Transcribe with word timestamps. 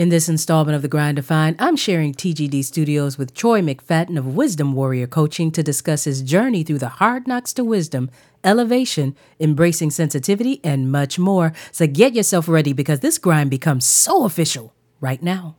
In 0.00 0.08
this 0.08 0.30
installment 0.30 0.74
of 0.74 0.80
The 0.80 0.88
Grind 0.88 1.16
Defined, 1.16 1.56
I'm 1.58 1.76
sharing 1.76 2.14
TGD 2.14 2.64
Studios 2.64 3.18
with 3.18 3.34
Troy 3.34 3.60
McFadden 3.60 4.16
of 4.16 4.34
Wisdom 4.34 4.72
Warrior 4.72 5.06
Coaching 5.06 5.50
to 5.50 5.62
discuss 5.62 6.04
his 6.04 6.22
journey 6.22 6.62
through 6.64 6.78
the 6.78 6.88
hard 6.88 7.28
knocks 7.28 7.52
to 7.52 7.64
wisdom, 7.64 8.10
elevation, 8.42 9.14
embracing 9.38 9.90
sensitivity, 9.90 10.58
and 10.64 10.90
much 10.90 11.18
more. 11.18 11.52
So 11.70 11.86
get 11.86 12.14
yourself 12.14 12.48
ready 12.48 12.72
because 12.72 13.00
this 13.00 13.18
grind 13.18 13.50
becomes 13.50 13.84
so 13.84 14.24
official 14.24 14.72
right 15.02 15.22
now. 15.22 15.56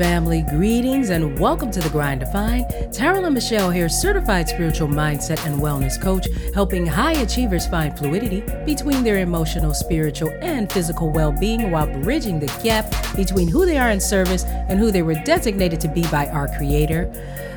Family. 0.00 0.40
Greetings, 0.40 1.10
and 1.10 1.38
welcome 1.38 1.70
to 1.70 1.78
the 1.78 1.90
Grind 1.90 2.20
to 2.20 2.26
Defined. 2.26 2.64
Tarala 2.88 3.30
Michelle 3.30 3.70
here, 3.70 3.90
certified 3.90 4.48
spiritual 4.48 4.88
mindset 4.88 5.44
and 5.44 5.60
wellness 5.60 6.00
coach, 6.00 6.26
helping 6.54 6.86
high 6.86 7.12
achievers 7.12 7.66
find 7.66 7.98
fluidity 7.98 8.40
between 8.64 9.04
their 9.04 9.18
emotional, 9.18 9.74
spiritual, 9.74 10.30
and 10.40 10.72
physical 10.72 11.10
well 11.10 11.32
being 11.32 11.70
while 11.70 11.86
bridging 12.00 12.40
the 12.40 12.46
gap 12.64 12.90
between 13.14 13.46
who 13.46 13.66
they 13.66 13.76
are 13.76 13.90
in 13.90 14.00
service 14.00 14.44
and 14.44 14.78
who 14.78 14.90
they 14.90 15.02
were 15.02 15.22
designated 15.24 15.78
to 15.82 15.88
be 15.88 16.00
by 16.04 16.28
our 16.28 16.48
Creator. 16.56 17.12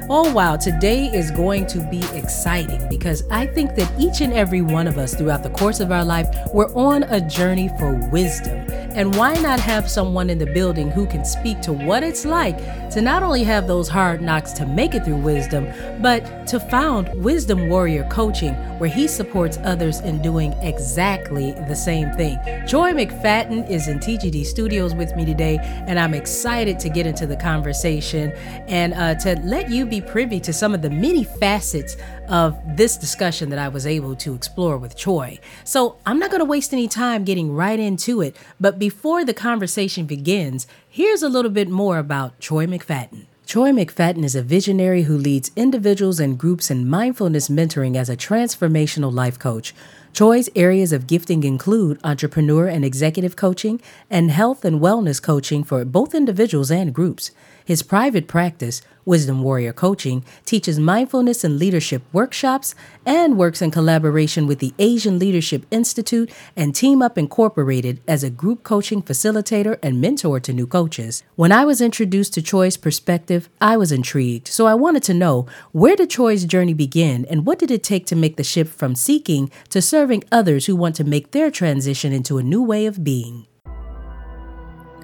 Oh, 0.10 0.34
wow. 0.34 0.58
Today 0.58 1.06
is 1.06 1.32
going 1.32 1.66
to 1.68 1.80
be 1.90 2.04
exciting 2.14 2.90
because 2.90 3.24
I 3.32 3.48
think 3.48 3.76
that 3.76 3.90
each 3.98 4.20
and 4.20 4.34
every 4.34 4.62
one 4.62 4.90
of 4.90 4.98
us 4.98 5.16
throughout 5.16 5.44
the 5.44 5.50
course 5.52 5.80
of 5.80 5.94
our 5.94 6.04
life, 6.04 6.28
we're 6.54 6.74
on 6.76 7.04
a 7.04 7.22
journey 7.22 7.70
for 7.80 7.94
wisdom. 8.12 8.68
And 8.96 9.16
why 9.16 9.34
not 9.36 9.60
have 9.60 9.90
someone 9.90 10.30
in 10.30 10.38
the 10.38 10.46
building 10.46 10.92
who 10.92 11.08
can 11.08 11.26
speak 11.26 11.62
to 11.62 11.74
what 11.74 12.04
it's 12.04 12.26
like 12.26 12.58
to 12.92 13.02
not 13.02 13.24
only 13.24 13.44
have 13.44 13.68
those 13.68 13.90
hard 13.90 14.22
knocks 14.22 14.52
to 14.54 14.68
make 14.68 14.94
it 14.94 15.04
through 15.04 15.18
wisdom, 15.18 15.68
but 16.00 16.46
to 16.48 16.60
found 16.60 17.10
Wisdom 17.24 17.70
Warrior 17.70 18.08
Coaching, 18.12 18.54
where 18.78 18.90
he 18.90 19.08
supports 19.08 19.58
others 19.64 20.02
in 20.02 20.22
doing 20.22 20.54
exactly 20.62 21.54
the 21.68 21.76
same 21.76 22.12
thing. 22.12 22.38
Troy 22.68 22.92
McFadden 22.92 23.68
is 23.68 23.88
in 23.88 23.98
TGD 23.98 24.46
Studios 24.46 24.94
with 24.94 25.16
me 25.16 25.26
today, 25.26 25.58
and 25.88 26.00
I'm 26.00 26.14
excited 26.14 26.78
to 26.80 26.90
get 26.90 27.08
into 27.08 27.26
the 27.26 27.36
conversation 27.36 28.32
and 28.68 28.94
uh, 28.94 29.16
to 29.16 29.40
let 29.44 29.72
you 29.72 29.88
be 29.88 30.02
privy 30.02 30.40
to 30.42 30.54
some 30.54 30.76
of 30.76 30.84
the 30.84 30.90
many 30.92 31.24
facets 31.24 31.98
of 32.30 32.58
this 32.78 32.98
discussion 32.98 33.50
that 33.50 33.60
I 33.60 33.68
was 33.68 33.86
able 33.86 34.16
to 34.18 34.34
explore 34.34 34.78
with 34.78 34.98
Troy. 34.98 35.40
So 35.64 35.98
I'm 36.06 36.20
not 36.20 36.32
going 36.32 36.40
to 36.40 36.46
waste 36.46 36.74
any 36.74 36.88
time 36.88 37.24
getting 37.24 37.54
right 37.54 37.80
into 37.80 38.22
it, 38.22 38.36
but 38.60 38.80
before 38.80 39.26
the 39.26 39.34
conversation 39.34 40.06
begins, 40.06 40.68
here's 40.90 41.24
a 41.24 41.30
little 41.30 41.52
bit 41.52 41.70
more 41.70 41.98
about 41.98 42.40
Troy 42.40 42.66
McFadden. 42.66 43.26
Troy 43.46 43.72
McFadden 43.72 44.24
is 44.24 44.36
a 44.36 44.42
visionary 44.42 45.04
who 45.04 45.18
leads 45.18 45.52
individuals 45.56 46.20
and 46.20 46.40
groups 46.40 46.72
in 46.72 46.90
mindfulness 46.90 47.50
mentoring 47.50 47.98
as 47.98 48.10
a 48.10 48.16
transformational 48.16 49.14
life 49.14 49.38
coach. 49.38 49.76
Troy's 50.14 50.50
areas 50.56 50.94
of 50.94 51.08
gifting 51.08 51.44
include 51.44 52.00
entrepreneur 52.04 52.68
and 52.68 52.86
executive 52.86 53.36
coaching 53.36 53.82
and 54.10 54.32
health 54.32 54.64
and 54.64 54.80
wellness 54.80 55.22
coaching 55.22 55.64
for 55.64 55.84
both 55.84 56.16
individuals 56.16 56.72
and 56.72 56.94
groups. 56.94 57.32
His 57.66 57.84
private 57.84 58.28
practice, 58.28 58.82
Wisdom 59.06 59.44
Warrior 59.44 59.74
Coaching, 59.74 60.24
teaches 60.46 60.80
mindfulness 60.80 61.44
and 61.44 61.58
leadership 61.58 62.04
workshops 62.12 62.76
and 63.06 63.38
works 63.38 63.62
in 63.62 63.72
collaboration 63.72 64.48
with 64.48 64.60
the 64.60 64.74
Asian 64.80 65.20
Leadership 65.20 65.66
Institute 65.72 66.32
and 66.56 66.76
Team 66.76 67.02
Up 67.02 67.18
Incorporated 67.18 68.02
as 68.08 68.24
a 68.24 68.30
group 68.30 68.64
coaching 68.64 69.02
facilitator 69.02 69.78
and 69.84 70.00
mentor 70.00 70.40
to 70.40 70.54
new 70.54 70.68
coaches. 70.68 71.24
When 71.36 71.52
I 71.52 71.66
was 71.66 71.82
introduced 71.82 72.34
to 72.36 72.42
Troy's 72.42 72.78
perspective, 72.78 73.50
I 73.60 73.78
was 73.78 73.92
intrigued, 73.92 74.48
so 74.48 74.66
I 74.66 74.76
wanted 74.76 75.04
to 75.04 75.14
know 75.14 75.48
where 75.72 75.96
did 75.96 76.10
Troy's 76.10 76.46
journey 76.46 76.74
begin 76.74 77.26
and 77.30 77.46
what 77.46 77.60
did 77.60 77.72
it 77.72 77.84
take 77.84 78.06
to 78.08 78.16
make 78.16 78.38
the 78.38 78.44
shift 78.44 78.74
from 78.78 78.96
seeking 78.96 79.52
to 79.70 79.82
serving 79.82 80.24
others 80.32 80.66
who 80.66 80.76
want 80.76 80.96
to 80.96 81.04
make 81.04 81.32
their 81.32 81.52
transition 81.52 82.14
into 82.14 82.38
a 82.38 82.44
new 82.44 82.62
way 82.64 82.86
of 82.86 83.04
being. 83.04 83.48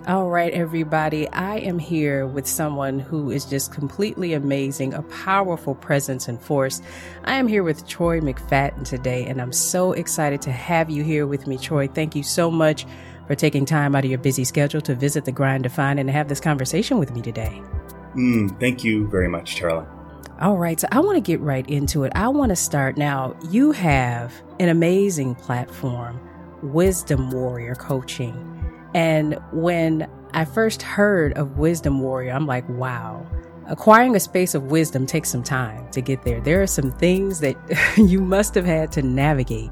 All 0.08 0.30
right, 0.30 0.52
everybody. 0.54 1.30
I 1.30 1.58
am 1.58 1.78
here 1.78 2.26
with 2.26 2.48
someone 2.48 3.00
who 3.00 3.32
is 3.32 3.46
just 3.46 3.74
completely 3.74 4.34
amazing, 4.34 4.94
a 4.94 5.02
powerful 5.04 5.76
presence 5.76 6.28
and 6.30 6.42
force. 6.42 6.82
I 7.26 7.36
am 7.36 7.48
here 7.48 7.64
with 7.64 7.86
Troy 7.86 8.22
McFadden 8.22 8.86
today, 8.86 9.26
and 9.26 9.42
I'm 9.42 9.52
so 9.52 9.92
excited 9.92 10.42
to 10.44 10.52
have 10.52 10.90
you 10.90 11.04
here 11.04 11.28
with 11.28 11.48
me, 11.48 11.58
Troy. 11.58 11.88
Thank 11.88 12.16
you 12.16 12.24
so 12.24 12.50
much 12.50 12.86
for 13.28 13.36
taking 13.36 13.66
time 13.66 13.94
out 13.94 14.06
of 14.06 14.10
your 14.10 14.20
busy 14.20 14.46
schedule 14.46 14.82
to 14.82 14.96
visit 14.96 15.26
the 15.26 15.34
Grind 15.34 15.64
Defined 15.64 16.00
and 16.00 16.10
have 16.10 16.30
this 16.30 16.40
conversation 16.40 16.98
with 16.98 17.14
me 17.14 17.22
today. 17.22 17.62
Mm, 18.16 18.58
thank 18.60 18.84
you 18.84 19.08
very 19.10 19.28
much, 19.28 19.58
Tarla. 19.58 19.86
All 20.40 20.58
right, 20.58 20.80
so 20.80 20.88
I 20.94 21.02
want 21.02 21.18
to 21.18 21.22
get 21.22 21.42
right 21.42 21.70
into 21.70 22.06
it. 22.06 22.14
I 22.16 22.30
want 22.30 22.50
to 22.50 22.56
start 22.56 22.98
now. 22.98 23.36
You 23.52 23.74
have 23.74 24.34
an 24.62 24.70
amazing 24.70 25.36
platform, 25.36 26.20
Wisdom 26.64 27.32
Warrior 27.32 27.76
Coaching. 27.76 28.59
And 28.94 29.40
when 29.52 30.10
I 30.34 30.46
first 30.46 30.82
heard 30.82 31.34
of 31.34 31.58
Wisdom 31.58 32.02
Warrior, 32.02 32.34
I'm 32.34 32.48
like, 32.48 32.68
wow. 32.70 33.26
Acquiring 33.68 34.16
a 34.16 34.20
space 34.20 34.56
of 34.56 34.72
wisdom 34.72 35.06
takes 35.06 35.30
some 35.30 35.44
time 35.44 35.90
to 35.92 36.02
get 36.02 36.24
there. 36.24 36.42
There 36.42 36.62
are 36.62 36.68
some 36.68 36.92
things 36.92 37.40
that 37.42 37.56
you 37.98 38.20
must 38.20 38.56
have 38.56 38.66
had 38.66 38.92
to 38.94 39.02
navigate 39.02 39.72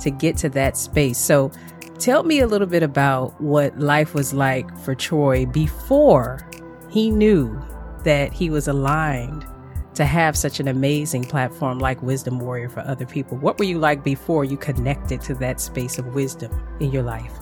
to 0.00 0.10
get 0.10 0.36
to 0.38 0.48
that 0.50 0.76
space. 0.76 1.18
So, 1.18 1.50
tell 1.98 2.22
me 2.22 2.40
a 2.40 2.46
little 2.46 2.66
bit 2.66 2.82
about 2.82 3.38
what 3.40 3.78
life 3.78 4.14
was 4.14 4.32
like 4.32 4.76
for 4.78 4.94
Troy 4.94 5.46
before 5.46 6.48
he 6.88 7.10
knew 7.10 7.58
that 8.04 8.32
he 8.32 8.50
was 8.50 8.68
aligned 8.68 9.46
to 9.94 10.04
have 10.04 10.36
such 10.36 10.60
an 10.60 10.68
amazing 10.68 11.24
platform 11.24 11.78
like 11.78 12.02
Wisdom 12.02 12.38
Warrior 12.38 12.68
for 12.68 12.80
other 12.80 13.06
people. 13.06 13.38
What 13.38 13.58
were 13.58 13.64
you 13.64 13.78
like 13.78 14.04
before 14.04 14.44
you 14.44 14.56
connected 14.56 15.22
to 15.22 15.34
that 15.36 15.60
space 15.60 15.98
of 15.98 16.14
wisdom 16.14 16.52
in 16.80 16.92
your 16.92 17.02
life? 17.02 17.32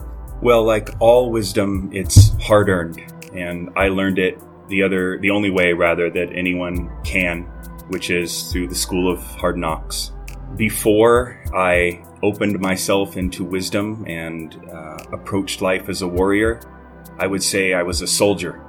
Well, 0.45 0.63
like 0.63 0.91
all 1.01 1.31
wisdom, 1.31 1.89
it's 1.91 2.29
hard 2.39 2.69
earned, 2.69 3.01
and 3.33 3.71
I 3.77 3.89
learned 3.89 4.19
it 4.19 4.39
the 4.69 4.83
other, 4.83 5.19
the 5.19 5.31
only 5.31 5.49
way 5.49 5.73
rather 5.73 6.11
that 6.11 6.35
anyone 6.35 6.91
can, 7.03 7.45
which 7.89 8.11
is 8.11 8.53
through 8.53 8.69
the 8.69 8.75
school 8.75 9.11
of 9.11 9.21
hard 9.21 9.57
knocks. 9.57 10.13
Before 10.55 11.43
I 11.55 12.05
opened 12.23 12.61
myself 12.61 13.17
into 13.17 13.43
wisdom 13.43 14.05
and 14.07 14.55
uh, 14.71 14.99
approached 15.15 15.63
life 15.63 15.89
as 15.89 16.03
a 16.03 16.09
warrior, 16.09 16.61
I 17.17 17.27
would 17.27 17.43
say 17.43 17.73
I 17.73 17.83
was 17.83 18.03
a 18.03 18.07
soldier. 18.07 18.63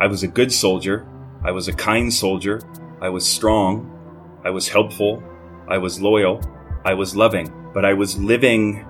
I 0.00 0.06
was 0.06 0.22
a 0.22 0.28
good 0.28 0.50
soldier. 0.50 1.06
I 1.44 1.50
was 1.50 1.68
a 1.68 1.74
kind 1.74 2.10
soldier. 2.10 2.62
I 3.02 3.10
was 3.10 3.28
strong. 3.28 4.40
I 4.46 4.48
was 4.48 4.66
helpful. 4.66 5.22
I 5.68 5.76
was 5.76 6.00
loyal. 6.00 6.40
I 6.86 6.94
was 6.94 7.14
loving. 7.14 7.52
But 7.74 7.84
I 7.84 7.92
was 7.92 8.18
living 8.18 8.86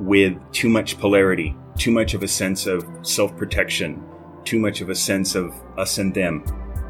with 0.00 0.40
too 0.52 0.70
much 0.70 0.98
polarity 0.98 1.54
too 1.78 1.90
much 1.90 2.14
of 2.14 2.22
a 2.22 2.28
sense 2.28 2.66
of 2.66 2.86
self 3.02 3.36
protection, 3.36 4.02
too 4.44 4.58
much 4.58 4.80
of 4.80 4.88
a 4.88 4.94
sense 4.94 5.34
of 5.34 5.54
us 5.78 5.98
and 5.98 6.14
them. 6.14 6.44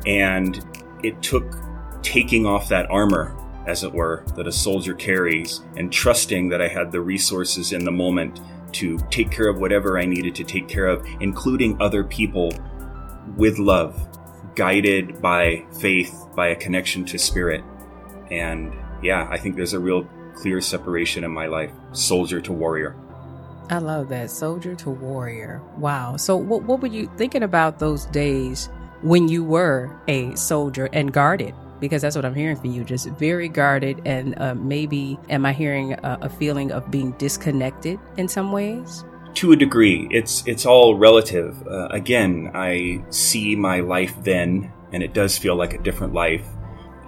And 0.06 0.64
it 1.02 1.22
took 1.22 1.54
taking 2.02 2.46
off 2.46 2.68
that 2.68 2.90
armor, 2.90 3.36
as 3.66 3.84
it 3.84 3.92
were, 3.92 4.24
that 4.36 4.46
a 4.46 4.52
soldier 4.52 4.94
carries 4.94 5.60
and 5.76 5.92
trusting 5.92 6.48
that 6.48 6.60
I 6.60 6.68
had 6.68 6.90
the 6.90 7.00
resources 7.00 7.72
in 7.72 7.84
the 7.84 7.92
moment 7.92 8.40
to 8.72 8.98
take 9.10 9.30
care 9.30 9.48
of 9.48 9.58
whatever 9.58 9.98
I 9.98 10.04
needed 10.04 10.34
to 10.36 10.44
take 10.44 10.68
care 10.68 10.86
of, 10.86 11.06
including 11.20 11.80
other 11.80 12.02
people 12.02 12.52
with 13.36 13.58
love, 13.58 14.08
guided 14.54 15.20
by 15.20 15.64
faith, 15.80 16.14
by 16.34 16.48
a 16.48 16.56
connection 16.56 17.04
to 17.06 17.18
spirit. 17.18 17.62
And 18.30 18.74
yeah, 19.02 19.28
I 19.30 19.38
think 19.38 19.56
there's 19.56 19.74
a 19.74 19.80
real 19.80 20.08
clear 20.34 20.60
separation 20.60 21.24
in 21.24 21.30
my 21.30 21.46
life 21.46 21.72
soldier 21.92 22.40
to 22.40 22.52
warrior. 22.52 22.96
I 23.70 23.78
love 23.78 24.08
that. 24.10 24.30
Soldier 24.30 24.74
to 24.76 24.90
warrior. 24.90 25.62
Wow. 25.78 26.16
So, 26.16 26.36
what, 26.36 26.64
what 26.64 26.80
were 26.80 26.88
you 26.88 27.10
thinking 27.16 27.42
about 27.42 27.78
those 27.78 28.06
days 28.06 28.68
when 29.02 29.28
you 29.28 29.44
were 29.44 29.90
a 30.08 30.34
soldier 30.34 30.88
and 30.92 31.12
guarded? 31.12 31.54
Because 31.80 32.02
that's 32.02 32.14
what 32.14 32.24
I'm 32.24 32.34
hearing 32.34 32.56
from 32.56 32.70
you. 32.70 32.84
Just 32.84 33.08
very 33.08 33.48
guarded, 33.48 34.02
and 34.04 34.38
uh, 34.40 34.54
maybe 34.54 35.18
am 35.30 35.44
I 35.44 35.52
hearing 35.52 35.94
a, 35.94 36.18
a 36.22 36.28
feeling 36.28 36.70
of 36.70 36.90
being 36.90 37.12
disconnected 37.12 37.98
in 38.16 38.28
some 38.28 38.52
ways? 38.52 39.04
To 39.34 39.52
a 39.52 39.56
degree, 39.56 40.06
it's 40.10 40.46
it's 40.46 40.64
all 40.64 40.96
relative. 40.96 41.66
Uh, 41.66 41.88
again, 41.88 42.52
I 42.54 43.02
see 43.10 43.56
my 43.56 43.80
life 43.80 44.14
then, 44.22 44.70
and 44.92 45.02
it 45.02 45.12
does 45.12 45.36
feel 45.38 45.56
like 45.56 45.72
a 45.72 45.78
different 45.78 46.12
life, 46.12 46.44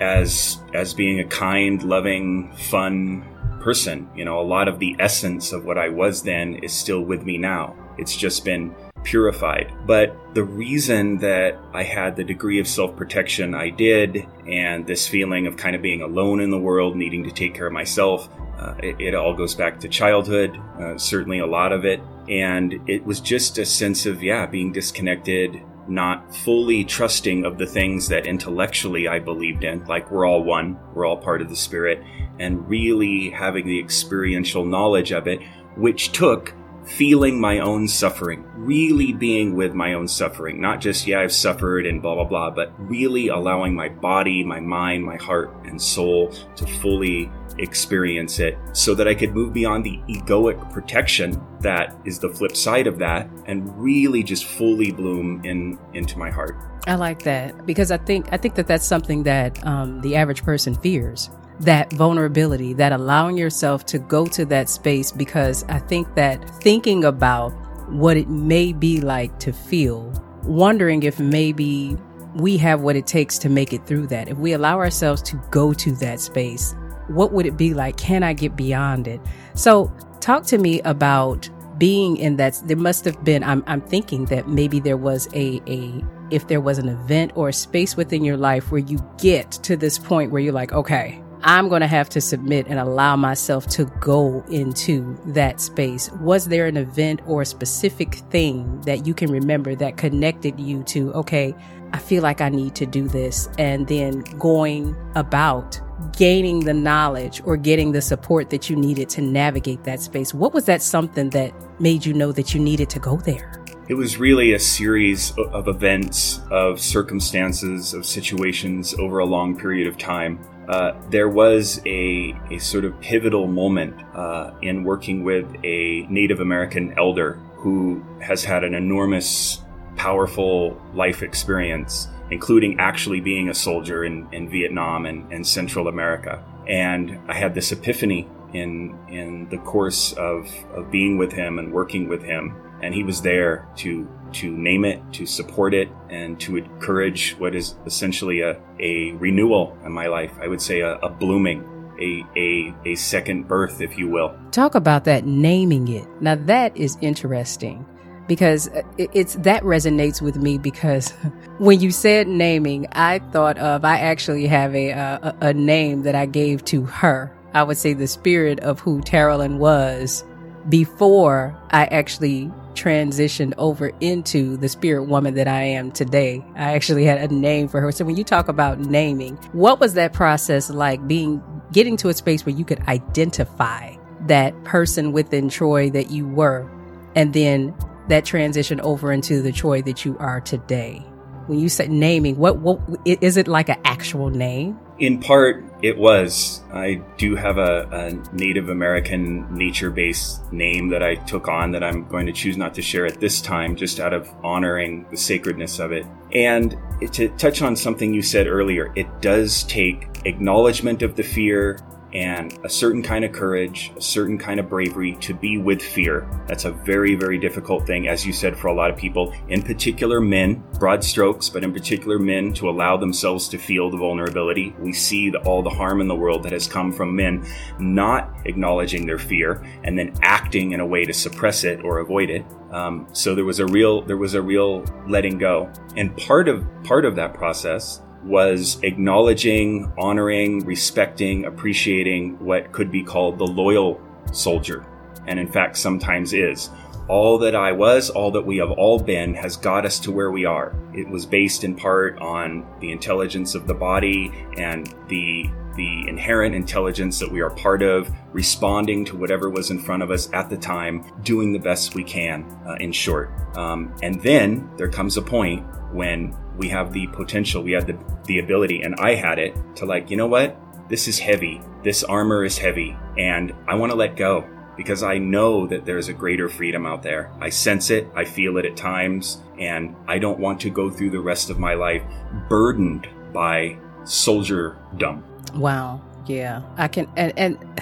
as 0.00 0.58
as 0.72 0.92
being 0.94 1.20
a 1.20 1.24
kind, 1.24 1.82
loving, 1.82 2.52
fun, 2.56 3.24
person. 3.64 4.08
You 4.14 4.26
know, 4.26 4.38
a 4.38 4.42
lot 4.42 4.68
of 4.68 4.78
the 4.78 4.94
essence 4.98 5.52
of 5.52 5.64
what 5.64 5.78
I 5.78 5.88
was 5.88 6.22
then 6.22 6.56
is 6.56 6.72
still 6.72 7.00
with 7.00 7.24
me 7.24 7.38
now. 7.38 7.74
It's 7.96 8.14
just 8.14 8.44
been 8.44 8.74
purified. 9.04 9.72
But 9.86 10.16
the 10.34 10.44
reason 10.44 11.18
that 11.18 11.58
I 11.72 11.82
had 11.82 12.16
the 12.16 12.24
degree 12.24 12.60
of 12.60 12.68
self 12.68 12.94
protection 12.94 13.54
I 13.54 13.70
did, 13.70 14.26
and 14.46 14.86
this 14.86 15.08
feeling 15.08 15.46
of 15.46 15.56
kind 15.56 15.74
of 15.74 15.82
being 15.82 16.02
alone 16.02 16.40
in 16.40 16.50
the 16.50 16.58
world, 16.58 16.94
needing 16.94 17.24
to 17.24 17.30
take 17.30 17.54
care 17.54 17.66
of 17.66 17.72
myself, 17.72 18.28
uh, 18.58 18.74
it, 18.82 19.00
it, 19.00 19.14
all 19.14 19.34
goes 19.34 19.54
back 19.54 19.80
to 19.80 19.88
childhood, 19.88 20.56
uh, 20.78 20.96
certainly 20.96 21.38
a 21.38 21.46
lot 21.46 21.72
of 21.72 21.84
it. 21.84 22.00
And 22.28 22.80
it 22.86 23.04
was 23.04 23.20
just 23.20 23.58
a 23.58 23.66
sense 23.66 24.06
of, 24.06 24.22
yeah, 24.22 24.46
being 24.46 24.72
disconnected, 24.72 25.60
not 25.88 26.34
fully 26.34 26.84
trusting 26.84 27.44
of 27.44 27.58
the 27.58 27.66
things 27.66 28.08
that 28.08 28.26
intellectually 28.26 29.08
I 29.08 29.18
believed 29.18 29.64
in, 29.64 29.84
like 29.84 30.10
we're 30.10 30.26
all 30.26 30.42
one, 30.42 30.78
we're 30.94 31.06
all 31.06 31.16
part 31.16 31.42
of 31.42 31.48
the 31.48 31.56
spirit, 31.56 32.02
and 32.38 32.68
really 32.68 33.30
having 33.30 33.66
the 33.66 33.78
experiential 33.78 34.64
knowledge 34.64 35.12
of 35.12 35.26
it, 35.26 35.40
which 35.76 36.12
took 36.12 36.54
feeling 36.84 37.40
my 37.40 37.60
own 37.60 37.88
suffering, 37.88 38.44
really 38.56 39.12
being 39.12 39.54
with 39.54 39.74
my 39.74 39.94
own 39.94 40.06
suffering, 40.06 40.60
not 40.60 40.80
just, 40.80 41.06
yeah, 41.06 41.20
I've 41.20 41.32
suffered 41.32 41.86
and 41.86 42.02
blah, 42.02 42.14
blah, 42.14 42.24
blah, 42.24 42.50
but 42.50 42.72
really 42.78 43.28
allowing 43.28 43.74
my 43.74 43.88
body, 43.88 44.44
my 44.44 44.60
mind, 44.60 45.04
my 45.04 45.16
heart, 45.16 45.54
and 45.64 45.80
soul 45.80 46.32
to 46.56 46.66
fully 46.66 47.30
experience 47.58 48.38
it 48.38 48.58
so 48.72 48.94
that 48.94 49.08
I 49.08 49.14
could 49.14 49.34
move 49.34 49.52
beyond 49.52 49.84
the 49.84 50.00
egoic 50.08 50.72
protection 50.72 51.40
that 51.60 51.96
is 52.04 52.18
the 52.18 52.28
flip 52.28 52.56
side 52.56 52.86
of 52.86 52.98
that 52.98 53.28
and 53.46 53.76
really 53.80 54.22
just 54.22 54.44
fully 54.44 54.90
bloom 54.92 55.42
in 55.44 55.78
into 55.94 56.18
my 56.18 56.30
heart. 56.30 56.56
I 56.86 56.96
like 56.96 57.22
that 57.22 57.66
because 57.66 57.90
I 57.90 57.96
think 57.96 58.28
I 58.32 58.36
think 58.36 58.54
that 58.56 58.66
that's 58.66 58.86
something 58.86 59.22
that 59.22 59.64
um, 59.66 60.00
the 60.02 60.16
average 60.16 60.42
person 60.42 60.74
fears 60.74 61.30
that 61.60 61.92
vulnerability, 61.92 62.72
that 62.74 62.92
allowing 62.92 63.36
yourself 63.36 63.86
to 63.86 63.98
go 63.98 64.26
to 64.26 64.44
that 64.46 64.68
space 64.68 65.12
because 65.12 65.64
I 65.68 65.78
think 65.78 66.14
that 66.16 66.48
thinking 66.60 67.04
about 67.04 67.50
what 67.88 68.16
it 68.16 68.28
may 68.28 68.72
be 68.72 69.00
like 69.00 69.38
to 69.40 69.52
feel, 69.52 70.12
wondering 70.42 71.02
if 71.02 71.20
maybe 71.20 71.96
we 72.34 72.56
have 72.56 72.80
what 72.80 72.96
it 72.96 73.06
takes 73.06 73.38
to 73.38 73.48
make 73.48 73.72
it 73.72 73.86
through 73.86 74.08
that. 74.08 74.28
If 74.28 74.38
we 74.38 74.52
allow 74.52 74.78
ourselves 74.78 75.22
to 75.22 75.40
go 75.50 75.72
to 75.74 75.92
that 75.96 76.20
space, 76.20 76.74
what 77.08 77.32
would 77.32 77.46
it 77.46 77.56
be 77.56 77.74
like? 77.74 77.96
Can 77.96 78.22
I 78.22 78.32
get 78.32 78.56
beyond 78.56 79.08
it? 79.08 79.20
So, 79.54 79.92
talk 80.20 80.44
to 80.46 80.58
me 80.58 80.80
about 80.82 81.48
being 81.78 82.16
in 82.16 82.36
that. 82.36 82.60
There 82.64 82.76
must 82.76 83.04
have 83.04 83.22
been, 83.24 83.42
I'm, 83.44 83.62
I'm 83.66 83.80
thinking 83.80 84.26
that 84.26 84.48
maybe 84.48 84.80
there 84.80 84.96
was 84.96 85.28
a, 85.34 85.60
a, 85.66 86.04
if 86.30 86.48
there 86.48 86.60
was 86.60 86.78
an 86.78 86.88
event 86.88 87.32
or 87.34 87.48
a 87.48 87.52
space 87.52 87.96
within 87.96 88.24
your 88.24 88.36
life 88.36 88.70
where 88.70 88.80
you 88.80 88.98
get 89.18 89.50
to 89.52 89.76
this 89.76 89.98
point 89.98 90.30
where 90.30 90.40
you're 90.40 90.52
like, 90.52 90.72
okay, 90.72 91.20
I'm 91.46 91.68
going 91.68 91.82
to 91.82 91.86
have 91.86 92.08
to 92.10 92.22
submit 92.22 92.66
and 92.68 92.78
allow 92.78 93.16
myself 93.16 93.66
to 93.68 93.84
go 94.00 94.42
into 94.48 95.18
that 95.26 95.60
space. 95.60 96.10
Was 96.12 96.48
there 96.48 96.66
an 96.66 96.78
event 96.78 97.20
or 97.26 97.42
a 97.42 97.46
specific 97.46 98.14
thing 98.30 98.80
that 98.82 99.06
you 99.06 99.12
can 99.12 99.30
remember 99.30 99.74
that 99.74 99.98
connected 99.98 100.58
you 100.58 100.82
to, 100.84 101.12
okay, 101.12 101.54
I 101.92 101.98
feel 101.98 102.22
like 102.22 102.40
I 102.40 102.48
need 102.48 102.74
to 102.76 102.86
do 102.86 103.06
this, 103.06 103.48
and 103.58 103.86
then 103.86 104.20
going 104.38 104.96
about 105.14 105.78
gaining 106.16 106.60
the 106.60 106.74
knowledge 106.74 107.42
or 107.44 107.56
getting 107.56 107.92
the 107.92 108.02
support 108.02 108.50
that 108.50 108.68
you 108.68 108.76
needed 108.76 109.08
to 109.10 109.22
navigate 109.22 109.84
that 109.84 110.00
space? 110.00 110.34
What 110.34 110.54
was 110.54 110.64
that 110.66 110.82
something 110.82 111.30
that 111.30 111.52
made 111.80 112.04
you 112.04 112.14
know 112.14 112.32
that 112.32 112.54
you 112.54 112.60
needed 112.60 112.90
to 112.90 112.98
go 112.98 113.16
there? 113.16 113.62
It 113.88 113.94
was 113.94 114.18
really 114.18 114.54
a 114.54 114.58
series 114.58 115.36
of 115.36 115.68
events, 115.68 116.40
of 116.50 116.80
circumstances, 116.80 117.92
of 117.92 118.06
situations 118.06 118.94
over 118.94 119.18
a 119.18 119.26
long 119.26 119.58
period 119.58 119.86
of 119.86 119.98
time 119.98 120.38
uh, 120.68 120.92
there 121.10 121.28
was 121.28 121.80
a, 121.84 122.34
a 122.50 122.58
sort 122.58 122.84
of 122.84 122.98
pivotal 123.00 123.46
moment 123.46 123.94
uh, 124.14 124.52
in 124.62 124.84
working 124.84 125.22
with 125.22 125.46
a 125.62 126.06
Native 126.08 126.40
American 126.40 126.94
elder 126.98 127.34
who 127.56 128.02
has 128.20 128.44
had 128.44 128.64
an 128.64 128.74
enormous, 128.74 129.60
powerful 129.96 130.80
life 130.94 131.22
experience, 131.22 132.08
including 132.30 132.78
actually 132.78 133.20
being 133.20 133.48
a 133.48 133.54
soldier 133.54 134.04
in, 134.04 134.28
in 134.32 134.48
Vietnam 134.48 135.06
and, 135.06 135.32
and 135.32 135.46
Central 135.46 135.88
America. 135.88 136.42
And 136.68 137.18
I 137.28 137.34
had 137.34 137.54
this 137.54 137.72
epiphany 137.72 138.28
in 138.52 138.96
in 139.08 139.48
the 139.48 139.58
course 139.58 140.12
of, 140.12 140.48
of 140.74 140.90
being 140.90 141.18
with 141.18 141.32
him 141.32 141.58
and 141.58 141.72
working 141.72 142.08
with 142.08 142.22
him 142.22 142.54
and 142.84 142.94
he 142.94 143.02
was 143.02 143.22
there 143.22 143.66
to 143.76 144.06
to 144.32 144.50
name 144.50 144.84
it, 144.84 145.00
to 145.12 145.26
support 145.26 145.74
it, 145.74 145.88
and 146.10 146.40
to 146.40 146.56
encourage 146.56 147.36
what 147.38 147.54
is 147.54 147.76
essentially 147.86 148.40
a, 148.40 148.60
a 148.80 149.12
renewal 149.12 149.78
in 149.84 149.92
my 149.92 150.08
life. 150.08 150.32
I 150.40 150.48
would 150.48 150.60
say 150.60 150.80
a, 150.80 150.96
a 150.96 151.08
blooming, 151.08 151.62
a, 152.00 152.24
a, 152.36 152.74
a 152.84 152.94
second 152.96 153.46
birth, 153.46 153.80
if 153.80 153.96
you 153.96 154.08
will. 154.08 154.36
Talk 154.50 154.74
about 154.74 155.04
that 155.04 155.24
naming 155.24 155.86
it. 155.86 156.08
Now 156.20 156.34
that 156.34 156.76
is 156.76 156.98
interesting 157.00 157.86
because 158.26 158.70
it's 158.96 159.34
that 159.36 159.62
resonates 159.62 160.22
with 160.22 160.36
me 160.36 160.58
because 160.58 161.10
when 161.58 161.80
you 161.80 161.90
said 161.90 162.26
naming, 162.28 162.86
I 162.92 163.18
thought 163.18 163.58
of 163.58 163.84
I 163.84 163.98
actually 163.98 164.46
have 164.46 164.74
a, 164.74 164.90
a, 164.90 165.36
a 165.40 165.54
name 165.54 166.02
that 166.02 166.14
I 166.14 166.26
gave 166.26 166.64
to 166.66 166.82
her. 166.84 167.34
I 167.52 167.62
would 167.62 167.76
say 167.76 167.92
the 167.92 168.06
spirit 168.06 168.60
of 168.60 168.80
who 168.80 169.00
Tarolyn 169.00 169.58
was 169.58 170.24
before 170.68 171.56
I 171.70 171.84
actually 171.86 172.50
transitioned 172.74 173.54
over 173.58 173.92
into 174.00 174.56
the 174.56 174.68
spirit 174.68 175.04
woman 175.04 175.34
that 175.34 175.46
I 175.46 175.62
am 175.62 175.92
today. 175.92 176.44
I 176.56 176.74
actually 176.74 177.04
had 177.04 177.30
a 177.30 177.32
name 177.32 177.68
for 177.68 177.80
her. 177.80 177.92
So 177.92 178.04
when 178.04 178.16
you 178.16 178.24
talk 178.24 178.48
about 178.48 178.80
naming, 178.80 179.36
what 179.52 179.78
was 179.78 179.94
that 179.94 180.12
process 180.12 180.70
like 180.70 181.06
being 181.06 181.42
getting 181.72 181.96
to 181.98 182.08
a 182.08 182.14
space 182.14 182.44
where 182.44 182.54
you 182.54 182.64
could 182.64 182.80
identify 182.88 183.94
that 184.26 184.64
person 184.64 185.12
within 185.12 185.48
Troy 185.48 185.90
that 185.90 186.10
you 186.10 186.26
were 186.26 186.68
and 187.14 187.32
then 187.32 187.74
that 188.08 188.24
transition 188.24 188.80
over 188.80 189.12
into 189.12 189.42
the 189.42 189.52
Troy 189.52 189.82
that 189.82 190.04
you 190.04 190.16
are 190.18 190.40
today? 190.40 190.98
When 191.46 191.58
you 191.58 191.68
said 191.68 191.90
naming, 191.90 192.38
what 192.38 192.58
what 192.58 192.80
is 193.04 193.36
it 193.36 193.48
like 193.48 193.68
an 193.68 193.78
actual 193.84 194.30
name? 194.30 194.78
In 194.98 195.20
part, 195.20 195.64
it 195.82 195.98
was. 195.98 196.62
I 196.72 197.02
do 197.18 197.34
have 197.34 197.58
a, 197.58 197.88
a 197.90 198.34
Native 198.34 198.68
American 198.68 199.54
nature 199.54 199.90
based 199.90 200.50
name 200.52 200.88
that 200.90 201.02
I 201.02 201.16
took 201.16 201.48
on 201.48 201.72
that 201.72 201.82
I'm 201.82 202.08
going 202.08 202.26
to 202.26 202.32
choose 202.32 202.56
not 202.56 202.74
to 202.74 202.82
share 202.82 203.04
at 203.04 203.20
this 203.20 203.42
time, 203.42 203.76
just 203.76 204.00
out 204.00 204.14
of 204.14 204.30
honoring 204.42 205.04
the 205.10 205.16
sacredness 205.16 205.80
of 205.80 205.92
it. 205.92 206.06
And 206.32 206.78
to 207.12 207.28
touch 207.30 207.60
on 207.60 207.76
something 207.76 208.14
you 208.14 208.22
said 208.22 208.46
earlier, 208.46 208.92
it 208.96 209.20
does 209.20 209.64
take 209.64 210.06
acknowledgement 210.24 211.02
of 211.02 211.16
the 211.16 211.22
fear 211.24 211.78
and 212.14 212.58
a 212.62 212.68
certain 212.68 213.02
kind 213.02 213.24
of 213.24 213.32
courage, 213.32 213.92
a 213.96 214.00
certain 214.00 214.38
kind 214.38 214.60
of 214.60 214.68
bravery 214.68 215.16
to 215.16 215.34
be 215.34 215.58
with 215.58 215.82
fear. 215.82 216.28
That's 216.46 216.64
a 216.64 216.70
very, 216.70 217.16
very 217.16 217.38
difficult 217.38 217.86
thing, 217.86 218.06
as 218.08 218.24
you 218.24 218.32
said, 218.32 218.56
for 218.56 218.68
a 218.68 218.74
lot 218.74 218.90
of 218.90 218.96
people, 218.96 219.34
in 219.48 219.62
particular 219.62 220.20
men, 220.20 220.62
broad 220.78 221.02
strokes, 221.02 221.48
but 221.48 221.64
in 221.64 221.72
particular 221.72 222.18
men, 222.18 222.52
to 222.54 222.70
allow 222.70 222.96
themselves 222.96 223.48
to 223.48 223.58
feel 223.58 223.90
the 223.90 223.96
vulnerability. 223.96 224.74
We 224.78 224.92
see 224.92 225.30
the, 225.30 225.38
all 225.40 225.62
the 225.62 225.70
harm 225.70 226.00
in 226.00 226.06
the 226.06 226.14
world 226.14 226.44
that 226.44 226.52
has 226.52 226.68
come 226.68 226.92
from 226.92 227.16
men 227.16 227.44
not 227.80 228.32
acknowledging 228.44 229.06
their 229.06 229.18
fear 229.18 229.64
and 229.82 229.98
then 229.98 230.14
acting 230.22 230.72
in 230.72 230.80
a 230.80 230.86
way 230.86 231.04
to 231.04 231.12
suppress 231.12 231.64
it 231.64 231.84
or 231.84 231.98
avoid 231.98 232.30
it. 232.30 232.44
Um, 232.70 233.08
so 233.12 233.34
there 233.34 233.44
was 233.44 233.58
a 233.58 233.66
real, 233.66 234.02
there 234.02 234.16
was 234.16 234.34
a 234.34 234.42
real 234.42 234.84
letting 235.08 235.38
go, 235.38 235.70
and 235.96 236.16
part 236.16 236.48
of 236.48 236.64
part 236.82 237.04
of 237.04 237.16
that 237.16 237.34
process 237.34 238.00
was 238.24 238.78
acknowledging, 238.82 239.92
honoring, 239.98 240.64
respecting, 240.64 241.44
appreciating 241.44 242.38
what 242.44 242.72
could 242.72 242.90
be 242.90 243.02
called 243.02 243.38
the 243.38 243.46
loyal 243.46 244.00
soldier, 244.32 244.84
and 245.26 245.38
in 245.38 245.50
fact 245.50 245.76
sometimes 245.76 246.32
is. 246.32 246.70
All 247.06 247.36
that 247.38 247.54
I 247.54 247.72
was, 247.72 248.08
all 248.08 248.30
that 248.30 248.46
we 248.46 248.56
have 248.56 248.70
all 248.70 248.98
been, 248.98 249.34
has 249.34 249.58
got 249.58 249.84
us 249.84 249.98
to 250.00 250.10
where 250.10 250.30
we 250.30 250.46
are. 250.46 250.74
It 250.94 251.06
was 251.06 251.26
based 251.26 251.62
in 251.62 251.74
part 251.74 252.18
on 252.18 252.66
the 252.80 252.92
intelligence 252.92 253.54
of 253.54 253.66
the 253.66 253.74
body 253.74 254.32
and 254.56 254.92
the 255.08 255.50
the 255.76 256.08
inherent 256.08 256.54
intelligence 256.54 257.18
that 257.18 257.30
we 257.30 257.40
are 257.40 257.50
part 257.50 257.82
of, 257.82 258.08
responding 258.32 259.04
to 259.04 259.16
whatever 259.16 259.50
was 259.50 259.72
in 259.72 259.78
front 259.78 260.04
of 260.04 260.10
us 260.12 260.32
at 260.32 260.48
the 260.48 260.56
time, 260.56 261.04
doing 261.22 261.52
the 261.52 261.58
best 261.58 261.96
we 261.96 262.04
can, 262.04 262.44
uh, 262.64 262.76
in 262.78 262.92
short. 262.92 263.28
Um, 263.56 263.92
and 264.00 264.22
then 264.22 264.70
there 264.76 264.88
comes 264.88 265.16
a 265.16 265.22
point 265.22 265.66
when 265.92 266.32
we 266.56 266.68
have 266.68 266.92
the 266.92 267.06
potential, 267.08 267.62
we 267.62 267.72
have 267.72 267.86
the, 267.86 267.98
the 268.26 268.38
ability, 268.38 268.82
and 268.82 268.94
I 268.96 269.14
had 269.14 269.38
it 269.38 269.56
to 269.76 269.86
like, 269.86 270.10
you 270.10 270.16
know 270.16 270.26
what? 270.26 270.56
This 270.88 271.08
is 271.08 271.18
heavy. 271.18 271.60
This 271.82 272.04
armor 272.04 272.44
is 272.44 272.58
heavy, 272.58 272.96
and 273.18 273.52
I 273.66 273.74
want 273.74 273.90
to 273.90 273.96
let 273.96 274.16
go 274.16 274.46
because 274.76 275.02
I 275.02 275.18
know 275.18 275.66
that 275.66 275.84
there's 275.84 276.08
a 276.08 276.12
greater 276.12 276.48
freedom 276.48 276.86
out 276.86 277.02
there. 277.02 277.30
I 277.40 277.48
sense 277.48 277.90
it, 277.90 278.08
I 278.14 278.24
feel 278.24 278.56
it 278.56 278.64
at 278.64 278.76
times, 278.76 279.40
and 279.58 279.94
I 280.08 280.18
don't 280.18 280.38
want 280.38 280.60
to 280.62 280.70
go 280.70 280.90
through 280.90 281.10
the 281.10 281.20
rest 281.20 281.50
of 281.50 281.58
my 281.58 281.74
life 281.74 282.02
burdened 282.48 283.08
by 283.32 283.78
soldier 284.04 284.76
soldierdom. 284.94 285.22
Wow. 285.54 286.00
Yeah. 286.26 286.62
I 286.76 286.88
can, 286.88 287.08
and, 287.16 287.32
and 287.36 287.80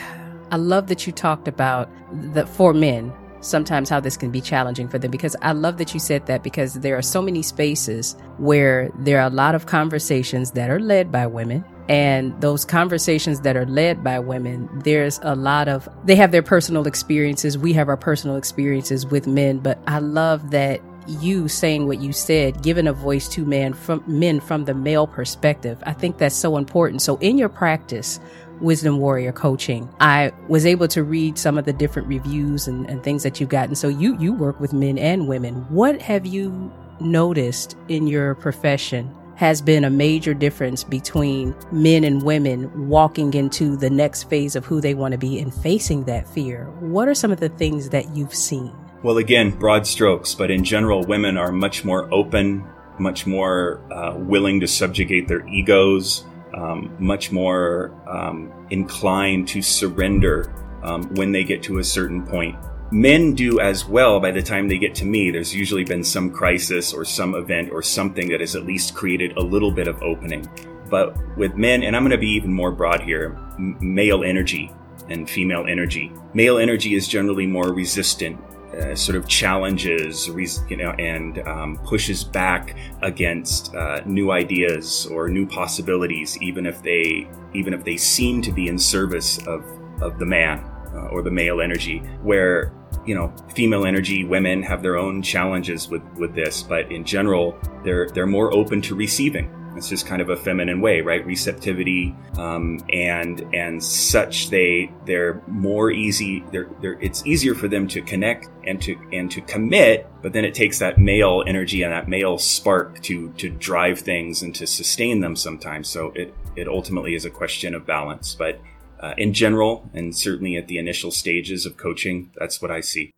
I 0.51 0.57
love 0.57 0.89
that 0.89 1.07
you 1.07 1.13
talked 1.13 1.49
about 1.49 1.89
the 2.33 2.47
for 2.47 2.75
men 2.75 3.13
sometimes 3.43 3.89
how 3.89 4.01
this 4.01 4.17
can 4.17 4.31
be 4.31 4.41
challenging 4.41 4.89
for 4.89 4.99
them 4.99 5.11
because 5.11 5.37
I 5.43 5.53
love 5.53 5.77
that 5.79 5.93
you 5.93 6.01
said 6.01 6.27
that 6.27 6.43
because 6.43 6.75
there 6.75 6.97
are 6.97 7.03
so 7.03 7.21
many 7.21 7.43
spaces 7.43 8.17
where 8.39 8.91
there 8.99 9.19
are 9.19 9.27
a 9.27 9.31
lot 9.31 9.55
of 9.55 9.67
conversations 9.67 10.53
that 10.53 10.71
are 10.71 10.81
led 10.81 11.13
by 11.13 11.27
women. 11.27 11.65
And 11.89 12.41
those 12.41 12.65
conversations 12.65 13.41
that 13.41 13.57
are 13.57 13.67
led 13.67 14.03
by 14.05 14.21
women, 14.21 14.69
there's 14.85 15.19
a 15.23 15.35
lot 15.35 15.69
of, 15.69 15.89
they 16.05 16.15
have 16.15 16.31
their 16.31 16.43
personal 16.43 16.87
experiences. 16.87 17.59
We 17.59 17.73
have 17.75 17.89
our 17.89 17.97
personal 17.97 18.37
experiences 18.37 19.05
with 19.05 19.27
men, 19.27 19.59
but 19.59 19.79
I 19.87 19.99
love 19.99 20.53
that 20.53 20.81
you 21.07 21.49
saying 21.49 21.87
what 21.87 22.01
you 22.01 22.13
said, 22.13 22.63
giving 22.63 22.87
a 22.87 22.93
voice 22.93 23.29
to 23.29 23.45
men 23.45 23.73
from 23.73 24.03
men 24.07 24.41
from 24.41 24.65
the 24.65 24.75
male 24.75 25.07
perspective. 25.07 25.83
I 25.85 25.93
think 25.93 26.19
that's 26.19 26.37
so 26.37 26.57
important. 26.57 27.03
So 27.03 27.17
in 27.19 27.39
your 27.39 27.49
practice, 27.49 28.21
Wisdom 28.61 28.99
Warrior 28.99 29.33
coaching, 29.33 29.89
I 30.01 30.33
was 30.49 30.67
able 30.67 30.89
to 30.89 31.03
read 31.03 31.39
some 31.39 31.59
of 31.59 31.65
the 31.65 31.73
different 31.73 32.09
reviews 32.09 32.69
and, 32.69 32.89
and 32.89 33.03
things 33.03 33.23
that 33.23 33.41
you've 33.41 33.49
gotten. 33.49 33.75
So 33.75 33.89
you 33.89 34.17
you 34.19 34.33
work 34.33 34.61
with 34.61 34.73
men 34.73 34.99
and 34.99 35.29
women. 35.29 35.55
What 35.69 36.01
have 36.03 36.27
you 36.27 36.73
noticed 37.01 37.77
in 37.89 38.07
your 38.07 38.35
profession 38.35 39.13
has 39.37 39.61
been 39.61 39.85
a 39.85 39.91
major 39.91 40.35
difference 40.35 40.85
between 40.85 41.55
men 41.73 42.05
and 42.05 42.23
women 42.23 42.89
walking 42.89 43.35
into 43.35 43.77
the 43.77 43.91
next 43.91 44.25
phase 44.25 44.55
of 44.55 44.65
who 44.65 44.81
they 44.81 44.95
want 44.95 45.13
to 45.13 45.19
be 45.19 45.41
and 45.41 45.53
facing 45.53 46.05
that 46.05 46.29
fear. 46.29 46.67
What 46.81 47.09
are 47.09 47.15
some 47.15 47.33
of 47.33 47.41
the 47.41 47.49
things 47.49 47.89
that 47.89 48.15
you've 48.15 48.35
seen? 48.35 48.73
Well, 49.03 49.19
again, 49.19 49.51
broad 49.51 49.87
strokes, 49.87 50.35
but 50.35 50.51
in 50.51 50.63
general, 50.63 51.03
women 51.03 51.37
are 51.37 51.51
much 51.51 51.85
more 51.85 52.13
open, 52.15 52.65
much 53.01 53.27
more 53.27 53.81
uh, 53.93 54.15
willing 54.17 54.61
to 54.61 54.69
subjugate 54.69 55.27
their 55.27 55.45
egos, 55.49 56.25
um, 56.55 56.95
much 56.99 57.33
more 57.33 57.93
um, 58.07 58.53
inclined 58.71 59.49
to 59.49 59.63
surrender 59.63 60.53
um, 60.83 61.05
when 61.15 61.33
they 61.33 61.45
get 61.45 61.63
to 61.65 61.79
a 61.79 61.85
certain 61.85 62.27
point. 62.27 62.57
Men 62.91 63.35
do 63.35 63.59
as 63.59 63.87
well 63.87 64.21
by 64.21 64.31
the 64.33 64.43
time 64.43 64.69
they 64.69 64.79
get 64.79 64.95
to 64.97 65.07
me. 65.07 65.31
There's 65.31 65.55
usually 65.55 65.85
been 65.85 66.05
some 66.05 66.31
crisis 66.31 66.93
or 66.93 67.05
some 67.05 67.35
event 67.35 67.71
or 67.73 67.83
something 67.83 68.29
that 68.29 68.41
has 68.41 68.55
at 68.55 68.67
least 68.67 68.95
created 68.95 69.37
a 69.39 69.41
little 69.43 69.71
bit 69.71 69.89
of 69.89 70.03
opening. 70.03 70.47
But 70.91 71.17
with 71.39 71.55
men, 71.55 71.83
and 71.85 71.97
I'm 71.97 72.03
going 72.03 72.11
to 72.11 72.19
be 72.19 72.29
even 72.33 72.53
more 72.53 72.71
broad 72.71 73.01
here, 73.01 73.39
male 73.59 74.25
energy 74.25 74.71
and 75.09 75.29
female 75.29 75.65
energy. 75.67 76.13
Male 76.35 76.59
energy 76.59 76.95
is 76.95 77.09
generally 77.09 77.47
more 77.47 77.73
resistant 77.73 78.39
uh, 78.75 78.95
sort 78.95 79.17
of 79.17 79.29
challenges, 79.29 80.29
you 80.69 80.77
know, 80.77 80.91
and 80.93 81.39
um, 81.47 81.79
pushes 81.85 82.25
back 82.25 82.77
against 83.03 83.75
uh, 83.75 84.01
new 84.07 84.31
ideas 84.33 85.07
or 85.07 85.29
new 85.29 85.47
possibilities, 85.47 86.41
even 86.41 86.67
if 86.67 86.83
they 86.83 87.29
even 87.55 87.75
if 87.75 87.85
they 87.85 87.97
seem 87.97 88.41
to 88.43 88.53
be 88.53 88.69
in 88.69 88.79
service 88.79 89.39
of 89.47 89.65
of 90.01 90.19
the 90.19 90.27
man 90.27 90.59
uh, 90.95 91.09
or 91.09 91.23
the 91.23 91.31
male 91.31 91.61
energy. 91.61 91.99
Where 92.23 92.73
you 93.05 93.15
know, 93.15 93.35
female 93.55 93.85
energy, 93.85 94.25
women 94.25 94.63
have 94.63 94.83
their 94.83 94.97
own 94.97 95.23
challenges 95.23 95.89
with 95.89 96.03
with 96.15 96.35
this, 96.35 96.63
but 96.63 96.91
in 96.91 97.05
general, 97.05 97.59
they're 97.85 98.09
they're 98.09 98.27
more 98.27 98.53
open 98.55 98.81
to 98.83 98.95
receiving 98.95 99.51
it's 99.77 99.89
just 99.89 100.07
kind 100.07 100.23
of 100.23 100.29
a 100.29 100.37
feminine 100.37 100.81
way, 100.81 101.01
right? 101.01 101.25
Receptivity 101.25 102.15
um, 102.39 102.85
and 102.93 103.41
and 103.55 103.83
such. 103.83 104.51
They 104.51 104.93
they're 105.07 105.43
more 105.47 105.91
easy. 105.91 106.45
They're, 106.53 106.69
they're 106.81 107.01
it's 107.01 107.27
easier 107.27 107.55
for 107.55 107.69
them 107.69 107.87
to 107.89 108.03
connect 108.03 108.49
and 108.65 108.81
to 108.83 108.97
and 109.13 109.31
to 109.31 109.41
commit. 109.41 110.07
But 110.23 110.33
then 110.33 110.45
it 110.45 110.55
takes 110.55 110.79
that 110.79 110.99
male 110.99 111.43
energy 111.47 111.83
and 111.83 111.93
that 111.93 112.09
male 112.09 112.39
spark 112.39 113.01
to 113.03 113.33
to 113.33 113.51
drive 113.51 114.01
things 114.01 114.43
and 114.43 114.55
to 114.55 114.67
sustain 114.67 115.21
them 115.21 115.37
sometimes. 115.37 115.89
So 115.89 116.13
it 116.15 116.35
it 116.57 116.69
ultimately 116.69 117.15
is 117.15 117.25
a 117.25 117.31
question 117.31 117.75
of 117.75 117.87
balance. 117.87 118.35
But 118.35 118.61
uh, 119.01 119.15
in 119.19 119.33
general, 119.33 119.91
and 119.95 120.17
certainly 120.17 120.57
at 120.57 120.69
the 120.69 120.79
initial 120.79 121.11
stages 121.11 121.67
of 121.67 121.77
coaching, 121.77 122.31
that's 122.37 122.63
what 122.63 122.71
I 122.71 122.81
see. 122.81 123.13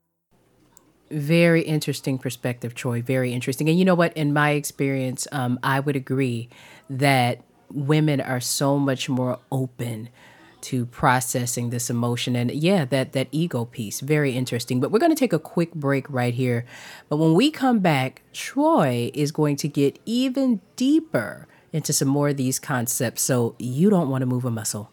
Very 1.14 1.62
interesting 1.62 2.18
perspective, 2.18 2.74
Troy. 2.74 3.00
Very 3.00 3.32
interesting. 3.32 3.68
And 3.68 3.78
you 3.78 3.84
know 3.84 3.94
what? 3.94 4.12
In 4.16 4.32
my 4.32 4.50
experience, 4.50 5.28
um, 5.30 5.60
I 5.62 5.78
would 5.78 5.94
agree 5.94 6.48
that 6.90 7.40
women 7.72 8.20
are 8.20 8.40
so 8.40 8.80
much 8.80 9.08
more 9.08 9.38
open 9.52 10.08
to 10.62 10.86
processing 10.86 11.70
this 11.70 11.90
emotion 11.90 12.34
and 12.34 12.50
yeah 12.50 12.86
that 12.86 13.12
that 13.12 13.28
ego 13.30 13.66
piece 13.66 14.00
very 14.00 14.32
interesting 14.32 14.80
but 14.80 14.90
we're 14.90 14.98
going 14.98 15.12
to 15.12 15.18
take 15.18 15.34
a 15.34 15.38
quick 15.38 15.74
break 15.74 16.08
right 16.08 16.32
here 16.32 16.64
but 17.10 17.18
when 17.18 17.34
we 17.34 17.50
come 17.50 17.80
back 17.80 18.22
troy 18.32 19.10
is 19.12 19.30
going 19.30 19.56
to 19.56 19.68
get 19.68 19.98
even 20.06 20.62
deeper 20.76 21.46
into 21.70 21.92
some 21.92 22.08
more 22.08 22.30
of 22.30 22.38
these 22.38 22.58
concepts 22.58 23.20
so 23.20 23.54
you 23.58 23.90
don't 23.90 24.08
want 24.08 24.22
to 24.22 24.26
move 24.26 24.46
a 24.46 24.50
muscle 24.50 24.90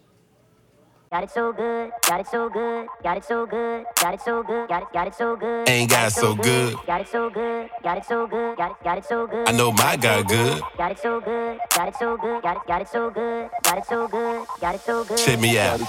Got 1.12 1.26
it 1.26 1.30
so 1.32 1.52
good, 1.52 1.92
got 2.08 2.22
it 2.22 2.28
so 2.28 2.50
good, 2.50 2.88
got 3.04 3.18
it 3.18 3.26
so 3.26 3.46
good, 3.46 3.84
got 4.00 4.14
it 4.14 4.22
so 4.22 4.44
good, 4.44 4.70
got 4.70 4.84
it, 4.84 4.88
got 4.94 5.08
it 5.08 5.14
so 5.14 5.36
good. 5.36 5.68
Ain't 5.68 5.90
got 5.90 6.08
it 6.08 6.12
so 6.14 6.34
good. 6.36 6.78
Got 6.88 7.02
it 7.02 7.08
so 7.10 7.30
good, 7.30 7.70
got 7.84 7.98
it 7.98 8.06
so 8.06 8.28
good, 8.28 8.56
got 8.56 8.72
it, 8.72 8.78
got 8.82 8.98
it 8.98 9.04
so 9.04 9.28
good. 9.28 9.50
I 9.50 9.52
know 9.52 9.74
my 9.74 9.98
God 9.98 10.30
good. 10.30 10.62
Got 10.78 10.92
it 10.94 11.00
so 11.00 11.20
good, 11.20 11.60
got 11.76 11.90
it 11.90 11.96
so 12.00 12.16
good, 12.16 12.42
got 12.42 12.56
it, 12.56 12.64
got 12.66 12.82
it 12.82 12.88
so 12.88 13.10
good, 13.10 13.50
got 13.62 13.78
it 13.80 13.86
so 13.90 14.08
good, 14.08 14.48
got 14.62 14.76
it 14.76 14.82
so 14.86 15.04
good. 15.04 15.18
Check 15.18 15.42
me 15.42 15.60
out. 15.60 15.82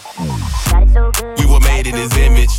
Were 1.52 1.52
made 1.73 1.87
in 1.87 1.95
his 1.95 2.15
image, 2.17 2.55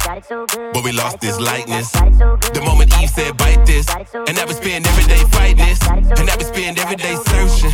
but 0.73 0.83
we 0.83 0.91
lost 0.91 1.21
his 1.21 1.39
likeness. 1.39 1.91
The 1.91 2.61
moment 2.65 2.89
Eve 3.01 3.09
said, 3.09 3.37
bite 3.37 3.65
this, 3.65 3.87
and 4.27 4.33
that 4.37 4.47
we 4.47 4.53
spend 4.53 4.87
every 4.87 5.05
day 5.05 5.21
fighting 5.35 5.65
this, 5.65 5.79
and 5.89 6.25
that 6.27 6.37
we 6.37 6.45
spend 6.45 6.79
every 6.79 6.97
day 6.97 7.15
searching, 7.29 7.71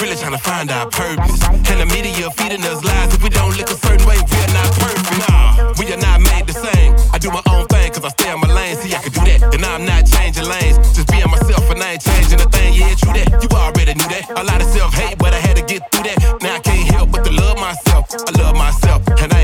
really 0.00 0.16
trying 0.16 0.36
to 0.38 0.42
find 0.50 0.70
our 0.70 0.88
purpose. 0.90 1.42
And 1.70 1.78
the 1.82 1.86
media 1.86 2.30
feeding 2.38 2.62
us 2.70 2.84
lies 2.84 3.14
if 3.14 3.22
we 3.22 3.30
don't 3.30 3.56
look 3.58 3.70
a 3.70 3.78
certain 3.86 4.06
way 4.06 4.18
we're 4.30 4.52
not 4.54 4.70
perfect. 4.78 5.18
Nah, 5.26 5.74
we 5.78 5.84
are 5.92 6.02
not 6.08 6.20
made 6.20 6.46
the 6.46 6.56
same. 6.56 6.94
I 7.12 7.18
do 7.18 7.30
my 7.30 7.42
own 7.50 7.66
thing 7.66 7.92
cause 7.92 8.04
I 8.04 8.10
stay 8.10 8.30
in 8.32 8.40
my 8.40 8.50
lane. 8.52 8.76
See, 8.76 8.94
I 8.94 9.00
can 9.02 9.12
do 9.12 9.22
that. 9.30 9.54
And 9.54 9.64
I'm 9.64 9.84
not 9.84 10.06
changing 10.06 10.46
lanes. 10.46 10.76
Just 10.94 11.08
being 11.10 11.30
myself 11.30 11.64
and 11.70 11.82
I 11.82 11.96
ain't 11.96 12.02
changing 12.02 12.40
a 12.40 12.48
thing. 12.48 12.74
Yeah, 12.74 12.94
true 12.94 13.14
that. 13.18 13.28
You 13.42 13.48
already 13.56 13.94
knew 13.98 14.10
that. 14.14 14.24
A 14.36 14.44
lot 14.44 14.60
of 14.60 14.68
self 14.68 14.92
hate, 14.94 15.18
but 15.18 15.32
I 15.32 15.40
had 15.40 15.56
to 15.56 15.64
get 15.64 15.80
through 15.90 16.04
that. 16.08 16.18
Now 16.42 16.56
I 16.56 16.60
can't 16.60 16.86
help 16.94 17.10
but 17.12 17.24
to 17.24 17.32
love 17.32 17.58
myself. 17.58 18.04
I 18.12 18.30
love 18.42 18.54
myself, 18.56 19.00
and 19.22 19.32
I 19.32 19.35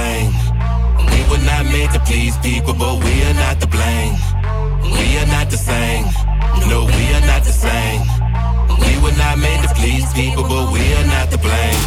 same. 0.00 0.32
We 1.12 1.20
were 1.30 1.44
not 1.52 1.64
made 1.74 1.90
to 1.96 2.00
please 2.08 2.34
people, 2.38 2.74
but 2.82 2.94
we 3.04 3.14
are 3.28 3.36
not 3.44 3.56
to 3.62 3.68
blame. 3.76 4.14
We 4.98 5.06
are 5.20 5.30
not 5.36 5.46
the 5.54 5.60
same. 5.72 6.06
No, 6.70 6.78
we 6.96 7.04
are 7.16 7.26
not 7.32 7.42
the 7.48 7.56
same. 7.66 8.00
We 8.84 8.92
were 9.02 9.16
not 9.24 9.36
made 9.46 9.60
to 9.64 9.70
please 9.80 10.08
people, 10.20 10.44
but 10.52 10.64
we 10.74 10.84
are 10.98 11.08
not 11.14 11.26
to 11.32 11.38
blame. 11.46 11.82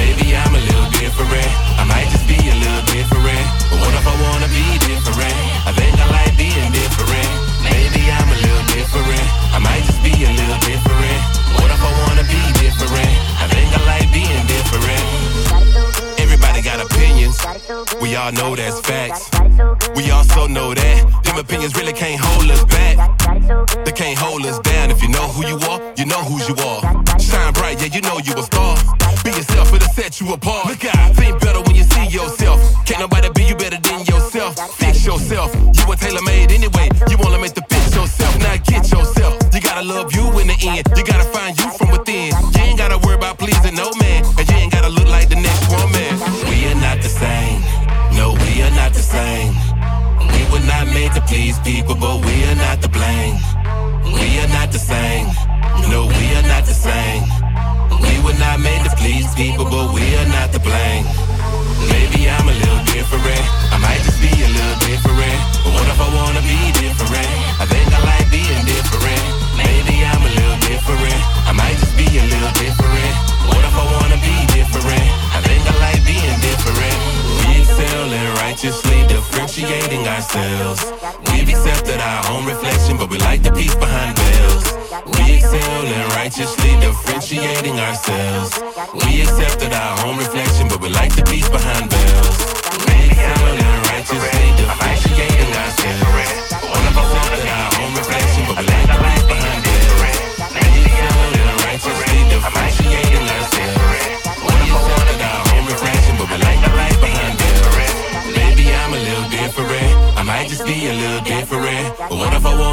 Maybe 0.00 0.26
I'm 0.40 0.54
a 0.60 0.62
little 0.70 0.90
different. 1.02 1.50
I 1.80 1.84
might 1.92 2.08
just 2.14 2.26
be 2.32 2.38
a 2.54 2.56
little 2.64 2.84
different. 2.96 3.44
But 3.70 3.78
what 3.82 3.92
if 4.00 4.06
I 4.12 4.14
wanna 4.24 4.48
be 4.58 4.66
different? 4.90 5.47
We 18.08 18.16
all 18.16 18.32
know 18.32 18.56
that's 18.56 18.80
facts. 18.80 19.28
We 19.94 20.10
also 20.10 20.46
know 20.46 20.72
that 20.72 21.22
them 21.24 21.36
opinions 21.36 21.76
really 21.76 21.92
can't 21.92 22.18
hold 22.18 22.50
us 22.50 22.64
back. 22.64 22.96
They 23.84 23.92
can't 23.92 24.16
hold 24.16 24.46
us 24.46 24.58
down. 24.60 24.90
If 24.90 25.02
you 25.02 25.10
know 25.10 25.28
who 25.28 25.46
you 25.46 25.58
are, 25.68 25.92
you 25.94 26.06
know 26.06 26.24
who 26.24 26.40
you 26.48 26.56
are. 26.56 26.80
Shine 27.20 27.52
bright, 27.52 27.76
yeah, 27.82 27.92
you 27.92 28.00
know 28.00 28.16
you 28.16 28.32
a 28.32 28.42
star. 28.42 28.78
Be 29.24 29.30
yourself, 29.36 29.74
it'll 29.74 29.92
set 29.92 30.22
you 30.22 30.32
apart. 30.32 30.68
Look 30.68 30.86
out, 30.86 31.16
think 31.16 31.38
better 31.38 31.60
when 31.60 31.76
you 31.76 31.84
see 31.84 32.06
yourself. 32.08 32.58
Can't 32.86 33.00
nobody 33.00 33.28
be 33.34 33.44
you 33.44 33.54
better 33.54 33.76
than 33.76 34.00
yourself. 34.06 34.56
Fix 34.78 35.04
yourself. 35.04 35.54
You 35.54 35.84
were 35.86 35.96
tailor 35.96 36.22
made 36.22 36.50
anyway. 36.50 36.88
You 37.10 37.18
wanna 37.18 37.38
make 37.38 37.52
the 37.52 37.64
fix 37.68 37.94
yourself, 37.94 38.38
now 38.38 38.56
get 38.56 38.90
yourself. 38.90 39.36
You 39.52 39.60
gotta 39.60 39.84
love 39.84 40.16
you 40.16 40.24
in 40.40 40.48
the 40.48 40.56
end. 40.64 40.88
You 40.96 41.04
gotta 41.04 41.28
people, 51.64 51.94
but 51.94 52.24
we 52.24 52.44
are 52.44 52.56
not 52.56 52.82
the 52.82 52.88
blame. 52.88 53.36
We 54.04 54.38
are 54.42 54.48
not 54.48 54.72
the 54.72 54.78
same. 54.78 55.26
No, 55.90 56.06
we 56.06 56.26
are 56.36 56.46
not 56.46 56.64
the 56.66 56.74
same. 56.74 57.22
We 58.02 58.14
were 58.24 58.38
not 58.38 58.60
made 58.60 58.82
to 58.84 58.90
please 58.96 59.32
people, 59.34 59.64
but 59.64 59.94
we 59.94 60.04
are 60.16 60.28
not 60.28 60.52
the 60.52 60.60
blame. 60.60 61.06
Maybe 61.92 62.28
I'm 62.28 62.48
a 62.48 62.52
little 62.52 62.84
different. 62.92 63.44
I 63.72 63.78
might 63.78 64.02
just 64.04 64.20
be 64.20 64.28
a 64.28 64.48
little 64.48 64.78
different. 64.84 65.38
But 65.64 65.72
what 65.74 65.86
if 65.88 66.00
I 66.00 66.08
wanna 66.16 66.42
be 66.42 66.58
different? 66.80 67.27
Ourselves. 80.28 80.84
We've 81.32 81.48
accepted 81.48 82.00
our 82.00 82.30
own 82.32 82.46
reflection, 82.46 82.96
but 82.98 83.10
we 83.10 83.18
like 83.18 83.42
the 83.42 83.52
peace 83.52 83.74
behind 83.74 84.18
veils. 84.18 84.64
We 85.16 85.36
excel 85.36 85.84
in 85.86 86.08
righteously 86.10 86.70
differentiating 86.80 87.78
ourselves. 87.78 88.60
We 89.06 89.22
accepted 89.22 89.72
our 89.72 90.06
own 90.06 90.18
reflection, 90.18 90.68
but 90.68 90.80
we 90.80 90.88
like 90.90 91.14
the 91.14 91.24
peace 91.24 91.48
behind 91.48 91.90
veils. 91.90 92.36
We 92.86 93.08
excel 93.08 93.56
in 93.56 93.76
righteously 93.88 94.46
differentiating 94.60 95.52
ourselves. 95.56 96.04
We 96.04 96.92
accepted 96.92 97.48
our 97.48 97.70
own 97.80 97.94
reflection, 97.96 98.27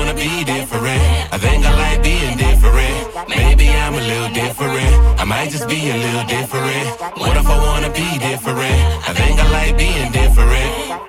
wanna 0.06 0.14
be 0.14 0.44
different. 0.44 1.34
I 1.34 1.38
think 1.38 1.66
I 1.66 1.74
like 1.76 2.04
being 2.04 2.38
different. 2.38 3.30
Maybe 3.30 3.70
I'm 3.70 3.94
a 3.94 4.02
little 4.02 4.34
different. 4.34 5.20
I 5.20 5.24
might 5.24 5.50
just 5.50 5.68
be 5.68 5.90
a 5.90 5.98
little 5.98 6.26
different. 6.26 7.02
What 7.18 7.38
if 7.38 7.48
I 7.48 7.58
wanna 7.58 7.90
be 7.90 8.20
different? 8.20 9.10
I 9.10 9.14
think 9.14 9.40
I 9.40 9.52
like 9.52 9.78
being 9.78 10.12
different. 10.12 11.02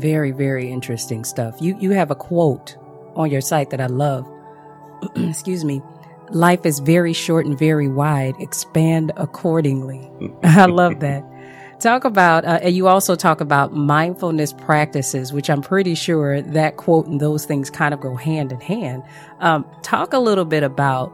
Very, 0.00 0.30
very 0.30 0.70
interesting 0.70 1.24
stuff. 1.24 1.56
You 1.60 1.76
you 1.78 1.90
have 1.90 2.10
a 2.10 2.14
quote 2.14 2.76
on 3.16 3.30
your 3.30 3.42
site 3.42 3.70
that 3.70 3.80
I 3.80 3.86
love. 3.86 4.26
Excuse 5.16 5.64
me. 5.64 5.82
Life 6.30 6.64
is 6.64 6.78
very 6.78 7.12
short 7.12 7.44
and 7.44 7.58
very 7.58 7.88
wide. 7.88 8.34
Expand 8.38 9.12
accordingly. 9.16 10.10
I 10.42 10.66
love 10.66 11.00
that. 11.00 11.24
Talk 11.80 12.04
about, 12.04 12.44
uh, 12.44 12.58
and 12.60 12.76
you 12.76 12.88
also 12.88 13.16
talk 13.16 13.40
about 13.40 13.72
mindfulness 13.72 14.52
practices, 14.52 15.32
which 15.32 15.48
I'm 15.48 15.62
pretty 15.62 15.94
sure 15.94 16.42
that 16.42 16.76
quote 16.76 17.06
and 17.06 17.18
those 17.18 17.46
things 17.46 17.70
kind 17.70 17.94
of 17.94 18.00
go 18.00 18.16
hand 18.16 18.52
in 18.52 18.60
hand. 18.60 19.02
Um, 19.38 19.64
talk 19.80 20.12
a 20.12 20.18
little 20.18 20.44
bit 20.44 20.62
about 20.62 21.10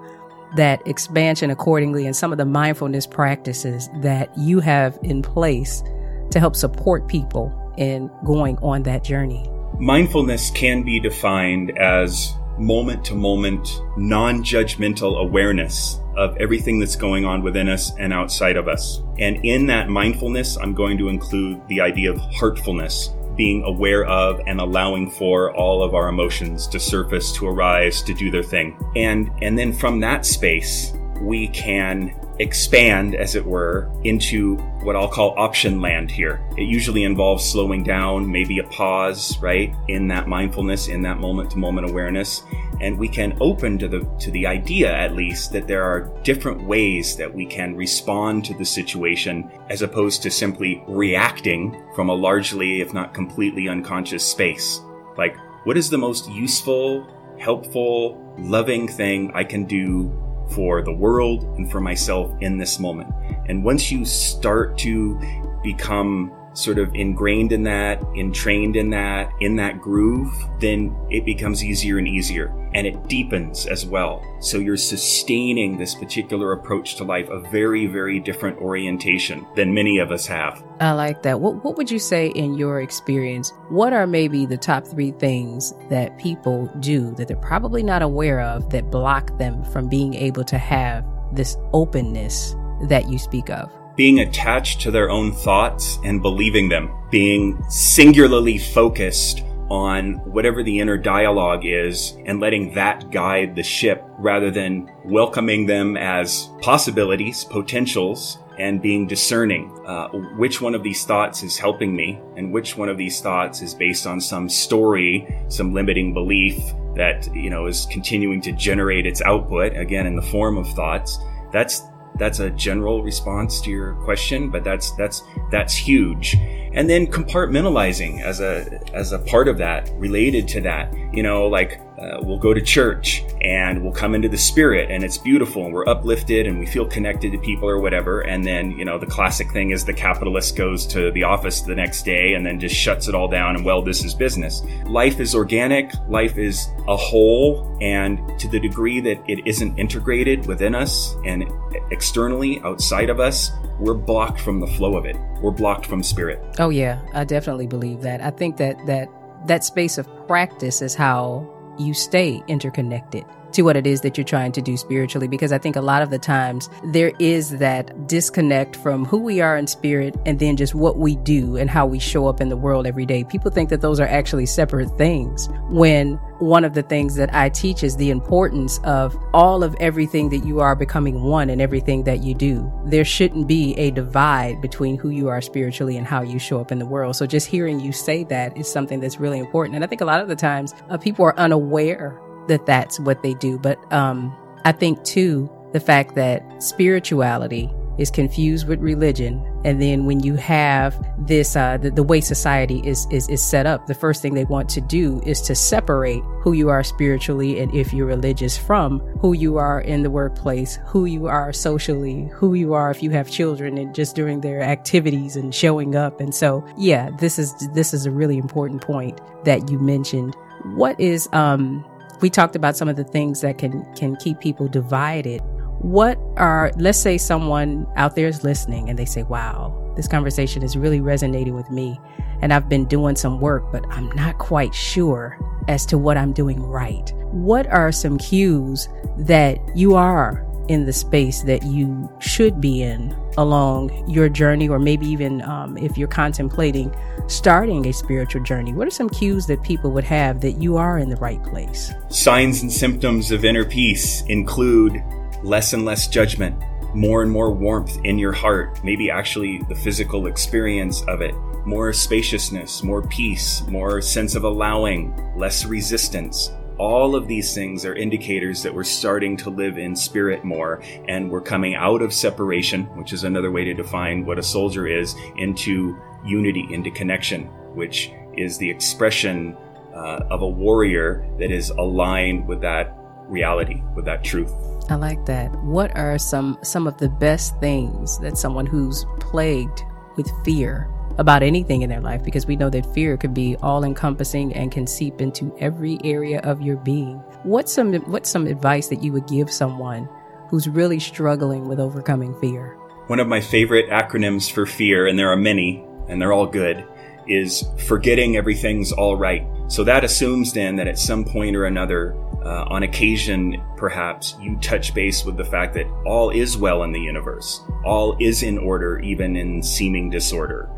that 0.56 0.84
expansion 0.84 1.50
accordingly 1.50 2.04
and 2.04 2.16
some 2.16 2.32
of 2.32 2.38
the 2.38 2.44
mindfulness 2.44 3.06
practices 3.06 3.88
that 4.00 4.36
you 4.36 4.58
have 4.58 4.98
in 5.04 5.22
place 5.22 5.84
to 6.32 6.40
help 6.40 6.56
support 6.56 7.06
people 7.06 7.52
in 7.76 8.10
going 8.24 8.58
on 8.58 8.82
that 8.82 9.04
journey. 9.04 9.48
Mindfulness 9.78 10.50
can 10.50 10.82
be 10.82 10.98
defined 10.98 11.78
as 11.78 12.34
moment 12.58 13.04
to 13.04 13.14
moment, 13.14 13.68
non 13.96 14.42
judgmental 14.42 15.20
awareness 15.20 16.00
of 16.16 16.36
everything 16.38 16.78
that's 16.78 16.96
going 16.96 17.24
on 17.24 17.42
within 17.42 17.68
us 17.68 17.92
and 17.98 18.12
outside 18.12 18.56
of 18.56 18.68
us. 18.68 19.02
And 19.18 19.44
in 19.44 19.66
that 19.66 19.88
mindfulness, 19.88 20.56
I'm 20.56 20.74
going 20.74 20.98
to 20.98 21.08
include 21.08 21.66
the 21.68 21.80
idea 21.80 22.10
of 22.10 22.18
heartfulness, 22.18 23.10
being 23.36 23.62
aware 23.64 24.04
of 24.06 24.40
and 24.46 24.60
allowing 24.60 25.10
for 25.10 25.54
all 25.54 25.82
of 25.82 25.94
our 25.94 26.08
emotions 26.08 26.66
to 26.68 26.80
surface, 26.80 27.32
to 27.32 27.46
arise, 27.46 28.02
to 28.02 28.14
do 28.14 28.30
their 28.30 28.42
thing. 28.42 28.76
And, 28.96 29.30
and 29.42 29.58
then 29.58 29.72
from 29.72 30.00
that 30.00 30.24
space, 30.24 30.92
we 31.20 31.48
can 31.48 32.18
expand, 32.38 33.14
as 33.14 33.34
it 33.34 33.44
were, 33.44 33.90
into 34.04 34.56
what 34.82 34.96
I'll 34.96 35.08
call 35.08 35.34
option 35.38 35.80
land 35.80 36.10
here. 36.10 36.46
It 36.56 36.64
usually 36.64 37.04
involves 37.04 37.44
slowing 37.44 37.82
down, 37.82 38.30
maybe 38.30 38.58
a 38.58 38.64
pause, 38.64 39.38
right? 39.40 39.74
In 39.88 40.08
that 40.08 40.28
mindfulness, 40.28 40.88
in 40.88 41.02
that 41.02 41.18
moment 41.18 41.50
to 41.52 41.58
moment 41.58 41.88
awareness. 41.88 42.42
And 42.80 42.98
we 42.98 43.08
can 43.08 43.36
open 43.40 43.78
to 43.78 43.88
the, 43.88 44.06
to 44.20 44.30
the 44.30 44.46
idea, 44.46 44.94
at 44.94 45.14
least, 45.14 45.52
that 45.52 45.66
there 45.66 45.82
are 45.82 46.12
different 46.22 46.62
ways 46.62 47.16
that 47.16 47.32
we 47.32 47.46
can 47.46 47.74
respond 47.74 48.44
to 48.44 48.54
the 48.54 48.66
situation 48.66 49.50
as 49.70 49.80
opposed 49.80 50.22
to 50.22 50.30
simply 50.30 50.84
reacting 50.86 51.82
from 51.94 52.10
a 52.10 52.14
largely, 52.14 52.82
if 52.82 52.92
not 52.92 53.14
completely 53.14 53.68
unconscious 53.68 54.24
space. 54.24 54.80
Like, 55.16 55.36
what 55.64 55.78
is 55.78 55.88
the 55.88 55.98
most 55.98 56.30
useful, 56.30 57.06
helpful, 57.38 58.22
loving 58.38 58.86
thing 58.88 59.30
I 59.34 59.44
can 59.44 59.64
do 59.64 60.12
for 60.50 60.82
the 60.82 60.92
world 60.92 61.44
and 61.56 61.70
for 61.70 61.80
myself 61.80 62.32
in 62.40 62.58
this 62.58 62.78
moment. 62.78 63.10
And 63.46 63.64
once 63.64 63.90
you 63.90 64.04
start 64.04 64.78
to 64.78 65.18
become 65.62 66.32
sort 66.56 66.78
of 66.78 66.94
ingrained 66.94 67.52
in 67.52 67.62
that, 67.64 68.02
entrained 68.16 68.76
in 68.76 68.90
that, 68.90 69.30
in 69.40 69.56
that 69.56 69.80
groove, 69.80 70.32
then 70.58 70.96
it 71.10 71.24
becomes 71.24 71.62
easier 71.62 71.98
and 71.98 72.08
easier. 72.08 72.52
And 72.74 72.86
it 72.86 73.08
deepens 73.08 73.66
as 73.66 73.86
well. 73.86 74.22
So 74.40 74.58
you're 74.58 74.76
sustaining 74.76 75.78
this 75.78 75.94
particular 75.94 76.52
approach 76.52 76.96
to 76.96 77.04
life, 77.04 77.28
a 77.30 77.40
very, 77.40 77.86
very 77.86 78.20
different 78.20 78.58
orientation 78.58 79.46
than 79.54 79.72
many 79.72 79.98
of 79.98 80.10
us 80.10 80.26
have. 80.26 80.62
I 80.80 80.92
like 80.92 81.22
that. 81.22 81.40
What, 81.40 81.64
what 81.64 81.76
would 81.76 81.90
you 81.90 81.98
say 81.98 82.28
in 82.28 82.54
your 82.54 82.82
experience? 82.82 83.52
What 83.68 83.92
are 83.92 84.06
maybe 84.06 84.44
the 84.44 84.58
top 84.58 84.86
three 84.86 85.12
things 85.12 85.72
that 85.88 86.18
people 86.18 86.70
do 86.80 87.14
that 87.14 87.28
they're 87.28 87.36
probably 87.38 87.82
not 87.82 88.02
aware 88.02 88.40
of 88.40 88.70
that 88.70 88.90
block 88.90 89.36
them 89.38 89.64
from 89.64 89.88
being 89.88 90.14
able 90.14 90.44
to 90.44 90.58
have 90.58 91.04
this 91.32 91.56
openness 91.72 92.54
that 92.88 93.08
you 93.08 93.18
speak 93.18 93.48
of? 93.50 93.70
Being 93.96 94.20
attached 94.20 94.80
to 94.82 94.90
their 94.90 95.10
own 95.10 95.32
thoughts 95.32 95.98
and 96.04 96.22
believing 96.22 96.68
them, 96.68 96.90
being 97.10 97.62
singularly 97.68 98.58
focused 98.58 99.42
on 99.68 100.14
whatever 100.30 100.62
the 100.62 100.78
inner 100.78 100.96
dialogue 100.96 101.64
is 101.64 102.16
and 102.24 102.38
letting 102.38 102.72
that 102.74 103.10
guide 103.10 103.56
the 103.56 103.62
ship 103.62 104.04
rather 104.18 104.50
than 104.50 104.90
welcoming 105.04 105.66
them 105.66 105.96
as 105.96 106.48
possibilities, 106.60 107.44
potentials, 107.44 108.38
and 108.58 108.80
being 108.80 109.06
discerning. 109.06 109.70
Uh, 109.86 110.08
which 110.36 110.60
one 110.60 110.74
of 110.74 110.82
these 110.82 111.04
thoughts 111.04 111.42
is 111.42 111.58
helping 111.58 111.94
me 111.94 112.18
and 112.36 112.52
which 112.52 112.76
one 112.76 112.88
of 112.88 112.96
these 112.96 113.20
thoughts 113.20 113.60
is 113.60 113.74
based 113.74 114.06
on 114.06 114.20
some 114.20 114.48
story, 114.48 115.26
some 115.48 115.74
limiting 115.74 116.14
belief 116.14 116.58
that, 116.94 117.28
you 117.34 117.50
know, 117.50 117.66
is 117.66 117.86
continuing 117.90 118.40
to 118.40 118.52
generate 118.52 119.04
its 119.04 119.20
output, 119.22 119.76
again, 119.76 120.06
in 120.06 120.16
the 120.16 120.22
form 120.22 120.56
of 120.56 120.66
thoughts. 120.68 121.18
That's 121.52 121.82
that's 122.18 122.40
a 122.40 122.50
general 122.50 123.02
response 123.02 123.60
to 123.62 123.70
your 123.70 123.94
question, 124.04 124.50
but 124.50 124.64
that's 124.64 124.90
that's 124.92 125.22
that's 125.50 125.74
huge. 125.74 126.34
And 126.74 126.90
then 126.90 127.06
compartmentalizing 127.06 128.22
as 128.22 128.40
a 128.40 128.80
as 128.94 129.12
a 129.12 129.18
part 129.18 129.48
of 129.48 129.58
that, 129.58 129.90
related 129.96 130.48
to 130.48 130.60
that, 130.62 130.92
you 131.12 131.22
know, 131.22 131.46
like 131.46 131.80
uh, 131.98 132.18
we'll 132.20 132.38
go 132.38 132.52
to 132.52 132.60
church 132.60 133.24
and 133.40 133.82
we'll 133.82 133.92
come 133.92 134.14
into 134.14 134.28
the 134.28 134.36
spirit 134.36 134.90
and 134.90 135.02
it's 135.02 135.16
beautiful 135.16 135.64
and 135.64 135.72
we're 135.72 135.88
uplifted 135.88 136.46
and 136.46 136.58
we 136.58 136.66
feel 136.66 136.86
connected 136.86 137.32
to 137.32 137.38
people 137.38 137.68
or 137.68 137.80
whatever. 137.80 138.20
And 138.20 138.44
then, 138.44 138.72
you 138.72 138.84
know, 138.84 138.98
the 138.98 139.06
classic 139.06 139.50
thing 139.52 139.70
is 139.70 139.84
the 139.84 139.94
capitalist 139.94 140.56
goes 140.56 140.86
to 140.88 141.10
the 141.12 141.22
office 141.22 141.62
the 141.62 141.74
next 141.74 142.04
day 142.04 142.34
and 142.34 142.44
then 142.44 142.60
just 142.60 142.74
shuts 142.74 143.08
it 143.08 143.14
all 143.14 143.28
down 143.28 143.56
and, 143.56 143.64
well, 143.64 143.82
this 143.82 144.04
is 144.04 144.14
business. 144.14 144.62
Life 144.84 145.20
is 145.20 145.34
organic, 145.34 145.92
life 146.08 146.36
is 146.36 146.68
a 146.86 146.96
whole. 146.96 147.78
And 147.80 148.38
to 148.40 148.48
the 148.48 148.60
degree 148.60 149.00
that 149.00 149.22
it 149.28 149.46
isn't 149.46 149.78
integrated 149.78 150.46
within 150.46 150.74
us 150.74 151.14
and 151.24 151.44
externally 151.90 152.60
outside 152.62 153.08
of 153.08 153.20
us, 153.20 153.50
we're 153.78 153.94
blocked 153.94 154.40
from 154.40 154.60
the 154.60 154.66
flow 154.66 154.96
of 154.96 155.06
it. 155.06 155.16
We're 155.40 155.50
blocked 155.50 155.86
from 155.86 156.02
spirit. 156.02 156.42
Oh, 156.58 156.70
yeah, 156.70 157.00
I 157.14 157.24
definitely 157.24 157.66
believe 157.66 158.02
that. 158.02 158.20
I 158.22 158.30
think 158.30 158.56
that 158.56 158.84
that 158.86 159.08
that 159.46 159.64
space 159.64 159.98
of 159.98 160.08
practice 160.26 160.82
is 160.82 160.94
how 160.94 161.55
you 161.78 161.94
stay 161.94 162.42
interconnected 162.48 163.24
to 163.52 163.62
what 163.62 163.76
it 163.76 163.86
is 163.86 164.00
that 164.02 164.16
you're 164.16 164.24
trying 164.24 164.52
to 164.52 164.62
do 164.62 164.76
spiritually 164.76 165.28
because 165.28 165.52
I 165.52 165.58
think 165.58 165.76
a 165.76 165.80
lot 165.80 166.02
of 166.02 166.10
the 166.10 166.18
times 166.18 166.68
there 166.84 167.12
is 167.18 167.58
that 167.58 168.06
disconnect 168.06 168.76
from 168.76 169.04
who 169.04 169.18
we 169.18 169.40
are 169.40 169.56
in 169.56 169.66
spirit 169.66 170.14
and 170.26 170.38
then 170.38 170.56
just 170.56 170.74
what 170.74 170.98
we 170.98 171.16
do 171.16 171.56
and 171.56 171.70
how 171.70 171.86
we 171.86 171.98
show 171.98 172.26
up 172.26 172.40
in 172.40 172.48
the 172.48 172.56
world 172.56 172.86
every 172.86 173.06
day. 173.06 173.24
People 173.24 173.50
think 173.50 173.70
that 173.70 173.80
those 173.80 174.00
are 174.00 174.06
actually 174.06 174.46
separate 174.46 174.96
things 174.98 175.48
when 175.68 176.18
one 176.38 176.64
of 176.64 176.74
the 176.74 176.82
things 176.82 177.14
that 177.14 177.34
I 177.34 177.48
teach 177.48 177.82
is 177.82 177.96
the 177.96 178.10
importance 178.10 178.78
of 178.84 179.16
all 179.32 179.62
of 179.62 179.74
everything 179.80 180.28
that 180.30 180.44
you 180.44 180.60
are 180.60 180.76
becoming 180.76 181.22
one 181.22 181.48
in 181.48 181.60
everything 181.60 182.04
that 182.04 182.22
you 182.22 182.34
do. 182.34 182.70
There 182.84 183.04
shouldn't 183.04 183.48
be 183.48 183.74
a 183.78 183.90
divide 183.90 184.60
between 184.60 184.98
who 184.98 185.08
you 185.08 185.28
are 185.28 185.40
spiritually 185.40 185.96
and 185.96 186.06
how 186.06 186.22
you 186.22 186.38
show 186.38 186.60
up 186.60 186.70
in 186.70 186.78
the 186.78 186.86
world. 186.86 187.16
So 187.16 187.26
just 187.26 187.46
hearing 187.46 187.80
you 187.80 187.92
say 187.92 188.24
that 188.24 188.56
is 188.56 188.70
something 188.70 189.00
that's 189.00 189.18
really 189.18 189.38
important. 189.38 189.76
And 189.76 189.84
I 189.84 189.86
think 189.86 190.02
a 190.02 190.04
lot 190.04 190.20
of 190.20 190.28
the 190.28 190.36
times 190.36 190.74
uh, 190.90 190.98
people 190.98 191.24
are 191.24 191.38
unaware 191.38 192.20
that 192.48 192.66
that's 192.66 193.00
what 193.00 193.22
they 193.22 193.34
do. 193.34 193.58
But 193.58 193.80
um, 193.92 194.34
I 194.64 194.72
think 194.72 195.02
too, 195.04 195.50
the 195.72 195.80
fact 195.80 196.14
that 196.14 196.62
spirituality 196.62 197.70
is 197.98 198.10
confused 198.10 198.68
with 198.68 198.80
religion. 198.80 199.42
And 199.64 199.80
then 199.80 200.04
when 200.04 200.20
you 200.20 200.34
have 200.36 200.94
this, 201.18 201.56
uh, 201.56 201.78
the, 201.78 201.90
the, 201.90 202.02
way 202.02 202.20
society 202.20 202.80
is, 202.84 203.06
is, 203.10 203.28
is 203.28 203.42
set 203.42 203.66
up, 203.66 203.86
the 203.86 203.94
first 203.94 204.22
thing 204.22 204.34
they 204.34 204.44
want 204.44 204.68
to 204.70 204.80
do 204.80 205.20
is 205.24 205.40
to 205.42 205.54
separate 205.54 206.22
who 206.42 206.52
you 206.52 206.68
are 206.68 206.84
spiritually 206.84 207.58
and 207.58 207.74
if 207.74 207.92
you're 207.92 208.06
religious 208.06 208.56
from 208.56 209.00
who 209.20 209.32
you 209.32 209.56
are 209.56 209.80
in 209.80 210.02
the 210.02 210.10
workplace, 210.10 210.78
who 210.86 211.06
you 211.06 211.26
are 211.26 211.52
socially, 211.52 212.28
who 212.32 212.54
you 212.54 212.74
are 212.74 212.90
if 212.90 213.02
you 213.02 213.10
have 213.10 213.30
children 213.30 213.78
and 213.78 213.94
just 213.94 214.14
doing 214.14 214.40
their 214.40 214.60
activities 214.60 215.36
and 215.36 215.54
showing 215.54 215.96
up. 215.96 216.20
And 216.20 216.34
so, 216.34 216.64
yeah, 216.76 217.10
this 217.18 217.38
is, 217.38 217.54
this 217.72 217.94
is 217.94 218.06
a 218.06 218.10
really 218.10 218.36
important 218.36 218.82
point 218.82 219.20
that 219.44 219.70
you 219.70 219.78
mentioned. 219.78 220.34
What 220.74 220.98
is, 221.00 221.28
um, 221.32 221.84
we 222.20 222.30
talked 222.30 222.56
about 222.56 222.76
some 222.76 222.88
of 222.88 222.96
the 222.96 223.04
things 223.04 223.40
that 223.40 223.58
can 223.58 223.84
can 223.94 224.16
keep 224.16 224.40
people 224.40 224.68
divided. 224.68 225.40
What 225.80 226.18
are 226.36 226.72
let's 226.76 226.98
say 226.98 227.18
someone 227.18 227.86
out 227.96 228.16
there 228.16 228.28
is 228.28 228.42
listening 228.44 228.88
and 228.88 228.98
they 228.98 229.04
say 229.04 229.22
wow 229.22 229.82
this 229.96 230.06
conversation 230.06 230.62
is 230.62 230.76
really 230.76 231.00
resonating 231.00 231.54
with 231.54 231.70
me 231.70 231.98
and 232.42 232.52
i've 232.52 232.68
been 232.68 232.84
doing 232.84 233.16
some 233.16 233.40
work 233.40 233.64
but 233.72 233.84
i'm 233.90 234.08
not 234.10 234.38
quite 234.38 234.74
sure 234.74 235.38
as 235.68 235.84
to 235.86 235.98
what 235.98 236.16
i'm 236.16 236.32
doing 236.32 236.62
right. 236.62 237.12
What 237.32 237.66
are 237.66 237.90
some 237.92 238.18
cues 238.18 238.88
that 239.18 239.58
you 239.76 239.94
are 239.94 240.45
in 240.68 240.86
the 240.86 240.92
space 240.92 241.42
that 241.42 241.62
you 241.62 242.10
should 242.18 242.60
be 242.60 242.82
in 242.82 243.16
along 243.38 244.08
your 244.08 244.28
journey, 244.28 244.68
or 244.68 244.78
maybe 244.78 245.06
even 245.06 245.42
um, 245.42 245.76
if 245.78 245.96
you're 245.96 246.08
contemplating 246.08 246.94
starting 247.28 247.86
a 247.86 247.92
spiritual 247.92 248.42
journey? 248.42 248.72
What 248.72 248.86
are 248.86 248.90
some 248.90 249.08
cues 249.08 249.46
that 249.46 249.62
people 249.62 249.90
would 249.92 250.04
have 250.04 250.40
that 250.40 250.52
you 250.52 250.76
are 250.76 250.98
in 250.98 251.08
the 251.08 251.16
right 251.16 251.42
place? 251.42 251.92
Signs 252.08 252.62
and 252.62 252.72
symptoms 252.72 253.30
of 253.30 253.44
inner 253.44 253.64
peace 253.64 254.22
include 254.26 255.02
less 255.42 255.72
and 255.72 255.84
less 255.84 256.08
judgment, 256.08 256.56
more 256.94 257.22
and 257.22 257.30
more 257.30 257.50
warmth 257.50 257.98
in 258.04 258.18
your 258.18 258.32
heart, 258.32 258.82
maybe 258.82 259.10
actually 259.10 259.62
the 259.68 259.74
physical 259.74 260.26
experience 260.26 261.02
of 261.08 261.20
it, 261.20 261.34
more 261.66 261.92
spaciousness, 261.92 262.82
more 262.82 263.02
peace, 263.02 263.62
more 263.66 264.00
sense 264.00 264.34
of 264.34 264.44
allowing, 264.44 265.14
less 265.36 265.64
resistance. 265.66 266.50
All 266.78 267.16
of 267.16 267.26
these 267.26 267.54
things 267.54 267.84
are 267.86 267.94
indicators 267.94 268.62
that 268.62 268.74
we're 268.74 268.84
starting 268.84 269.36
to 269.38 269.50
live 269.50 269.78
in 269.78 269.96
spirit 269.96 270.44
more 270.44 270.82
and 271.08 271.30
we're 271.30 271.40
coming 271.40 271.74
out 271.74 272.02
of 272.02 272.12
separation, 272.12 272.84
which 272.96 273.12
is 273.12 273.24
another 273.24 273.50
way 273.50 273.64
to 273.64 273.72
define 273.72 274.26
what 274.26 274.38
a 274.38 274.42
soldier 274.42 274.86
is, 274.86 275.14
into 275.36 275.98
unity, 276.24 276.66
into 276.70 276.90
connection, 276.90 277.44
which 277.74 278.12
is 278.36 278.58
the 278.58 278.68
expression 278.68 279.56
uh, 279.94 280.20
of 280.30 280.42
a 280.42 280.48
warrior 280.48 281.26
that 281.38 281.50
is 281.50 281.70
aligned 281.70 282.46
with 282.46 282.60
that 282.60 282.94
reality, 283.26 283.82
with 283.94 284.04
that 284.04 284.22
truth. 284.22 284.52
I 284.88 284.94
like 284.96 285.24
that. 285.26 285.50
What 285.64 285.96
are 285.96 286.18
some 286.18 286.58
some 286.62 286.86
of 286.86 286.98
the 286.98 287.08
best 287.08 287.58
things 287.58 288.18
that 288.20 288.36
someone 288.36 288.66
who's 288.66 289.04
plagued 289.18 289.82
with 290.16 290.30
fear 290.44 290.88
about 291.18 291.42
anything 291.42 291.82
in 291.82 291.90
their 291.90 292.00
life 292.00 292.22
because 292.22 292.46
we 292.46 292.56
know 292.56 292.70
that 292.70 292.92
fear 292.94 293.16
could 293.16 293.34
be 293.34 293.56
all 293.62 293.84
encompassing 293.84 294.54
and 294.54 294.70
can 294.70 294.86
seep 294.86 295.20
into 295.20 295.54
every 295.58 295.98
area 296.04 296.40
of 296.40 296.60
your 296.60 296.76
being. 296.76 297.16
What's 297.42 297.72
some 297.72 297.94
what's 298.10 298.30
some 298.30 298.46
advice 298.46 298.88
that 298.88 299.02
you 299.02 299.12
would 299.12 299.26
give 299.26 299.50
someone 299.50 300.08
who's 300.48 300.68
really 300.68 301.00
struggling 301.00 301.68
with 301.68 301.80
overcoming 301.80 302.38
fear? 302.40 302.76
One 303.06 303.20
of 303.20 303.28
my 303.28 303.40
favorite 303.40 303.88
acronyms 303.88 304.50
for 304.50 304.66
fear 304.66 305.06
and 305.06 305.18
there 305.18 305.30
are 305.30 305.36
many 305.36 305.84
and 306.08 306.20
they're 306.20 306.32
all 306.32 306.46
good 306.46 306.84
is 307.26 307.64
forgetting 307.86 308.36
everything's 308.36 308.92
all 308.92 309.16
right. 309.16 309.46
So 309.68 309.82
that 309.84 310.04
assumes 310.04 310.52
then 310.52 310.76
that 310.76 310.86
at 310.86 310.98
some 310.98 311.24
point 311.24 311.56
or 311.56 311.64
another 311.64 312.14
uh, 312.46 312.64
on 312.68 312.84
occasion, 312.84 313.60
perhaps, 313.76 314.36
you 314.40 314.56
touch 314.58 314.94
base 314.94 315.24
with 315.24 315.36
the 315.36 315.44
fact 315.44 315.74
that 315.74 315.86
all 316.06 316.30
is 316.30 316.56
well 316.56 316.84
in 316.84 316.92
the 316.92 317.00
universe. 317.00 317.60
All 317.84 318.16
is 318.20 318.44
in 318.44 318.56
order, 318.56 319.00
even 319.00 319.34
in 319.34 319.60
seeming 319.60 320.10
disorder. 320.10 320.70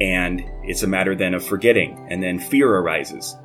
And 0.00 0.44
it's 0.62 0.82
a 0.82 0.86
matter 0.86 1.14
then 1.14 1.34
of 1.34 1.44
forgetting, 1.44 2.06
and 2.10 2.22
then 2.22 2.38
fear 2.38 2.68
arises. 2.68 3.36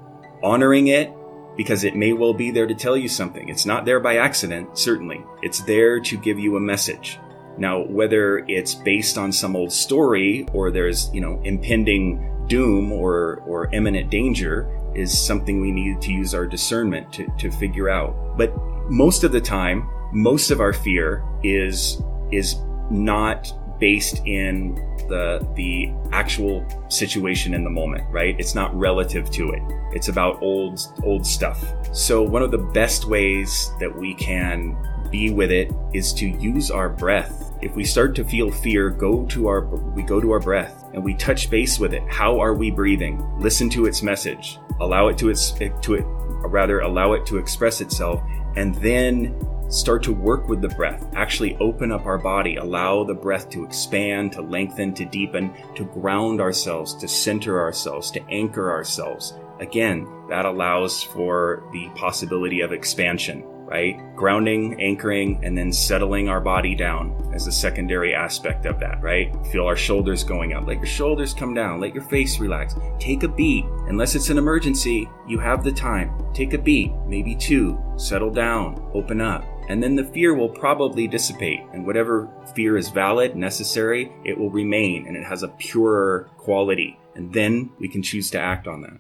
Honoring 0.44 0.88
it, 0.88 1.12
because 1.58 1.84
it 1.84 1.96
may 1.96 2.14
well 2.14 2.34
be 2.34 2.52
there 2.52 2.68
to 2.68 2.76
tell 2.76 2.98
you 2.98 3.08
something. 3.08 3.50
It's 3.50 3.66
not 3.66 3.86
there 3.86 4.00
by 4.00 4.18
accident, 4.18 4.78
certainly. 4.78 5.24
It's 5.42 5.62
there 5.62 6.00
to 6.00 6.18
give 6.18 6.40
you 6.40 6.58
a 6.58 6.62
message. 6.62 7.20
Now, 7.58 7.82
whether 7.86 8.40
it's 8.48 8.74
based 8.74 9.18
on 9.18 9.32
some 9.32 9.56
old 9.56 9.72
story 9.72 10.48
or 10.54 10.72
there's, 10.72 11.14
you 11.14 11.22
know, 11.22 11.42
impending 11.44 12.46
doom 12.48 12.92
or, 12.92 13.44
or 13.46 13.70
imminent 13.74 14.10
danger, 14.10 14.70
is 14.96 15.18
something 15.18 15.62
we 15.62 15.72
need 15.72 16.02
to 16.02 16.12
use 16.12 16.34
our 16.34 16.46
discernment 16.46 17.12
to, 17.14 17.28
to 17.38 17.52
figure 17.52 17.90
out. 17.90 18.38
But 18.38 18.54
most 18.90 19.24
of 19.24 19.32
the 19.32 19.42
time, 19.42 19.90
most 20.12 20.52
of 20.52 20.60
our 20.60 20.74
fear 20.74 21.24
is 21.44 22.02
is 22.32 22.58
not 22.90 23.52
based 23.82 24.22
in 24.26 24.76
the 25.10 25.46
the 25.56 25.92
actual 26.14 26.66
situation 26.90 27.54
in 27.54 27.66
the 27.66 27.70
moment, 27.70 28.06
right? 28.10 28.36
It's 28.40 28.56
not 28.56 28.74
relative 28.74 29.30
to 29.32 29.52
it. 29.52 29.62
It's 29.92 30.08
about 30.08 30.42
old 30.42 30.80
old 31.04 31.28
stuff. 31.28 31.62
So 31.94 32.22
one 32.22 32.44
of 32.44 32.52
the 32.52 32.60
best 32.60 33.06
ways 33.06 33.72
that 33.82 33.94
we 33.94 34.14
can 34.14 34.78
be 35.10 35.32
with 35.32 35.52
it 35.52 35.74
is 35.94 36.14
to 36.14 36.30
use 36.30 36.72
our 36.72 36.88
breath. 36.88 37.52
If 37.62 37.76
we 37.76 37.84
start 37.84 38.16
to 38.16 38.24
feel 38.24 38.50
fear, 38.50 38.90
go 38.90 39.26
to 39.26 39.48
our 39.48 39.66
we 39.66 40.04
go 40.04 40.22
to 40.22 40.32
our 40.32 40.40
breath 40.40 40.86
and 40.94 41.04
we 41.04 41.16
touch 41.16 41.50
base 41.50 41.80
with 41.80 41.94
it. 41.94 42.04
How 42.08 42.40
are 42.40 42.54
we 42.54 42.72
breathing? 42.72 43.22
Listen 43.40 43.70
to 43.72 43.88
its 43.88 44.02
message. 44.02 44.60
Allow 44.80 45.10
it 45.10 45.18
to 45.18 45.30
its 45.30 45.52
to 45.52 45.96
it 45.96 46.06
rather 46.48 46.80
allow 46.82 47.14
it 47.14 47.26
to 47.28 47.38
express 47.38 47.82
itself 47.82 48.22
and 48.56 48.76
then 48.76 49.36
start 49.72 50.04
to 50.04 50.14
work 50.14 50.48
with 50.48 50.62
the 50.62 50.70
breath. 50.70 51.06
Actually 51.16 51.56
open 51.58 51.92
up 51.92 52.06
our 52.06 52.18
body, 52.18 52.58
allow 52.58 53.04
the 53.04 53.14
breath 53.14 53.50
to 53.50 53.64
expand, 53.64 54.34
to 54.34 54.42
lengthen, 54.42 54.94
to 54.94 55.06
deepen, 55.06 55.54
to 55.76 55.86
ground 55.86 56.42
ourselves, 56.42 56.94
to 56.96 57.08
center 57.08 57.60
ourselves, 57.60 58.12
to 58.12 58.24
anchor 58.30 58.70
ourselves. 58.70 59.34
Again, 59.60 60.08
that 60.30 60.46
allows 60.46 61.02
for 61.02 61.64
the 61.72 61.90
possibility 61.96 62.62
of 62.62 62.72
expansion 62.72 63.44
right? 63.72 63.98
Grounding, 64.18 64.80
anchoring, 64.82 65.40
and 65.46 65.58
then 65.58 65.72
settling 65.72 66.28
our 66.28 66.42
body 66.42 66.76
down 66.76 67.32
as 67.34 67.48
a 67.48 67.52
secondary 67.54 68.14
aspect 68.14 68.66
of 68.66 68.82
that, 68.82 69.02
right? 69.02 69.34
Feel 69.48 69.66
our 69.66 69.78
shoulders 69.78 70.26
going 70.26 70.52
up. 70.52 70.68
Let 70.68 70.78
your 70.78 70.86
shoulders 70.86 71.34
come 71.34 71.54
down. 71.54 71.80
Let 71.80 71.96
your 71.96 72.04
face 72.04 72.38
relax. 72.38 72.76
Take 73.00 73.24
a 73.24 73.30
beat. 73.30 73.64
Unless 73.88 74.16
it's 74.16 74.30
an 74.30 74.38
emergency, 74.38 75.10
you 75.26 75.40
have 75.40 75.64
the 75.64 75.72
time. 75.72 76.12
Take 76.34 76.52
a 76.54 76.58
beat, 76.58 76.92
maybe 77.08 77.34
two. 77.34 77.82
Settle 77.96 78.30
down. 78.30 78.92
Open 78.94 79.22
up. 79.22 79.46
And 79.72 79.82
then 79.82 79.96
the 79.96 80.04
fear 80.04 80.34
will 80.34 80.50
probably 80.50 81.08
dissipate. 81.08 81.62
And 81.72 81.86
whatever 81.86 82.28
fear 82.54 82.76
is 82.76 82.90
valid, 82.90 83.38
necessary, 83.38 84.12
it 84.26 84.38
will 84.38 84.50
remain 84.50 85.08
and 85.08 85.16
it 85.16 85.24
has 85.24 85.44
a 85.44 85.48
purer 85.48 86.30
quality. 86.36 87.00
And 87.16 87.32
then 87.32 87.70
we 87.80 87.88
can 87.88 88.04
choose 88.04 88.30
to 88.32 88.38
act 88.38 88.68
on 88.68 88.82
that. 88.82 88.98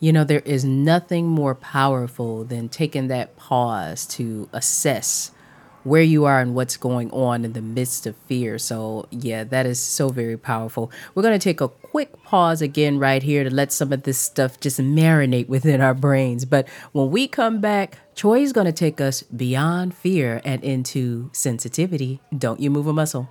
You 0.00 0.12
know, 0.12 0.22
there 0.22 0.42
is 0.44 0.66
nothing 0.66 1.28
more 1.28 1.54
powerful 1.54 2.44
than 2.44 2.68
taking 2.68 3.08
that 3.08 3.36
pause 3.36 4.04
to 4.08 4.50
assess 4.52 5.30
where 5.84 6.02
you 6.02 6.24
are 6.24 6.40
and 6.40 6.54
what's 6.54 6.76
going 6.76 7.10
on 7.10 7.44
in 7.44 7.52
the 7.52 7.62
midst 7.62 8.06
of 8.06 8.16
fear. 8.26 8.58
So, 8.58 9.06
yeah, 9.10 9.44
that 9.44 9.66
is 9.66 9.80
so 9.80 10.08
very 10.08 10.36
powerful. 10.36 10.90
We're 11.14 11.22
going 11.22 11.38
to 11.38 11.42
take 11.42 11.60
a 11.60 11.68
quick 11.68 12.22
pause 12.22 12.62
again 12.62 12.98
right 12.98 13.22
here 13.22 13.44
to 13.44 13.50
let 13.50 13.72
some 13.72 13.92
of 13.92 14.04
this 14.04 14.18
stuff 14.18 14.60
just 14.60 14.78
marinate 14.80 15.48
within 15.48 15.80
our 15.80 15.94
brains. 15.94 16.44
But 16.44 16.68
when 16.92 17.10
we 17.10 17.28
come 17.28 17.60
back, 17.60 17.98
Troy 18.14 18.40
is 18.40 18.52
going 18.52 18.66
to 18.66 18.72
take 18.72 19.00
us 19.00 19.22
beyond 19.22 19.94
fear 19.94 20.40
and 20.44 20.62
into 20.64 21.30
sensitivity. 21.32 22.20
Don't 22.36 22.60
you 22.60 22.70
move 22.70 22.86
a 22.86 22.92
muscle. 22.92 23.28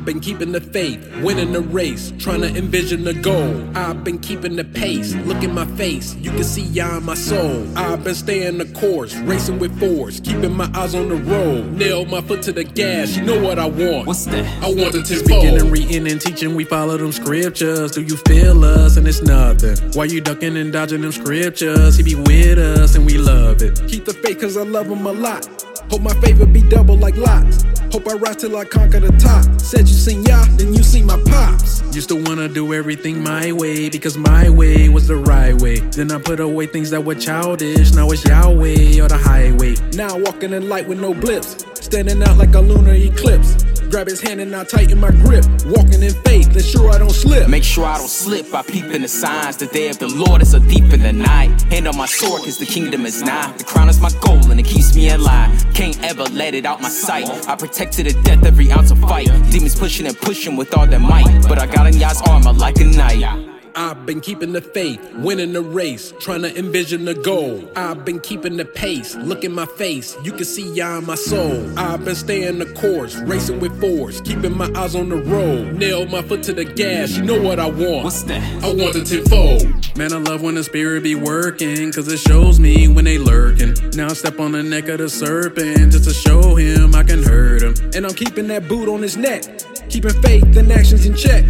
I've 0.00 0.06
been 0.06 0.20
keeping 0.20 0.52
the 0.52 0.62
faith, 0.62 1.06
winning 1.22 1.52
the 1.52 1.60
race, 1.60 2.10
trying 2.18 2.40
to 2.40 2.48
envision 2.56 3.04
the 3.04 3.12
goal. 3.12 3.68
I've 3.76 4.02
been 4.02 4.18
keeping 4.18 4.56
the 4.56 4.64
pace, 4.64 5.14
look 5.26 5.42
in 5.44 5.54
my 5.54 5.66
face, 5.76 6.14
you 6.14 6.30
can 6.30 6.42
see 6.42 6.80
on 6.80 7.04
my 7.04 7.12
soul. 7.12 7.66
I've 7.76 8.02
been 8.02 8.14
staying 8.14 8.56
the 8.56 8.64
course, 8.64 9.14
racing 9.16 9.58
with 9.58 9.78
force, 9.78 10.18
keeping 10.18 10.56
my 10.56 10.70
eyes 10.74 10.94
on 10.94 11.10
the 11.10 11.16
road. 11.16 11.72
Nail 11.72 12.06
my 12.06 12.22
foot 12.22 12.40
to 12.44 12.52
the 12.52 12.64
gas, 12.64 13.14
you 13.14 13.24
know 13.24 13.38
what 13.42 13.58
I 13.58 13.66
want. 13.66 14.06
What's 14.06 14.24
that? 14.24 14.64
I 14.64 14.68
want 14.68 14.94
it 14.94 15.04
to 15.04 15.16
Speaking 15.16 15.60
and 15.60 15.70
reading 15.70 16.10
and 16.10 16.18
teaching, 16.18 16.54
we 16.54 16.64
follow 16.64 16.96
them 16.96 17.12
scriptures. 17.12 17.90
Do 17.90 18.00
you 18.00 18.16
feel 18.16 18.64
us? 18.64 18.96
And 18.96 19.06
it's 19.06 19.20
nothing. 19.20 19.76
Why 19.92 20.06
you 20.06 20.22
ducking 20.22 20.56
and 20.56 20.72
dodging 20.72 21.02
them 21.02 21.12
scriptures? 21.12 21.98
He 21.98 22.02
be 22.02 22.14
with 22.14 22.58
us 22.58 22.94
and 22.94 23.04
we 23.04 23.18
love 23.18 23.60
it. 23.60 23.86
Keep 23.86 24.06
the 24.06 24.14
faith 24.14 24.40
cause 24.40 24.56
I 24.56 24.62
love 24.62 24.86
him 24.86 25.04
a 25.04 25.12
lot. 25.12 25.59
Hope 25.90 26.02
my 26.02 26.14
favor 26.20 26.46
be 26.46 26.62
double 26.62 26.96
like 26.96 27.16
lots. 27.16 27.64
Hope 27.92 28.06
I 28.06 28.14
rise 28.14 28.36
till 28.36 28.56
I 28.56 28.64
conquer 28.64 29.00
the 29.00 29.10
top. 29.18 29.60
Said 29.60 29.88
you 29.88 29.94
seen 29.94 30.22
ya, 30.22 30.44
then 30.56 30.72
you 30.72 30.84
seen 30.84 31.04
my 31.04 31.20
pops. 31.26 31.82
Used 31.92 32.08
to 32.10 32.16
wanna 32.16 32.48
do 32.48 32.72
everything 32.72 33.20
my 33.24 33.50
way 33.50 33.88
because 33.88 34.16
my 34.16 34.48
way 34.48 34.88
was 34.88 35.08
the 35.08 35.16
right 35.16 35.54
way. 35.60 35.80
Then 35.80 36.12
I 36.12 36.18
put 36.18 36.38
away 36.38 36.66
things 36.66 36.90
that 36.90 37.04
were 37.04 37.16
childish. 37.16 37.92
Now 37.92 38.08
it's 38.10 38.24
Yahweh 38.24 39.00
or 39.02 39.08
the 39.08 39.18
highway. 39.18 39.74
Now 39.94 40.16
walking 40.16 40.52
in 40.52 40.68
light 40.68 40.86
with 40.86 41.00
no 41.00 41.12
blips. 41.12 41.64
Standing 41.84 42.22
out 42.22 42.38
like 42.38 42.54
a 42.54 42.60
lunar 42.60 42.94
eclipse. 42.94 43.56
Grab 43.90 44.06
his 44.06 44.20
hand 44.20 44.40
and 44.40 44.54
I 44.54 44.62
tighten 44.62 45.00
my 45.00 45.10
grip. 45.10 45.44
Walking 45.66 46.02
in 46.04 46.14
faith, 46.22 46.54
ensure 46.54 46.90
I 46.90 46.98
don't 46.98 47.10
slip. 47.10 47.48
Make 47.48 47.64
sure 47.64 47.84
I 47.84 47.98
don't 47.98 48.08
slip 48.08 48.48
by 48.48 48.62
peeping 48.62 49.02
the 49.02 49.08
signs. 49.08 49.56
The 49.56 49.66
day 49.66 49.88
of 49.88 49.98
the 49.98 50.06
Lord 50.06 50.42
is 50.42 50.52
so 50.52 50.60
deep 50.60 50.92
in 50.92 51.00
the 51.00 51.12
night. 51.12 51.60
Hand 51.62 51.88
on 51.88 51.96
my 51.96 52.06
sword, 52.06 52.44
cause 52.44 52.56
the 52.56 52.66
kingdom 52.66 53.04
is 53.04 53.20
nigh. 53.20 53.52
The 53.56 53.64
crown 53.64 53.88
is 53.88 54.00
my 54.00 54.10
goal 54.20 54.48
and 54.48 54.60
it 54.60 54.66
keeps 54.66 54.94
me 54.94 55.10
alive. 55.10 55.50
Can't 55.74 56.00
ever 56.04 56.22
let 56.24 56.54
it 56.54 56.66
out 56.66 56.80
my 56.80 56.88
sight. 56.88 57.28
I 57.48 57.56
protect 57.56 57.94
to 57.94 58.04
the 58.04 58.12
death 58.22 58.44
every 58.44 58.70
ounce 58.70 58.92
of 58.92 59.00
fight. 59.00 59.26
Demons 59.50 59.74
pushing 59.74 60.06
and 60.06 60.16
pushing 60.16 60.54
with 60.54 60.76
all 60.76 60.86
their 60.86 61.00
might. 61.00 61.48
But 61.48 61.58
I 61.58 61.66
got 61.66 61.88
in 61.88 61.98
Yah's 61.98 62.22
armor 62.22 62.52
like 62.52 62.78
a 62.78 62.84
knight. 62.84 63.49
I've 63.74 64.06
been 64.06 64.20
keeping 64.20 64.52
the 64.52 64.60
faith, 64.60 65.00
winning 65.14 65.52
the 65.52 65.62
race, 65.62 66.12
trying 66.20 66.42
to 66.42 66.58
envision 66.58 67.04
the 67.04 67.14
goal. 67.14 67.70
I've 67.76 68.04
been 68.04 68.20
keeping 68.20 68.56
the 68.56 68.64
pace, 68.64 69.14
look 69.16 69.44
in 69.44 69.52
my 69.52 69.66
face, 69.66 70.16
you 70.24 70.32
can 70.32 70.44
see 70.44 70.72
Yah 70.72 70.98
in 70.98 71.06
my 71.06 71.14
soul. 71.14 71.78
I've 71.78 72.04
been 72.04 72.14
staying 72.14 72.58
the 72.58 72.66
course, 72.74 73.16
racing 73.16 73.60
with 73.60 73.78
force, 73.80 74.20
keeping 74.20 74.56
my 74.56 74.70
eyes 74.74 74.94
on 74.94 75.08
the 75.08 75.16
road. 75.16 75.74
Nail 75.74 76.06
my 76.06 76.22
foot 76.22 76.42
to 76.44 76.52
the 76.52 76.64
gas, 76.64 77.16
you 77.16 77.22
know 77.22 77.40
what 77.40 77.58
I 77.58 77.68
want. 77.68 78.04
What's 78.04 78.22
that? 78.24 78.42
I 78.64 78.72
want 78.72 78.94
the 78.94 79.04
tenfold. 79.04 79.96
Man, 79.96 80.12
I 80.12 80.18
love 80.18 80.42
when 80.42 80.54
the 80.54 80.64
spirit 80.64 81.02
be 81.02 81.14
working, 81.14 81.92
cause 81.92 82.08
it 82.08 82.18
shows 82.18 82.58
me 82.58 82.88
when 82.88 83.04
they 83.04 83.18
lurking. 83.18 83.74
Now 83.94 84.06
I 84.06 84.12
step 84.14 84.40
on 84.40 84.52
the 84.52 84.62
neck 84.62 84.88
of 84.88 84.98
the 84.98 85.08
serpent 85.08 85.92
just 85.92 86.04
to 86.04 86.14
show 86.14 86.54
him 86.54 86.94
I 86.94 87.02
can 87.02 87.22
hurt 87.22 87.62
him. 87.62 87.74
And 87.94 88.06
I'm 88.06 88.14
keeping 88.14 88.46
that 88.48 88.68
boot 88.68 88.88
on 88.88 89.02
his 89.02 89.16
neck, 89.16 89.42
keeping 89.88 90.14
faith 90.22 90.56
and 90.56 90.72
actions 90.72 91.06
in 91.06 91.14
check. 91.14 91.44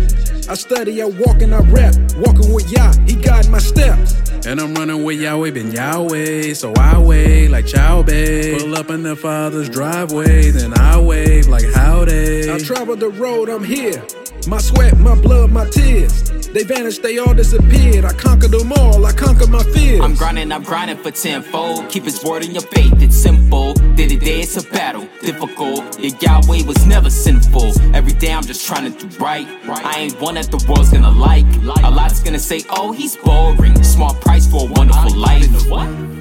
I 0.49 0.55
study, 0.55 1.03
I 1.03 1.07
walk, 1.07 1.43
and 1.43 1.55
I 1.55 1.61
rap. 1.61 1.95
Walking 2.17 2.53
with 2.53 2.71
Yah, 2.73 2.93
he 3.07 3.15
guide 3.15 3.49
my 3.49 3.59
steps. 3.59 4.15
And 4.47 4.61
I'm 4.61 4.75
running 4.75 5.05
with 5.05 5.21
Yahweh, 5.21 5.51
been 5.51 5.71
Yahweh, 5.71 6.55
so 6.55 6.73
I 6.75 6.99
wave 6.99 7.51
like 7.51 7.67
Chow 7.67 8.03
Bay. 8.03 8.59
Pull 8.59 8.75
up 8.75 8.91
in 8.91 9.03
the 9.03 9.15
father's 9.15 9.69
driveway, 9.69 10.51
then 10.51 10.73
I 10.79 10.99
wave 10.99 11.47
like 11.47 11.71
howdy. 11.73 12.51
I 12.51 12.59
travel 12.59 12.97
the 12.97 13.11
road, 13.11 13.49
I'm 13.49 13.65
here. 13.65 14.03
My 14.49 14.59
sweat, 14.59 14.99
my 14.99 15.15
blood, 15.15 15.51
my 15.51 15.69
tears. 15.69 16.23
They 16.49 16.65
vanished, 16.65 17.03
they 17.03 17.19
all 17.19 17.35
disappeared. 17.35 18.05
I 18.05 18.13
conquered 18.13 18.51
them 18.51 18.73
all, 18.73 19.07
I 19.07 19.13
conquered 19.13 19.51
my 19.51 19.63
fears. 19.63 20.01
I'm 20.01 20.15
grinding, 20.15 20.51
I'm 20.51 20.63
grinding 20.63 20.97
for 20.97 21.11
tenfold. 21.11 21.89
Keep 21.89 22.05
his 22.05 22.25
word 22.25 22.45
in 22.45 22.51
your 22.51 22.63
faith, 22.63 23.01
it's 23.01 23.17
simple. 23.17 23.75
Day 23.95 24.09
to 24.09 24.17
day, 24.17 24.41
it's 24.41 24.57
a 24.57 24.69
battle, 24.71 25.09
difficult. 25.21 26.01
Your 26.01 26.17
Yahweh 26.21 26.65
was 26.67 26.85
never 26.87 27.11
sinful. 27.11 27.73
Every 27.95 28.13
day, 28.15 28.33
I'm 28.33 28.43
just 28.43 28.67
trying 28.67 28.93
to 28.93 29.07
do 29.07 29.17
right. 29.19 29.47
I 29.69 30.01
ain't 30.01 30.21
one 30.21 30.35
that 30.35 30.51
the 30.51 30.65
world's 30.69 30.91
gonna 30.91 31.11
like. 31.11 31.47
A 31.85 31.91
lot's 31.91 32.21
gonna 32.21 32.39
say, 32.39 32.63
oh, 32.71 32.93
he's 32.93 33.17
boring. 33.17 33.81
Small 33.85 34.15
price 34.15 34.51
for 34.51 34.69
a 34.69 34.73
wonderful 34.73 35.15
life. 35.17 35.47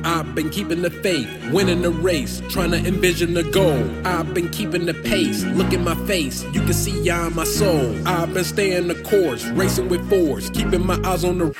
I've 0.03 0.33
been 0.35 0.49
keeping 0.49 0.81
the 0.81 0.89
faith, 0.89 1.29
winning 1.51 1.81
the 1.81 1.91
race, 1.91 2.41
trying 2.49 2.71
to 2.71 2.77
envision 2.77 3.33
the 3.33 3.43
goal. 3.43 3.89
I've 4.05 4.33
been 4.33 4.49
keeping 4.49 4.85
the 4.85 4.93
pace, 4.93 5.43
look 5.45 5.73
in 5.73 5.83
my 5.83 5.95
face, 6.05 6.43
you 6.53 6.61
can 6.61 6.73
see 6.73 7.01
ya 7.01 7.27
in 7.27 7.35
my 7.35 7.43
soul. 7.43 7.95
I've 8.07 8.33
been 8.33 8.43
staying 8.43 8.87
the 8.87 8.95
course, 9.03 9.45
racing 9.47 9.89
with 9.89 10.07
force, 10.09 10.49
keeping 10.49 10.85
my 10.85 10.99
eyes 11.03 11.23
on 11.23 11.37
the 11.37 11.45
road. 11.45 11.55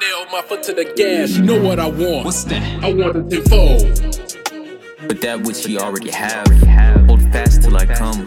Nail 0.00 0.26
my 0.32 0.42
foot 0.42 0.62
to 0.64 0.72
the 0.72 0.84
gas, 0.96 1.36
you 1.36 1.42
know 1.42 1.60
what 1.62 1.78
I 1.78 1.88
want. 1.88 2.24
What's 2.24 2.44
that? 2.44 2.84
I 2.84 2.92
want 2.92 3.28
the 3.28 3.40
tenfold. 3.40 5.08
But 5.08 5.20
that 5.22 5.42
which 5.42 5.66
ye 5.66 5.78
already 5.78 6.10
have, 6.10 6.46
hold 7.06 7.22
fast 7.32 7.62
till 7.62 7.76
I 7.76 7.86
come. 7.86 8.26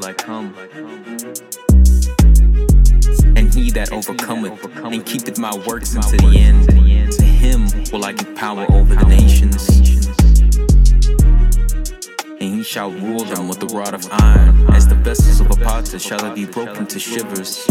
And 3.35 3.53
he 3.53 3.71
that 3.71 3.91
overcometh 3.91 4.63
and 4.77 5.05
keepeth 5.05 5.37
my 5.37 5.55
works 5.67 5.95
unto 5.95 6.17
the 6.17 6.37
end, 6.37 6.69
to 6.69 7.23
him 7.23 7.67
will 7.91 8.05
I 8.05 8.13
give 8.13 8.35
power 8.35 8.65
over 8.71 8.95
the 8.95 9.05
nations. 9.05 9.67
And 12.39 12.55
he 12.55 12.63
shall 12.63 12.91
rule 12.91 13.23
them 13.23 13.47
with 13.47 13.59
the 13.59 13.67
rod 13.67 13.93
of 13.93 14.07
iron, 14.11 14.69
as 14.73 14.87
the 14.87 14.95
vessels 14.95 15.39
of 15.39 15.51
a 15.51 15.55
potter 15.55 15.99
shall 15.99 16.23
it 16.25 16.35
be 16.35 16.45
broken 16.45 16.85
to 16.87 16.99
shivers. 16.99 17.65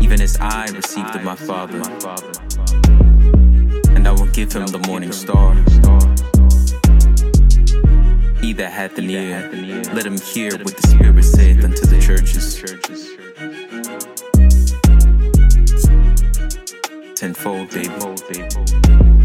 Even 0.00 0.20
as 0.20 0.36
I 0.40 0.66
received 0.66 1.14
of 1.16 1.22
my 1.24 1.34
Father, 1.34 1.82
and 3.94 4.06
I 4.06 4.12
will 4.12 4.26
give 4.28 4.52
him 4.52 4.66
the 4.66 4.78
morning 4.86 5.12
star. 5.12 5.54
He 8.40 8.52
that 8.54 8.70
hath 8.72 8.96
an 8.98 9.10
ear, 9.10 9.50
let 9.92 10.06
him 10.06 10.18
hear 10.18 10.52
what 10.58 10.76
the 10.76 10.88
Spirit 10.88 11.24
saith 11.24 11.64
unto 11.64 11.84
the 11.84 12.00
churches. 12.00 13.17
Tenfold, 17.18 17.68
baby. 17.70 17.88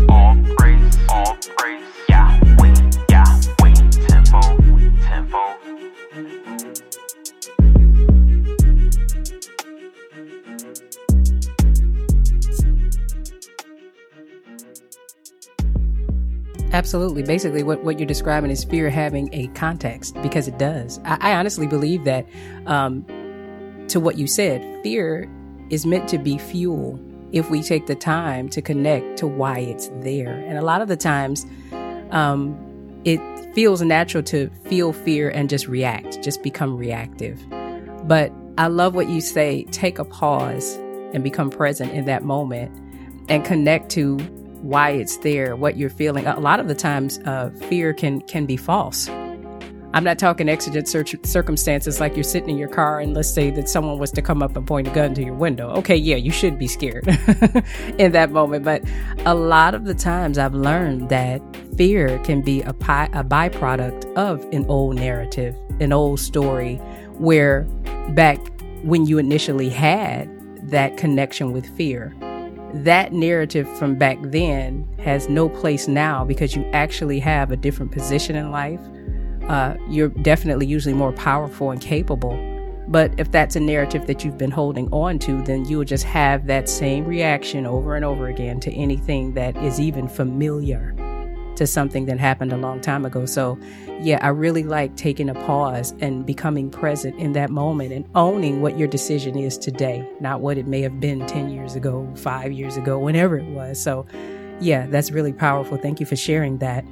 All 0.10 0.36
praise, 0.58 0.98
all 1.10 1.38
praise, 1.58 1.86
Yahweh, 2.10 2.74
Yahweh, 3.12 3.76
tenfold, 4.08 4.64
tenfold. 5.04 5.58
Absolutely. 16.72 17.22
Basically, 17.22 17.62
what, 17.62 17.84
what 17.84 18.00
you're 18.00 18.08
describing 18.08 18.50
is 18.50 18.64
fear 18.64 18.90
having 18.90 19.30
a 19.34 19.46
context 19.50 20.20
because 20.24 20.48
it 20.48 20.58
does. 20.58 21.00
I, 21.06 21.34
I 21.34 21.36
honestly 21.36 21.68
believe 21.68 22.06
that, 22.06 22.26
um, 22.66 23.06
to 23.90 24.00
what 24.00 24.18
you 24.18 24.26
said, 24.26 24.82
fear 24.82 25.30
is 25.70 25.86
meant 25.86 26.10
to 26.10 26.18
be 26.18 26.40
fuel 26.40 27.00
if 27.34 27.50
we 27.50 27.62
take 27.62 27.88
the 27.88 27.96
time 27.96 28.48
to 28.48 28.62
connect 28.62 29.18
to 29.18 29.28
why 29.28 29.60
it's 29.60 29.90
there. 29.96 30.34
And 30.48 30.58
a 30.58 30.62
lot 30.62 30.82
of 30.82 30.88
the 30.88 30.96
times, 30.96 31.46
um, 32.12 32.56
it 33.04 33.20
feels 33.54 33.82
natural 33.82 34.24
to 34.24 34.50
feel 34.66 34.94
fear 34.94 35.30
and 35.30 35.50
just 35.50 35.68
react, 35.68 36.22
just 36.24 36.42
become 36.44 36.78
reactive. 36.78 37.44
But 38.08 38.32
I 38.58 38.68
love 38.68 38.96
what 38.96 39.10
you 39.10 39.20
say 39.20 39.64
take 39.66 39.98
a 40.00 40.06
pause 40.06 40.76
and 41.14 41.24
become 41.24 41.50
present 41.50 41.92
in 41.92 42.06
that 42.06 42.24
moment 42.24 42.72
and 43.30 43.44
connect 43.44 43.90
to 43.92 44.18
why 44.62 44.92
it's 44.92 45.18
there, 45.18 45.56
what 45.56 45.76
you're 45.76 45.90
feeling. 45.90 46.26
A 46.28 46.40
lot 46.40 46.60
of 46.60 46.68
the 46.68 46.76
times, 46.76 47.20
uh, 47.26 47.50
fear 47.68 47.94
can 47.94 48.22
can 48.22 48.46
be 48.46 48.58
false. 48.58 49.10
I'm 49.94 50.04
not 50.04 50.18
talking 50.18 50.50
exigent 50.50 50.88
cir- 50.88 51.06
circumstances 51.24 52.00
like 52.00 52.16
you're 52.16 52.24
sitting 52.24 52.50
in 52.50 52.58
your 52.58 52.70
car 52.70 53.00
and 53.00 53.14
let's 53.14 53.32
say 53.32 53.52
that 53.52 53.70
someone 53.70 54.00
was 54.00 54.12
to 54.14 54.24
come 54.24 54.42
up 54.42 54.58
and 54.58 54.66
point 54.66 54.88
a 54.88 54.92
gun 54.92 55.14
to 55.14 55.24
your 55.24 55.36
window. 55.36 55.70
Okay, 55.76 55.96
yeah, 55.96 56.16
you 56.16 56.32
should 56.32 56.58
be 56.58 56.68
scared 56.68 57.08
in 58.00 58.12
that 58.14 58.32
moment. 58.32 58.66
But 58.66 58.84
a 59.26 59.36
lot 59.36 59.76
of 59.76 59.86
the 59.86 59.94
times 59.94 60.40
I've 60.40 60.56
learned 60.56 61.10
that 61.10 61.42
fear 61.78 62.18
can 62.24 62.42
be 62.42 62.64
a, 62.64 62.74
pi- 62.74 63.10
a 63.14 63.24
byproduct 63.24 64.12
of 64.16 64.44
an 64.52 64.66
old 64.66 64.96
narrative, 64.96 65.56
an 65.80 65.94
old 65.94 66.20
story 66.20 66.78
where 67.20 67.62
back 68.10 68.40
when 68.82 69.06
you 69.06 69.20
initially 69.20 69.70
had 69.70 70.28
that 70.72 70.98
connection 70.98 71.52
with 71.52 71.68
fear, 71.78 72.16
that 72.74 73.14
narrative 73.14 73.70
from 73.78 73.96
back 73.96 74.18
then 74.24 74.88
has 74.98 75.30
no 75.30 75.48
place 75.48 75.88
now 75.88 76.26
because 76.26 76.56
you 76.56 76.66
actually 76.74 77.20
have 77.20 77.52
a 77.52 77.56
different 77.56 77.92
position 77.92 78.36
in 78.36 78.50
life. 78.50 78.80
Uh, 79.50 79.76
you're 79.90 80.10
definitely 80.10 80.66
usually 80.66 80.94
more 80.94 81.12
powerful 81.12 81.72
and 81.72 81.82
capable. 81.82 82.38
But 82.88 83.18
if 83.18 83.32
that's 83.32 83.56
a 83.56 83.60
narrative 83.60 84.08
that 84.08 84.24
you've 84.24 84.38
been 84.38 84.52
holding 84.52 84.92
on 84.92 85.20
to, 85.20 85.42
then 85.44 85.66
you 85.66 85.78
will 85.78 85.86
just 85.86 86.04
have 86.04 86.48
that 86.48 86.68
same 86.68 87.06
reaction 87.06 87.66
over 87.66 87.96
and 87.96 88.04
over 88.04 88.28
again 88.28 88.60
to 88.62 88.74
anything 88.74 89.34
that 89.34 89.56
is 89.58 89.80
even 89.80 90.08
familiar 90.08 90.94
to 91.56 91.68
something 91.68 92.06
that 92.06 92.20
happened 92.20 92.52
a 92.52 92.58
long 92.58 92.82
time 92.82 93.06
ago. 93.06 93.26
So, 93.26 93.58
yeah, 94.02 94.20
I 94.22 94.30
really 94.30 94.64
like 94.64 94.96
taking 94.96 95.30
a 95.30 95.34
pause 95.34 95.94
and 96.00 96.26
becoming 96.26 96.70
present 96.70 97.18
in 97.20 97.34
that 97.34 97.50
moment 97.50 97.94
and 97.94 98.06
owning 98.16 98.62
what 98.62 98.78
your 98.78 98.88
decision 98.88 99.38
is 99.38 99.58
today, 99.58 100.08
not 100.20 100.42
what 100.42 100.58
it 100.58 100.68
may 100.68 100.82
have 100.82 101.00
been 101.00 101.26
10 101.26 101.50
years 101.50 101.76
ago, 101.76 102.12
five 102.16 102.52
years 102.52 102.76
ago, 102.76 102.98
whenever 102.98 103.38
it 103.38 103.50
was. 103.52 103.82
So, 103.82 104.06
yeah, 104.60 104.88
that's 104.88 105.12
really 105.12 105.34
powerful. 105.34 105.78
Thank 105.78 106.00
you 106.00 106.06
for 106.06 106.16
sharing 106.16 106.58
that. 106.60 106.84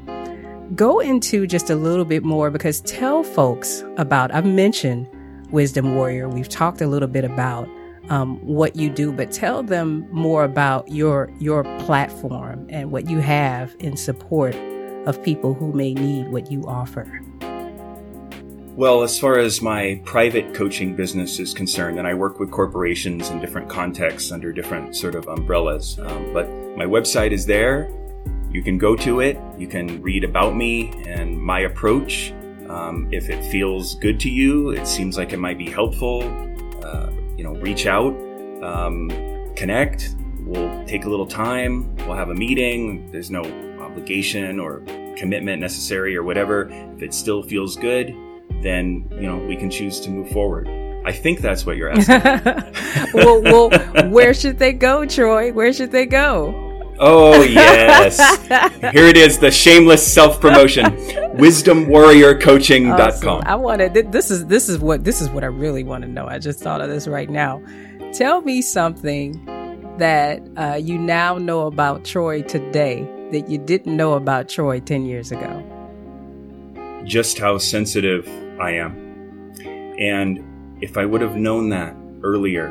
Go 0.75 0.99
into 0.99 1.45
just 1.47 1.69
a 1.69 1.75
little 1.75 2.05
bit 2.05 2.23
more 2.23 2.49
because 2.49 2.79
tell 2.81 3.23
folks 3.23 3.83
about, 3.97 4.33
I've 4.33 4.45
mentioned 4.45 5.05
Wisdom 5.51 5.95
Warrior. 5.95 6.29
We've 6.29 6.47
talked 6.47 6.79
a 6.79 6.87
little 6.87 7.09
bit 7.09 7.25
about 7.25 7.67
um, 8.09 8.37
what 8.37 8.77
you 8.77 8.89
do, 8.89 9.11
but 9.11 9.33
tell 9.33 9.63
them 9.63 10.07
more 10.11 10.45
about 10.45 10.89
your 10.89 11.29
your 11.39 11.63
platform 11.79 12.67
and 12.69 12.89
what 12.89 13.09
you 13.09 13.19
have 13.19 13.75
in 13.79 13.97
support 13.97 14.55
of 15.05 15.21
people 15.23 15.53
who 15.53 15.73
may 15.73 15.93
need 15.93 16.31
what 16.31 16.49
you 16.49 16.65
offer. 16.65 17.21
Well, 18.77 19.03
as 19.03 19.19
far 19.19 19.39
as 19.39 19.61
my 19.61 20.01
private 20.05 20.53
coaching 20.53 20.95
business 20.95 21.37
is 21.37 21.53
concerned, 21.53 21.99
and 21.99 22.07
I 22.07 22.13
work 22.13 22.39
with 22.39 22.49
corporations 22.49 23.29
in 23.29 23.41
different 23.41 23.67
contexts 23.67 24.31
under 24.31 24.53
different 24.53 24.95
sort 24.95 25.15
of 25.15 25.27
umbrellas, 25.27 25.99
um, 25.99 26.31
but 26.33 26.47
my 26.77 26.85
website 26.85 27.31
is 27.31 27.45
there. 27.45 27.91
You 28.51 28.61
can 28.61 28.77
go 28.77 28.95
to 28.97 29.21
it. 29.21 29.39
You 29.57 29.67
can 29.67 30.01
read 30.01 30.23
about 30.23 30.55
me 30.55 30.91
and 31.05 31.41
my 31.41 31.61
approach. 31.61 32.33
Um, 32.67 33.07
if 33.11 33.29
it 33.29 33.43
feels 33.51 33.95
good 33.95 34.19
to 34.21 34.29
you, 34.29 34.71
it 34.71 34.85
seems 34.87 35.17
like 35.17 35.33
it 35.33 35.37
might 35.37 35.57
be 35.57 35.69
helpful. 35.69 36.23
Uh, 36.83 37.11
you 37.37 37.43
know, 37.43 37.53
reach 37.55 37.85
out, 37.85 38.13
um, 38.61 39.09
connect. 39.55 40.15
We'll 40.39 40.85
take 40.85 41.05
a 41.05 41.09
little 41.09 41.27
time. 41.27 41.95
We'll 41.97 42.15
have 42.15 42.29
a 42.29 42.35
meeting. 42.35 43.09
There's 43.11 43.31
no 43.31 43.43
obligation 43.81 44.59
or 44.59 44.81
commitment 45.15 45.61
necessary 45.61 46.15
or 46.15 46.23
whatever. 46.23 46.69
If 46.95 47.03
it 47.03 47.13
still 47.13 47.43
feels 47.43 47.77
good, 47.77 48.15
then 48.61 49.07
you 49.11 49.27
know 49.27 49.37
we 49.37 49.55
can 49.55 49.69
choose 49.69 49.99
to 50.01 50.09
move 50.09 50.29
forward. 50.29 50.67
I 51.05 51.11
think 51.11 51.39
that's 51.39 51.65
what 51.65 51.77
you're 51.77 51.89
asking. 51.89 52.21
well, 53.13 53.41
well, 53.41 54.09
where 54.09 54.33
should 54.33 54.59
they 54.59 54.73
go, 54.73 55.05
Troy? 55.05 55.51
Where 55.51 55.73
should 55.73 55.91
they 55.91 56.05
go? 56.05 56.70
Oh 57.03 57.41
yes, 57.41 58.19
here 58.93 59.07
it 59.07 59.17
is—the 59.17 59.49
shameless 59.49 60.13
self-promotion. 60.13 60.85
WisdomWarriorCoaching.com. 61.35 62.99
Awesome. 62.99 63.41
I 63.47 63.55
wanted 63.55 64.11
this 64.11 64.29
is 64.29 64.45
this 64.45 64.69
is 64.69 64.77
what 64.77 65.03
this 65.03 65.19
is 65.19 65.27
what 65.31 65.43
I 65.43 65.47
really 65.47 65.83
want 65.83 66.03
to 66.03 66.07
know. 66.07 66.27
I 66.27 66.37
just 66.37 66.59
thought 66.59 66.79
of 66.79 66.89
this 66.89 67.07
right 67.07 67.27
now. 67.27 67.59
Tell 68.13 68.41
me 68.41 68.61
something 68.61 69.43
that 69.97 70.47
uh, 70.55 70.75
you 70.75 70.99
now 70.99 71.39
know 71.39 71.65
about 71.65 72.05
Troy 72.05 72.43
today 72.43 73.01
that 73.31 73.49
you 73.49 73.57
didn't 73.57 73.97
know 73.97 74.13
about 74.13 74.47
Troy 74.47 74.79
ten 74.79 75.03
years 75.03 75.31
ago. 75.31 75.63
Just 77.03 77.39
how 77.39 77.57
sensitive 77.57 78.27
I 78.59 78.73
am, 78.73 79.55
and 79.97 80.83
if 80.83 80.97
I 80.97 81.05
would 81.05 81.21
have 81.21 81.35
known 81.35 81.69
that 81.69 81.95
earlier, 82.21 82.69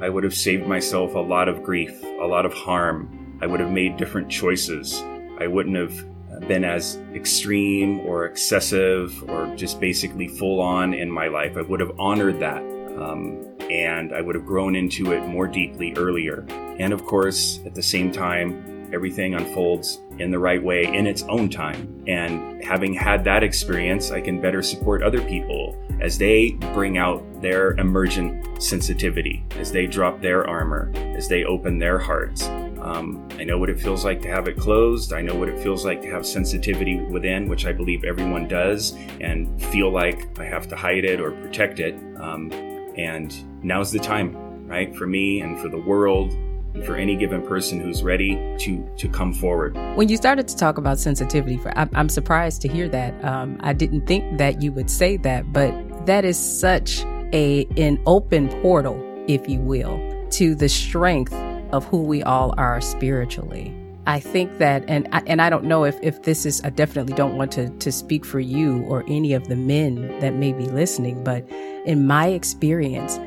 I 0.00 0.08
would 0.08 0.24
have 0.24 0.34
saved 0.34 0.66
myself 0.66 1.14
a 1.14 1.18
lot 1.18 1.46
of 1.46 1.62
grief, 1.62 2.02
a 2.02 2.26
lot 2.26 2.46
of 2.46 2.54
harm. 2.54 3.19
I 3.40 3.46
would 3.46 3.60
have 3.60 3.70
made 3.70 3.96
different 3.96 4.30
choices. 4.30 5.02
I 5.38 5.46
wouldn't 5.46 5.76
have 5.76 6.48
been 6.48 6.64
as 6.64 6.98
extreme 7.14 8.00
or 8.00 8.26
excessive 8.26 9.28
or 9.28 9.54
just 9.56 9.80
basically 9.80 10.28
full 10.28 10.60
on 10.60 10.94
in 10.94 11.10
my 11.10 11.28
life. 11.28 11.56
I 11.56 11.62
would 11.62 11.80
have 11.80 11.92
honored 11.98 12.40
that. 12.40 12.62
Um, 12.98 13.46
and 13.70 14.12
I 14.12 14.20
would 14.20 14.34
have 14.34 14.44
grown 14.44 14.74
into 14.74 15.12
it 15.12 15.24
more 15.26 15.46
deeply 15.46 15.94
earlier. 15.96 16.44
And 16.78 16.92
of 16.92 17.04
course, 17.04 17.60
at 17.64 17.74
the 17.74 17.82
same 17.82 18.10
time, 18.10 18.90
everything 18.92 19.34
unfolds 19.34 20.00
in 20.18 20.30
the 20.30 20.38
right 20.38 20.62
way 20.62 20.84
in 20.84 21.06
its 21.06 21.22
own 21.24 21.48
time. 21.48 22.04
And 22.06 22.62
having 22.64 22.92
had 22.92 23.24
that 23.24 23.44
experience, 23.44 24.10
I 24.10 24.20
can 24.20 24.40
better 24.40 24.62
support 24.62 25.02
other 25.02 25.20
people 25.22 25.76
as 26.00 26.18
they 26.18 26.52
bring 26.74 26.98
out 26.98 27.22
their 27.40 27.72
emergent 27.72 28.62
sensitivity, 28.62 29.44
as 29.56 29.70
they 29.70 29.86
drop 29.86 30.20
their 30.20 30.48
armor, 30.48 30.90
as 30.96 31.28
they 31.28 31.44
open 31.44 31.78
their 31.78 31.98
hearts. 31.98 32.48
Um, 32.82 33.28
I 33.38 33.44
know 33.44 33.58
what 33.58 33.70
it 33.70 33.80
feels 33.80 34.04
like 34.04 34.22
to 34.22 34.28
have 34.28 34.48
it 34.48 34.56
closed. 34.56 35.12
I 35.12 35.22
know 35.22 35.34
what 35.34 35.48
it 35.48 35.58
feels 35.60 35.84
like 35.84 36.02
to 36.02 36.10
have 36.10 36.26
sensitivity 36.26 37.00
within, 37.00 37.48
which 37.48 37.66
I 37.66 37.72
believe 37.72 38.04
everyone 38.04 38.48
does, 38.48 38.96
and 39.20 39.62
feel 39.66 39.90
like 39.90 40.38
I 40.38 40.44
have 40.44 40.68
to 40.68 40.76
hide 40.76 41.04
it 41.04 41.20
or 41.20 41.30
protect 41.30 41.80
it. 41.80 41.94
Um, 42.16 42.50
and 42.96 43.64
now's 43.64 43.92
the 43.92 43.98
time, 43.98 44.66
right, 44.66 44.94
for 44.96 45.06
me 45.06 45.40
and 45.40 45.58
for 45.58 45.68
the 45.68 45.78
world 45.78 46.32
and 46.74 46.84
for 46.84 46.96
any 46.96 47.16
given 47.16 47.42
person 47.42 47.80
who's 47.80 48.02
ready 48.02 48.34
to 48.58 48.88
to 48.96 49.08
come 49.08 49.32
forward. 49.32 49.74
When 49.96 50.08
you 50.08 50.16
started 50.16 50.48
to 50.48 50.56
talk 50.56 50.78
about 50.78 50.98
sensitivity, 50.98 51.56
for 51.56 51.76
I'm, 51.76 51.90
I'm 51.94 52.08
surprised 52.08 52.62
to 52.62 52.68
hear 52.68 52.88
that. 52.88 53.24
Um, 53.24 53.58
I 53.60 53.72
didn't 53.72 54.06
think 54.06 54.38
that 54.38 54.62
you 54.62 54.72
would 54.72 54.90
say 54.90 55.16
that, 55.18 55.52
but 55.52 55.72
that 56.06 56.24
is 56.24 56.38
such 56.38 57.00
a 57.32 57.66
an 57.76 58.00
open 58.06 58.48
portal, 58.62 58.98
if 59.28 59.48
you 59.48 59.60
will, 59.60 60.00
to 60.30 60.54
the 60.54 60.68
strength 60.68 61.32
of 61.72 61.84
who 61.86 62.02
we 62.02 62.22
all 62.22 62.54
are 62.56 62.80
spiritually. 62.80 63.74
I 64.06 64.18
think 64.18 64.58
that, 64.58 64.84
and 64.88 65.06
I, 65.12 65.22
and 65.26 65.42
I 65.42 65.50
don't 65.50 65.64
know 65.64 65.84
if, 65.84 65.98
if 66.02 66.22
this 66.22 66.46
is, 66.46 66.60
I 66.64 66.70
definitely 66.70 67.14
don't 67.14 67.36
want 67.36 67.52
to, 67.52 67.68
to 67.68 67.92
speak 67.92 68.24
for 68.24 68.40
you 68.40 68.82
or 68.84 69.04
any 69.06 69.34
of 69.34 69.48
the 69.48 69.56
men 69.56 70.18
that 70.20 70.34
may 70.34 70.52
be 70.52 70.64
listening, 70.64 71.22
but 71.22 71.48
in 71.84 72.06
my 72.06 72.28
experience, 72.28 73.20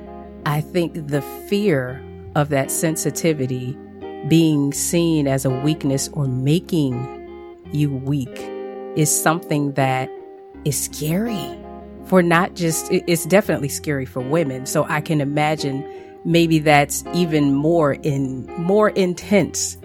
I 0.46 0.62
think 0.62 1.08
the 1.08 1.22
fear 1.48 2.04
of 2.36 2.50
that 2.50 2.72
sensitivity 2.72 3.78
being 4.28 4.74
seen 4.74 5.28
as 5.28 5.46
a 5.46 5.50
weakness 5.50 6.10
or 6.10 6.26
making 6.26 7.60
you 7.72 7.90
weak 7.90 8.40
is 8.98 9.10
something 9.10 9.74
that 9.74 10.10
is 10.66 10.82
scary 10.82 11.58
for 12.06 12.22
not 12.22 12.56
just, 12.56 12.92
it's 12.92 13.26
definitely 13.26 13.70
scary 13.70 14.06
for 14.06 14.20
women. 14.22 14.66
So 14.66 14.86
I 14.90 15.02
can 15.02 15.22
imagine 15.22 15.84
maybe 16.26 16.60
that's 16.60 17.04
even 17.14 17.54
more 17.54 17.94
in 17.94 18.46
more 18.58 18.90
intense 18.90 19.78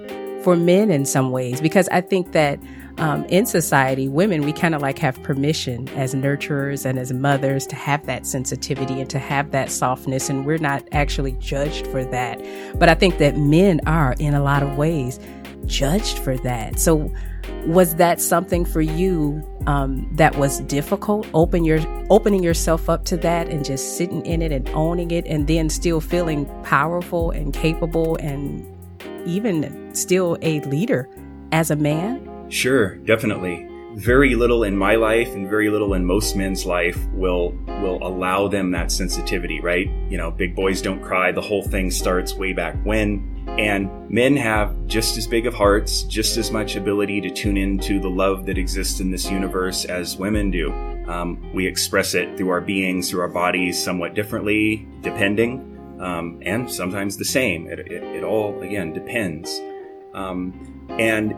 for 0.43 0.57
men 0.57 0.91
in 0.91 1.05
some 1.05 1.31
ways 1.31 1.61
because 1.61 1.89
I 1.89 2.01
think 2.01 2.33
that 2.33 2.61
um, 2.99 3.25
in 3.27 3.47
society, 3.47 4.09
women, 4.09 4.45
we 4.45 4.53
kind 4.53 4.75
of 4.75 4.83
like 4.83 4.99
have 4.99 5.23
permission 5.23 5.89
as 5.91 6.15
nurturers 6.15 6.85
and 6.85 6.99
as 6.99 7.13
mothers 7.13 7.67
to 7.69 7.77
have 7.77 8.05
that 8.07 8.27
sensitivity 8.27 9.01
and 9.01 9.09
to 9.11 9.21
have 9.21 9.53
that 9.53 9.71
softness, 9.71 10.29
and 10.29 10.45
we're 10.45 10.59
not 10.59 10.83
actually 10.91 11.33
judged 11.33 11.87
for 11.87 12.05
that. 12.05 12.43
But 12.77 12.89
I 12.89 12.95
think 12.95 13.19
that 13.19 13.37
men 13.37 13.81
are, 13.87 14.17
in 14.19 14.35
a 14.35 14.43
lot 14.43 14.65
of 14.65 14.77
ways, 14.77 15.21
judged 15.67 16.19
for 16.19 16.37
that. 16.39 16.81
So, 16.81 17.13
was 17.67 17.97
that 17.97 18.21
something 18.21 18.65
for 18.65 18.81
you 18.81 19.43
um, 19.67 20.09
that 20.13 20.37
was 20.37 20.61
difficult? 20.61 21.27
Open 21.35 21.65
your 21.65 21.81
opening 22.11 22.43
yourself 22.43 22.89
up 22.89 23.05
to 23.07 23.17
that 23.19 23.49
and 23.49 23.65
just 23.65 23.97
sitting 23.97 24.25
in 24.25 24.43
it 24.43 24.53
and 24.53 24.69
owning 24.71 25.11
it, 25.11 25.27
and 25.27 25.47
then 25.47 25.69
still 25.69 26.01
feeling 26.01 26.47
powerful 26.63 27.31
and 27.31 27.53
capable, 27.53 28.17
and 28.17 28.67
even 29.27 29.95
still 29.95 30.39
a 30.43 30.61
leader 30.61 31.09
as 31.53 31.71
a 31.71 31.77
man. 31.77 32.27
Sure, 32.51 32.97
definitely. 32.97 33.67
Very 33.95 34.35
little 34.35 34.63
in 34.63 34.77
my 34.77 34.95
life 34.95 35.29
and 35.35 35.49
very 35.49 35.71
little 35.71 35.95
in 35.95 36.05
most 36.05 36.37
men's 36.37 36.65
life 36.65 36.99
will 37.13 37.51
will 37.83 37.99
allow 38.07 38.47
them 38.49 38.71
that 38.71 38.93
sensitivity, 38.93 39.61
right? 39.61 39.89
You 40.09 40.19
know, 40.19 40.31
big 40.31 40.55
boys 40.55 40.81
don't 40.81 41.03
cry. 41.03 41.33
The 41.33 41.41
whole 41.41 41.63
thing 41.63 41.91
starts 41.91 42.35
way 42.35 42.53
back 42.53 42.77
when. 42.85 43.38
And 43.59 44.11
men 44.11 44.37
have 44.37 44.87
just 44.87 45.17
as 45.17 45.27
big 45.27 45.47
of 45.47 45.55
hearts, 45.55 46.03
just 46.03 46.37
as 46.37 46.51
much 46.51 46.77
ability 46.77 47.21
to 47.23 47.31
tune 47.31 47.57
into 47.57 48.01
the 48.01 48.09
love 48.09 48.47
that 48.47 48.59
exists 48.59 49.01
in 49.01 49.11
this 49.11 49.31
universe 49.31 49.85
as 49.85 50.17
women 50.17 50.51
do. 50.51 50.73
Um, 51.09 51.53
we 51.55 51.67
express 51.67 52.15
it 52.15 52.37
through 52.37 52.51
our 52.51 52.61
beings, 52.61 53.11
through 53.11 53.23
our 53.23 53.29
bodies, 53.29 53.83
somewhat 53.83 54.15
differently, 54.15 54.87
depending, 55.01 55.97
um, 56.01 56.39
and 56.43 56.71
sometimes 56.71 57.17
the 57.17 57.25
same. 57.25 57.67
It, 57.67 57.81
it, 57.81 58.03
it 58.03 58.25
all, 58.25 58.61
again, 58.63 58.93
depends. 58.93 59.61
Um, 60.15 60.87
and 60.99 61.35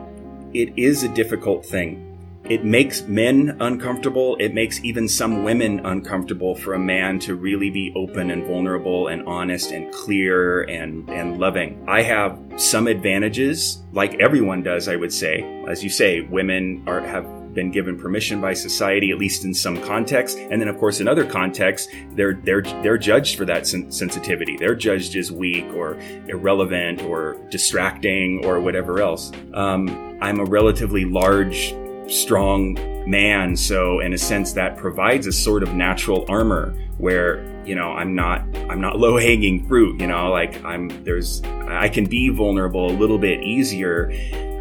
it 0.52 0.72
is 0.76 1.04
a 1.04 1.08
difficult 1.08 1.64
thing. 1.64 2.09
It 2.50 2.64
makes 2.64 3.02
men 3.02 3.56
uncomfortable. 3.60 4.36
It 4.40 4.54
makes 4.54 4.82
even 4.82 5.06
some 5.06 5.44
women 5.44 5.86
uncomfortable 5.86 6.56
for 6.56 6.74
a 6.74 6.80
man 6.80 7.20
to 7.20 7.36
really 7.36 7.70
be 7.70 7.92
open 7.94 8.32
and 8.32 8.44
vulnerable 8.44 9.06
and 9.06 9.22
honest 9.28 9.70
and 9.70 9.92
clear 9.94 10.62
and, 10.62 11.08
and 11.08 11.38
loving. 11.38 11.84
I 11.86 12.02
have 12.02 12.36
some 12.56 12.88
advantages, 12.88 13.84
like 13.92 14.14
everyone 14.14 14.64
does, 14.64 14.88
I 14.88 14.96
would 14.96 15.12
say. 15.12 15.44
As 15.68 15.84
you 15.84 15.90
say, 15.90 16.22
women 16.22 16.82
are, 16.88 17.00
have 17.00 17.54
been 17.54 17.70
given 17.70 17.96
permission 17.96 18.40
by 18.40 18.54
society, 18.54 19.12
at 19.12 19.18
least 19.18 19.44
in 19.44 19.54
some 19.54 19.80
context. 19.82 20.36
And 20.36 20.60
then, 20.60 20.66
of 20.66 20.76
course, 20.76 20.98
in 20.98 21.06
other 21.06 21.24
contexts, 21.24 21.88
they're 22.16 22.34
they're 22.34 22.62
they're 22.62 22.98
judged 22.98 23.38
for 23.38 23.44
that 23.44 23.68
sen- 23.68 23.92
sensitivity. 23.92 24.56
They're 24.56 24.74
judged 24.74 25.14
as 25.14 25.30
weak 25.30 25.66
or 25.74 25.96
irrelevant 26.26 27.02
or 27.02 27.36
distracting 27.48 28.44
or 28.44 28.60
whatever 28.60 29.00
else. 29.00 29.30
Um, 29.54 30.18
I'm 30.20 30.40
a 30.40 30.44
relatively 30.44 31.04
large, 31.04 31.72
strong 32.10 32.74
man, 33.08 33.56
so 33.56 34.00
in 34.00 34.12
a 34.12 34.18
sense, 34.18 34.52
that 34.52 34.76
provides 34.76 35.26
a 35.26 35.32
sort 35.32 35.62
of 35.62 35.74
natural 35.74 36.24
armor 36.28 36.74
where 36.98 37.48
you 37.64 37.74
know 37.74 37.92
i'm 37.92 38.14
not 38.14 38.40
i'm 38.70 38.80
not 38.80 38.98
low 39.04 39.18
hanging 39.18 39.66
fruit 39.66 40.00
you 40.00 40.06
know 40.06 40.30
like 40.30 40.62
i'm 40.64 40.88
there's 41.04 41.42
i 41.68 41.88
can 41.88 42.04
be 42.04 42.28
vulnerable 42.28 42.90
a 42.90 42.96
little 42.96 43.18
bit 43.18 43.42
easier. 43.42 44.12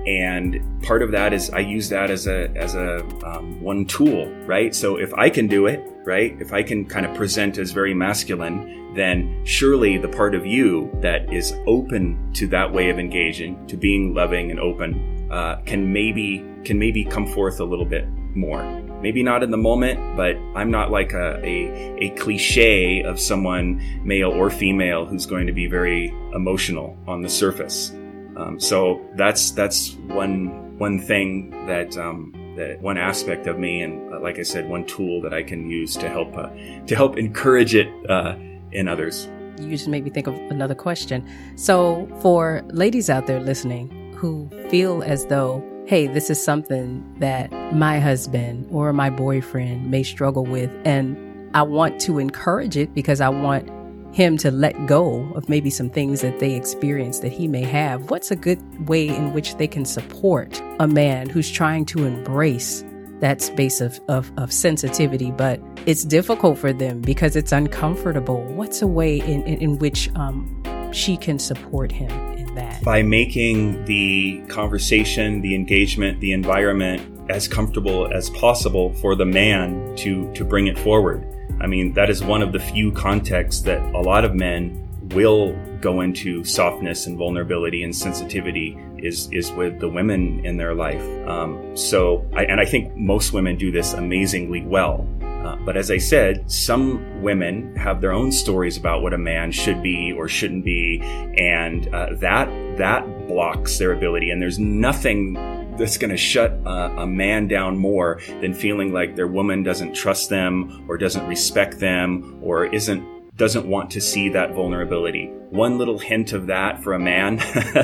And 0.08 0.82
part 0.82 1.04
of 1.04 1.12
that 1.12 1.34
is 1.34 1.50
I 1.52 1.60
use 1.60 1.90
that 1.90 2.10
as 2.10 2.26
a 2.26 2.50
as 2.56 2.74
a 2.74 3.06
um, 3.24 3.62
one 3.62 3.86
tool, 3.86 4.28
right? 4.46 4.74
So 4.74 4.96
if 4.96 5.14
I 5.14 5.30
can 5.30 5.46
do 5.46 5.68
it, 5.68 5.86
right, 6.04 6.36
if 6.42 6.52
I 6.52 6.64
can 6.64 6.86
kind 6.86 7.06
of 7.06 7.16
present 7.16 7.60
as 7.60 7.72
very 7.72 7.94
masculine, 7.94 8.94
then 8.96 9.46
surely 9.46 9.98
the 9.98 10.08
part 10.08 10.34
of 10.34 10.48
you 10.48 10.90
that 11.02 11.32
is 11.32 11.54
open 11.68 12.34
to 12.34 12.48
that 12.48 12.72
way 12.72 12.90
of 12.90 12.98
engaging, 12.98 13.68
to 13.68 13.78
being 13.78 14.16
loving 14.16 14.50
and 14.50 14.60
open, 14.60 15.19
uh, 15.32 15.58
can 15.66 15.92
maybe 15.94 16.46
can 16.64 16.80
maybe 16.80 17.06
come 17.06 17.28
forth 17.28 17.60
a 17.60 17.64
little 17.64 17.86
bit 17.86 18.08
more. 18.36 18.64
Maybe 19.02 19.24
not 19.24 19.44
in 19.44 19.52
the 19.52 19.58
moment, 19.58 20.18
but 20.18 20.36
I'm 20.56 20.72
not 20.72 20.92
like 20.92 21.14
a, 21.14 21.40
a, 21.44 22.06
a 22.06 22.10
cliche 22.12 23.02
of 23.04 23.20
someone, 23.20 23.82
male 24.04 24.30
or 24.30 24.50
female, 24.50 25.06
who's 25.06 25.26
going 25.26 25.48
to 25.48 25.54
be 25.54 25.68
very 25.68 26.10
emotional 26.34 26.98
on 27.08 27.22
the 27.22 27.30
surface. 27.30 27.92
Um, 28.36 28.60
so 28.60 29.02
that's 29.16 29.52
that's 29.52 29.94
one 30.08 30.78
one 30.78 31.00
thing 31.00 31.52
that 31.68 31.98
um, 31.98 32.34
that 32.56 32.82
one 32.82 32.98
aspect 32.98 33.48
of 33.48 33.58
me, 33.58 33.82
and 33.82 34.14
uh, 34.14 34.20
like 34.20 34.40
I 34.40 34.44
said, 34.44 34.68
one 34.70 34.86
tool 34.86 35.22
that 35.22 35.34
I 35.34 35.44
can 35.44 35.70
use 35.70 35.96
to 35.98 36.10
help 36.10 36.36
uh, 36.38 36.50
to 36.88 36.96
help 36.96 37.18
encourage 37.18 37.76
it 37.76 37.88
uh, 38.10 38.36
in 38.72 38.88
others. 38.88 39.28
You 39.60 39.70
just 39.70 39.88
made 39.88 40.06
me 40.06 40.10
think 40.10 40.28
of 40.28 40.36
another 40.50 40.76
question. 40.76 41.28
So 41.58 42.08
for 42.22 42.64
ladies 42.68 43.10
out 43.10 43.28
there 43.28 43.42
listening 43.42 43.99
who 44.20 44.50
feel 44.70 45.02
as 45.04 45.26
though 45.28 45.64
hey, 45.88 46.06
this 46.06 46.30
is 46.30 46.40
something 46.40 47.04
that 47.18 47.52
my 47.74 48.00
husband 48.00 48.68
or 48.70 48.94
my 48.94 49.10
boyfriend 49.10 49.90
may 49.90 50.04
struggle 50.04 50.46
with. 50.46 50.70
And 50.86 51.18
I 51.56 51.64
want 51.64 52.00
to 52.02 52.20
encourage 52.20 52.78
it 52.78 52.94
because 52.94 53.22
I 53.22 53.30
want 53.30 53.68
him 54.14 54.38
to 54.38 54.52
let 54.52 54.86
go 54.86 55.28
of 55.34 55.50
maybe 55.50 55.72
some 55.72 55.90
things 55.90 56.22
that 56.22 56.38
they 56.38 56.54
experience 56.54 57.22
that 57.22 57.32
he 57.32 57.48
may 57.48 57.64
have, 57.64 58.12
what's 58.12 58.30
a 58.30 58.36
good 58.36 58.88
way 58.88 59.08
in 59.08 59.34
which 59.34 59.56
they 59.56 59.68
can 59.68 59.84
support 59.84 60.62
a 60.80 60.88
man 60.88 61.28
who's 61.28 61.50
trying 61.50 61.86
to 61.86 62.06
embrace 62.06 62.84
that 63.20 63.42
space 63.42 63.82
of, 63.82 64.00
of, 64.10 64.32
of 64.38 64.54
sensitivity, 64.54 65.32
but 65.32 65.60
it's 65.88 66.06
difficult 66.06 66.60
for 66.60 66.72
them 66.72 67.02
because 67.02 67.36
it's 67.36 67.52
uncomfortable? 67.52 68.44
What's 68.54 68.84
a 68.84 68.88
way 68.88 69.18
in, 69.22 69.42
in, 69.42 69.58
in 69.60 69.80
which 69.80 70.08
um, 70.14 70.92
she 70.94 71.18
can 71.18 71.40
support 71.40 71.92
him 71.92 72.39
that? 72.60 72.84
By 72.84 73.02
making 73.02 73.86
the 73.86 74.42
conversation, 74.48 75.42
the 75.42 75.56
engagement, 75.56 76.20
the 76.20 76.32
environment 76.32 77.02
as 77.30 77.48
comfortable 77.48 78.12
as 78.14 78.30
possible 78.32 78.94
for 78.96 79.16
the 79.16 79.26
man 79.26 79.96
to, 79.98 80.32
to 80.34 80.44
bring 80.44 80.68
it 80.68 80.78
forward 80.78 81.26
I 81.62 81.68
mean, 81.68 81.94
that 81.94 82.10
is 82.10 82.24
one 82.24 82.42
of 82.42 82.52
the 82.52 82.60
few 82.60 82.92
contexts 82.92 83.62
that 83.64 83.82
a 83.94 84.00
lot 84.00 84.24
of 84.24 84.34
men 84.34 84.88
will 85.14 85.54
go 85.82 86.02
into 86.02 86.44
softness 86.44 87.08
and 87.08 87.18
vulnerability 87.18 87.84
and 87.84 87.96
sensitivity 87.96 88.78
is 88.98 89.30
is 89.32 89.52
with 89.52 89.80
the 89.80 89.90
women 89.90 90.46
in 90.46 90.58
their 90.58 90.74
life. 90.74 91.02
Um, 91.28 91.76
so, 91.76 92.26
I, 92.34 92.46
and 92.46 92.60
I 92.60 92.66
think 92.66 92.96
most 92.96 93.34
women 93.34 93.58
do 93.58 93.72
this 93.72 93.94
amazingly 93.94 94.62
well. 94.62 95.08
Uh, 95.44 95.56
but 95.58 95.78
as 95.78 95.90
I 95.90 95.98
said, 95.98 96.50
some 96.52 97.22
women 97.22 97.76
have 97.76 98.02
their 98.02 98.12
own 98.12 98.32
stories 98.32 98.76
about 98.76 99.02
what 99.02 99.14
a 99.14 99.18
man 99.18 99.52
should 99.52 99.82
be 99.82 100.12
or 100.12 100.28
shouldn't 100.28 100.66
be, 100.66 101.00
and 101.02 101.88
uh, 101.94 102.14
that 102.16 102.50
that 102.78 103.28
blocks 103.28 103.78
their 103.78 103.94
ability. 103.94 104.32
And 104.32 104.42
there's 104.42 104.60
nothing 104.60 105.34
that's 105.78 105.98
going 105.98 106.12
to 106.12 106.18
shut 106.18 106.52
a, 106.66 107.02
a, 107.02 107.08
man 107.08 107.48
down 107.48 107.78
more 107.78 108.20
than 108.42 108.54
feeling 108.54 108.92
like 108.92 109.16
their 109.16 109.28
woman 109.28 109.64
doesn't 109.64 109.94
trust 109.94 110.30
them 110.30 110.86
or 110.90 110.98
doesn't 110.98 111.26
respect 111.26 111.80
them 111.80 112.38
or 112.42 112.66
isn't 112.66 113.02
doesn't 113.40 113.66
want 113.66 113.90
to 113.92 114.02
see 114.02 114.30
that 114.30 114.54
vulnerability. 114.54 115.28
One 115.50 115.78
little 115.78 115.98
hint 115.98 116.34
of 116.34 116.48
that 116.48 116.84
for 116.84 116.94
a 116.94 117.00
man, 117.00 117.40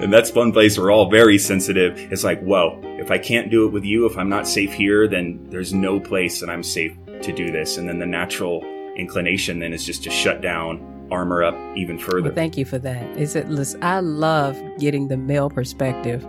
and 0.00 0.12
that's 0.12 0.34
one 0.34 0.52
place 0.52 0.76
we're 0.76 0.90
all 0.90 1.08
very 1.08 1.38
sensitive. 1.38 1.96
It's 2.12 2.24
like, 2.24 2.42
whoa, 2.42 2.78
if 2.98 3.10
I 3.10 3.16
can't 3.16 3.50
do 3.50 3.66
it 3.66 3.72
with 3.72 3.84
you, 3.84 4.04
if 4.04 4.18
I'm 4.18 4.28
not 4.28 4.46
safe 4.46 4.72
here, 4.72 5.06
then 5.06 5.46
there's 5.48 5.72
no 5.72 6.00
place 6.00 6.40
that 6.40 6.50
I'm 6.50 6.64
safe 6.64 6.92
to 7.22 7.32
do 7.32 7.52
this. 7.52 7.78
And 7.78 7.88
then 7.88 8.00
the 8.00 8.06
natural 8.06 8.62
inclination 8.96 9.60
then 9.60 9.72
is 9.72 9.86
just 9.86 10.02
to 10.04 10.10
shut 10.10 10.42
down, 10.42 11.08
armor 11.10 11.44
up 11.44 11.54
even 11.76 11.96
further. 11.96 12.28
Well, 12.28 12.34
thank 12.34 12.58
you 12.58 12.64
for 12.64 12.78
that. 12.78 13.02
Is 13.16 13.36
it? 13.36 13.48
Listen, 13.48 13.82
I 13.84 14.00
love 14.00 14.60
getting 14.78 15.06
the 15.06 15.16
male 15.16 15.48
perspective 15.48 16.26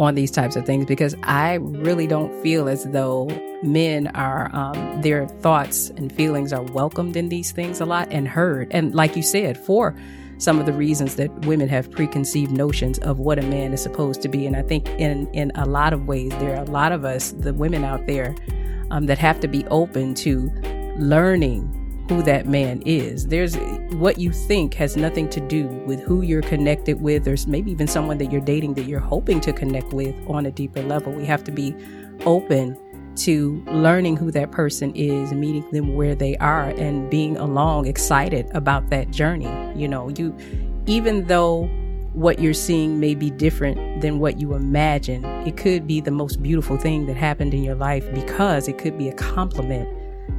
on 0.00 0.14
these 0.14 0.30
types 0.30 0.56
of 0.56 0.64
things 0.64 0.86
because 0.86 1.14
I 1.22 1.54
really 1.54 2.06
don't 2.06 2.34
feel 2.42 2.68
as 2.68 2.84
though 2.84 3.26
men 3.62 4.06
are 4.08 4.50
um, 4.54 5.02
their 5.02 5.28
thoughts 5.28 5.90
and 5.90 6.10
feelings 6.10 6.52
are 6.52 6.62
welcomed 6.62 7.16
in 7.16 7.28
these 7.28 7.52
things 7.52 7.80
a 7.80 7.84
lot 7.84 8.08
and 8.10 8.26
heard. 8.26 8.68
And 8.70 8.94
like 8.94 9.14
you 9.14 9.22
said, 9.22 9.58
for 9.58 9.94
some 10.38 10.58
of 10.58 10.64
the 10.64 10.72
reasons 10.72 11.16
that 11.16 11.30
women 11.44 11.68
have 11.68 11.90
preconceived 11.90 12.50
notions 12.50 12.98
of 13.00 13.18
what 13.18 13.38
a 13.38 13.42
man 13.42 13.74
is 13.74 13.82
supposed 13.82 14.22
to 14.22 14.28
be. 14.28 14.46
And 14.46 14.56
I 14.56 14.62
think 14.62 14.88
in 14.88 15.28
in 15.34 15.52
a 15.54 15.66
lot 15.66 15.92
of 15.92 16.08
ways, 16.08 16.30
there 16.38 16.56
are 16.56 16.62
a 16.62 16.70
lot 16.70 16.92
of 16.92 17.04
us, 17.04 17.32
the 17.32 17.52
women 17.52 17.84
out 17.84 18.06
there, 18.06 18.34
um, 18.90 19.04
that 19.04 19.18
have 19.18 19.38
to 19.40 19.48
be 19.48 19.66
open 19.66 20.14
to 20.14 20.50
learning 20.96 21.76
who 22.10 22.22
that 22.24 22.44
man 22.44 22.82
is. 22.84 23.28
There's 23.28 23.56
what 23.94 24.18
you 24.18 24.32
think 24.32 24.74
has 24.74 24.96
nothing 24.96 25.28
to 25.30 25.40
do 25.40 25.68
with 25.86 26.00
who 26.00 26.22
you're 26.22 26.42
connected 26.42 27.00
with, 27.00 27.28
or 27.28 27.36
maybe 27.46 27.70
even 27.70 27.86
someone 27.86 28.18
that 28.18 28.32
you're 28.32 28.40
dating 28.40 28.74
that 28.74 28.86
you're 28.86 28.98
hoping 28.98 29.40
to 29.42 29.52
connect 29.52 29.92
with 29.92 30.12
on 30.26 30.44
a 30.44 30.50
deeper 30.50 30.82
level. 30.82 31.12
We 31.12 31.24
have 31.26 31.44
to 31.44 31.52
be 31.52 31.72
open 32.26 32.76
to 33.18 33.62
learning 33.68 34.16
who 34.16 34.32
that 34.32 34.50
person 34.50 34.92
is, 34.96 35.32
meeting 35.32 35.70
them 35.70 35.94
where 35.94 36.16
they 36.16 36.36
are, 36.38 36.70
and 36.70 37.08
being 37.08 37.36
along 37.36 37.86
excited 37.86 38.50
about 38.54 38.90
that 38.90 39.12
journey. 39.12 39.48
You 39.80 39.86
know, 39.86 40.08
you, 40.08 40.36
even 40.86 41.28
though 41.28 41.66
what 42.12 42.40
you're 42.40 42.54
seeing 42.54 42.98
may 42.98 43.14
be 43.14 43.30
different 43.30 44.00
than 44.00 44.18
what 44.18 44.40
you 44.40 44.54
imagine, 44.54 45.24
it 45.46 45.56
could 45.56 45.86
be 45.86 46.00
the 46.00 46.10
most 46.10 46.42
beautiful 46.42 46.76
thing 46.76 47.06
that 47.06 47.16
happened 47.16 47.54
in 47.54 47.62
your 47.62 47.76
life 47.76 48.12
because 48.12 48.66
it 48.66 48.78
could 48.78 48.98
be 48.98 49.08
a 49.08 49.14
complement 49.14 49.88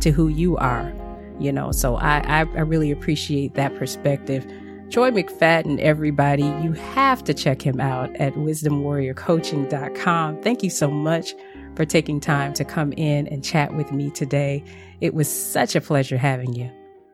to 0.02 0.12
who 0.12 0.28
you 0.28 0.58
are 0.58 0.92
you 1.40 1.52
know 1.52 1.72
so 1.72 1.96
I, 1.96 2.20
I, 2.20 2.40
I 2.40 2.62
really 2.62 2.92
appreciate 2.92 3.56
that 3.56 3.76
perspective. 3.78 4.46
Troy 4.90 5.12
mcfadden 5.12 5.80
everybody 5.80 6.44
you 6.64 6.74
have 6.74 7.24
to 7.24 7.34
check 7.34 7.62
him 7.62 7.80
out 7.80 8.14
at 8.18 8.34
wisdomwarriorcoaching.com 8.34 10.42
thank 10.42 10.64
you 10.64 10.70
so 10.70 10.92
much 10.92 11.34
for 11.76 11.86
taking 11.86 12.20
time 12.20 12.54
to 12.54 12.66
come 12.66 12.92
in 12.94 13.28
and 13.28 13.44
chat 13.44 13.76
with 13.76 13.92
me 13.94 14.10
today. 14.10 14.64
It 15.00 15.14
was 15.14 15.30
such 15.30 15.76
a 15.76 15.82
pleasure 15.82 16.18
having 16.18 16.54
you. 16.54 16.72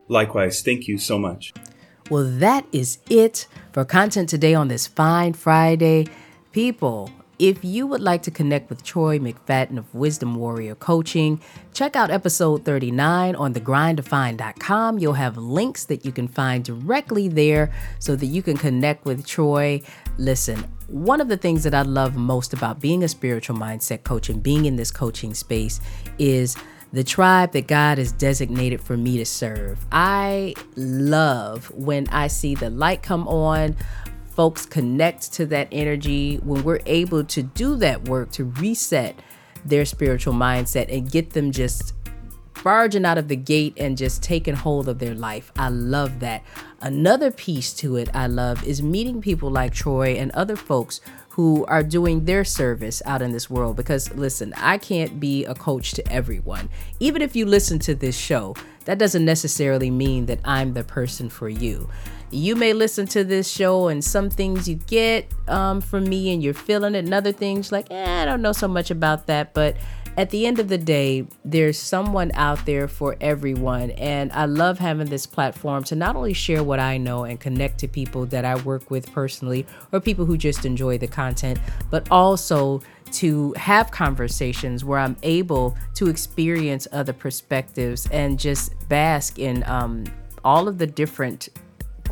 Likewise 0.08 0.62
thank 0.62 0.88
you 0.88 0.98
so 0.98 1.18
much. 1.18 1.52
Well 2.10 2.24
that 2.24 2.66
is 2.72 2.98
it 3.08 3.46
for 3.72 3.84
content 3.84 4.28
today 4.28 4.54
on 4.54 4.68
this 4.68 4.86
fine 4.86 5.34
friday. 5.34 6.06
People 6.52 7.10
if 7.38 7.64
you 7.64 7.86
would 7.86 8.00
like 8.00 8.22
to 8.22 8.30
connect 8.30 8.68
with 8.68 8.82
Troy 8.82 9.18
McFadden 9.18 9.78
of 9.78 9.94
Wisdom 9.94 10.34
Warrior 10.34 10.74
Coaching, 10.74 11.40
check 11.72 11.94
out 11.94 12.10
episode 12.10 12.64
39 12.64 13.36
on 13.36 13.54
thegrinddefined.com. 13.54 14.98
You'll 14.98 15.12
have 15.12 15.36
links 15.36 15.84
that 15.84 16.04
you 16.04 16.10
can 16.10 16.26
find 16.26 16.64
directly 16.64 17.28
there 17.28 17.72
so 18.00 18.16
that 18.16 18.26
you 18.26 18.42
can 18.42 18.56
connect 18.56 19.04
with 19.04 19.24
Troy. 19.24 19.80
Listen, 20.16 20.64
one 20.88 21.20
of 21.20 21.28
the 21.28 21.36
things 21.36 21.62
that 21.62 21.74
I 21.74 21.82
love 21.82 22.16
most 22.16 22.52
about 22.52 22.80
being 22.80 23.04
a 23.04 23.08
spiritual 23.08 23.56
mindset 23.56 24.02
coach 24.02 24.28
and 24.28 24.42
being 24.42 24.64
in 24.64 24.74
this 24.74 24.90
coaching 24.90 25.32
space 25.32 25.80
is 26.18 26.56
the 26.92 27.04
tribe 27.04 27.52
that 27.52 27.66
God 27.66 27.98
has 27.98 28.12
designated 28.12 28.80
for 28.80 28.96
me 28.96 29.18
to 29.18 29.26
serve. 29.26 29.84
I 29.92 30.54
love 30.74 31.70
when 31.70 32.08
I 32.08 32.28
see 32.28 32.54
the 32.54 32.70
light 32.70 33.02
come 33.02 33.28
on 33.28 33.76
folks 34.38 34.64
connect 34.64 35.32
to 35.32 35.44
that 35.46 35.66
energy, 35.72 36.36
when 36.44 36.62
we're 36.62 36.78
able 36.86 37.24
to 37.24 37.42
do 37.42 37.74
that 37.74 38.08
work 38.08 38.30
to 38.30 38.44
reset 38.44 39.18
their 39.64 39.84
spiritual 39.84 40.32
mindset 40.32 40.86
and 40.96 41.10
get 41.10 41.30
them 41.30 41.50
just 41.50 41.92
barging 42.62 43.04
out 43.04 43.18
of 43.18 43.26
the 43.26 43.34
gate 43.34 43.74
and 43.76 43.98
just 43.98 44.22
taking 44.22 44.54
hold 44.54 44.88
of 44.88 45.00
their 45.00 45.16
life. 45.16 45.50
I 45.58 45.70
love 45.70 46.20
that. 46.20 46.44
Another 46.80 47.32
piece 47.32 47.72
to 47.74 47.96
it 47.96 48.10
I 48.14 48.28
love 48.28 48.64
is 48.64 48.80
meeting 48.80 49.20
people 49.20 49.50
like 49.50 49.74
Troy 49.74 50.10
and 50.10 50.30
other 50.30 50.54
folks 50.54 51.00
who 51.30 51.64
are 51.66 51.82
doing 51.82 52.24
their 52.24 52.44
service 52.44 53.02
out 53.06 53.22
in 53.22 53.32
this 53.32 53.50
world. 53.50 53.74
Because 53.74 54.14
listen, 54.14 54.54
I 54.56 54.78
can't 54.78 55.18
be 55.18 55.46
a 55.46 55.54
coach 55.56 55.94
to 55.94 56.12
everyone. 56.12 56.68
Even 57.00 57.22
if 57.22 57.34
you 57.34 57.44
listen 57.44 57.80
to 57.80 57.94
this 57.96 58.16
show, 58.16 58.54
that 58.84 58.98
doesn't 58.98 59.24
necessarily 59.24 59.90
mean 59.90 60.26
that 60.26 60.38
I'm 60.44 60.74
the 60.74 60.84
person 60.84 61.28
for 61.28 61.48
you 61.48 61.90
you 62.30 62.54
may 62.56 62.72
listen 62.72 63.06
to 63.06 63.24
this 63.24 63.50
show 63.50 63.88
and 63.88 64.04
some 64.04 64.28
things 64.28 64.68
you 64.68 64.76
get 64.76 65.32
um, 65.48 65.80
from 65.80 66.04
me 66.04 66.32
and 66.32 66.42
you're 66.42 66.54
feeling 66.54 66.94
it 66.94 67.04
and 67.04 67.14
other 67.14 67.32
things 67.32 67.72
like 67.72 67.90
eh, 67.90 68.22
i 68.22 68.24
don't 68.24 68.42
know 68.42 68.52
so 68.52 68.68
much 68.68 68.90
about 68.90 69.26
that. 69.26 69.54
But 69.54 69.76
at 70.16 70.30
the 70.30 70.46
end 70.46 70.58
of 70.58 70.68
the 70.68 70.78
day 70.78 71.26
there's 71.44 71.78
someone 71.78 72.32
out 72.34 72.66
there 72.66 72.88
for 72.88 73.16
everyone. 73.20 73.92
And 73.92 74.32
i 74.32 74.44
love 74.44 74.78
having 74.78 75.08
this 75.08 75.26
platform 75.26 75.84
to 75.84 75.96
not 75.96 76.16
only 76.16 76.34
share 76.34 76.62
what 76.62 76.80
i 76.80 76.98
know 76.98 77.24
and 77.24 77.40
connect 77.40 77.78
to 77.78 77.88
people 77.88 78.26
that 78.26 78.44
i 78.44 78.56
work 78.56 78.90
with 78.90 79.10
personally 79.12 79.66
or 79.92 80.00
people 80.00 80.26
who 80.26 80.36
just 80.36 80.64
enjoy 80.64 80.98
the 80.98 81.08
content 81.08 81.58
but 81.90 82.06
also 82.10 82.82
to 83.10 83.54
have 83.54 83.90
conversations 83.90 84.84
where 84.84 84.98
I'm 84.98 85.16
able 85.22 85.76
to 85.94 86.08
experience 86.08 86.86
other 86.92 87.14
perspectives 87.14 88.06
and 88.10 88.38
just 88.38 88.74
bask 88.88 89.38
in 89.38 89.64
um, 89.64 90.04
all 90.44 90.68
of 90.68 90.76
the 90.76 90.86
different 90.86 91.48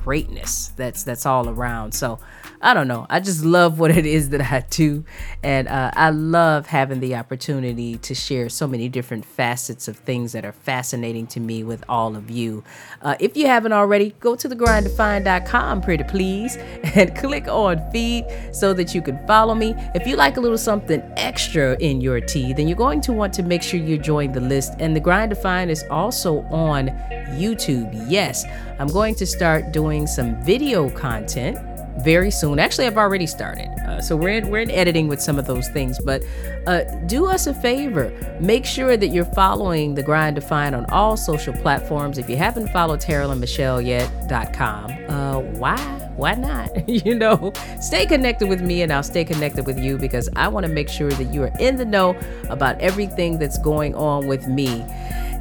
greatness 0.07 0.70
that's 0.76 1.02
that's 1.02 1.26
all 1.26 1.48
around. 1.48 1.90
So 1.90 2.20
I 2.62 2.74
don't 2.74 2.86
know. 2.86 3.07
I 3.11 3.18
just 3.18 3.44
love 3.44 3.80
what 3.80 3.90
it 3.90 4.07
is 4.07 4.30
that 4.30 4.40
I 4.40 4.64
do, 4.70 5.04
and 5.42 5.66
uh, 5.66 5.90
I 5.94 6.11
love 6.11 6.66
having 6.66 7.00
the 7.00 7.16
opportunity 7.16 7.98
to 7.98 8.14
share 8.14 8.48
so 8.48 8.68
many 8.68 8.88
different 8.88 9.24
facets 9.24 9.88
of 9.88 9.96
things 9.96 10.30
that 10.32 10.44
are 10.44 10.52
fascinating 10.52 11.26
to 11.28 11.40
me 11.40 11.64
with 11.64 11.84
all 11.88 12.14
of 12.14 12.30
you. 12.30 12.62
Uh, 13.02 13.16
if 13.18 13.36
you 13.36 13.46
haven't 13.46 13.72
already, 13.72 14.14
go 14.20 14.36
to 14.36 14.48
thegrinddefined.com, 14.48 15.80
pretty 15.82 16.04
please, 16.04 16.57
and 16.94 17.16
click 17.16 17.48
on 17.48 17.90
feed 17.90 18.24
so 18.52 18.72
that 18.74 18.94
you 18.94 19.02
can 19.02 19.18
follow 19.26 19.54
me. 19.54 19.74
If 19.94 20.07
you 20.07 20.16
like 20.16 20.36
a 20.36 20.40
little 20.40 20.59
something 20.59 21.02
extra 21.16 21.76
in 21.80 22.00
your 22.00 22.20
tea, 22.20 22.52
then 22.52 22.68
you're 22.68 22.76
going 22.76 23.00
to 23.02 23.12
want 23.12 23.34
to 23.34 23.42
make 23.42 23.62
sure 23.62 23.80
you 23.80 23.98
join 23.98 24.30
the 24.32 24.40
list. 24.40 24.74
And 24.78 24.94
the 24.94 25.00
Grind 25.00 25.30
Defined 25.30 25.70
is 25.70 25.84
also 25.90 26.42
on 26.44 26.88
YouTube. 27.40 27.90
Yes, 28.09 28.44
I'm 28.78 28.88
going 28.88 29.14
to 29.16 29.26
start 29.26 29.72
doing 29.72 29.95
some 30.05 30.34
video 30.42 30.90
content 30.90 31.57
very 31.99 32.30
soon. 32.30 32.59
Actually, 32.59 32.86
I've 32.86 32.99
already 32.99 33.26
started. 33.26 33.68
Uh, 33.86 34.01
so 34.01 34.16
we're 34.16 34.30
in, 34.30 34.51
we're 34.51 34.61
in 34.61 34.70
editing 34.70 35.09
with 35.09 35.20
some 35.20 35.38
of 35.38 35.47
those 35.47 35.68
things. 35.68 35.99
But 35.99 36.22
uh, 36.66 36.82
do 37.07 37.26
us 37.26 37.47
a 37.47 37.55
favor. 37.55 38.12
Make 38.40 38.66
sure 38.66 38.97
that 38.97 39.09
you're 39.09 39.24
following 39.24 39.94
the 39.94 40.03
Grind 40.03 40.36
Defined 40.36 40.74
on 40.74 40.86
all 40.86 41.16
social 41.16 41.55
platforms. 41.55 42.18
If 42.18 42.28
you 42.28 42.36
haven't 42.36 42.68
followed 42.68 43.01
Terrell 43.01 43.30
and 43.30 43.40
Michelle 43.40 43.80
yet.com, 43.80 44.90
uh, 45.09 45.40
why? 45.59 45.76
Why 46.16 46.34
not? 46.34 46.88
you 47.07 47.14
know, 47.14 47.53
stay 47.80 48.07
connected 48.07 48.49
with 48.49 48.61
me 48.61 48.82
and 48.82 48.92
I'll 48.92 49.03
stay 49.03 49.24
connected 49.24 49.66
with 49.66 49.78
you 49.78 49.99
because 49.99 50.28
I 50.36 50.49
want 50.49 50.66
to 50.66 50.72
make 50.72 50.88
sure 50.88 51.11
that 51.11 51.32
you 51.32 51.42
are 51.44 51.53
in 51.61 51.76
the 51.76 51.84
know 51.84 52.18
about 52.49 52.80
everything 52.80 53.38
that's 53.38 53.59
going 53.59 53.94
on 53.94 54.26
with 54.26 54.49
me. 54.49 54.84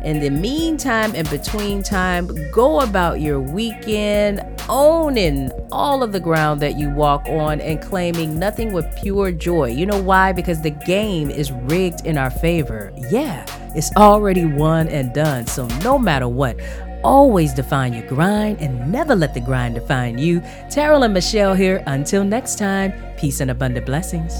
In 0.06 0.20
the 0.20 0.30
meantime, 0.30 1.16
in 1.16 1.26
between 1.32 1.82
time, 1.82 2.30
go 2.52 2.82
about 2.82 3.22
your 3.22 3.40
weekend 3.40 4.46
owning 4.70 5.50
all 5.72 6.04
of 6.04 6.12
the 6.12 6.20
ground 6.20 6.62
that 6.62 6.78
you 6.78 6.92
walk 6.92 7.26
on 7.28 7.60
and 7.60 7.82
claiming 7.82 8.38
nothing 8.38 8.72
with 8.72 8.86
pure 9.02 9.32
joy. 9.32 9.70
You 9.70 9.88
know 9.88 10.00
why? 10.00 10.32
Because 10.32 10.62
the 10.62 10.70
game 10.70 11.32
is 11.32 11.52
rigged 11.52 12.06
in 12.06 12.20
our 12.20 12.30
favor. 12.30 12.94
Yeah, 13.10 13.48
it's 13.74 13.92
already 13.96 14.46
won 14.46 14.90
and 14.90 15.12
done. 15.12 15.48
So 15.48 15.66
no 15.84 15.98
matter 15.98 16.28
what, 16.28 16.60
always 17.04 17.52
define 17.52 17.94
your 17.94 18.06
grind 18.06 18.60
and 18.62 18.92
never 18.92 19.16
let 19.16 19.34
the 19.34 19.40
grind 19.40 19.74
define 19.74 20.20
you. 20.20 20.40
Terrell 20.70 21.02
and 21.02 21.16
Michelle 21.16 21.56
here. 21.56 21.84
Until 21.88 22.24
next 22.24 22.60
time, 22.60 22.94
peace 23.18 23.40
and 23.40 23.50
abundant 23.50 23.88
blessings. 23.88 24.36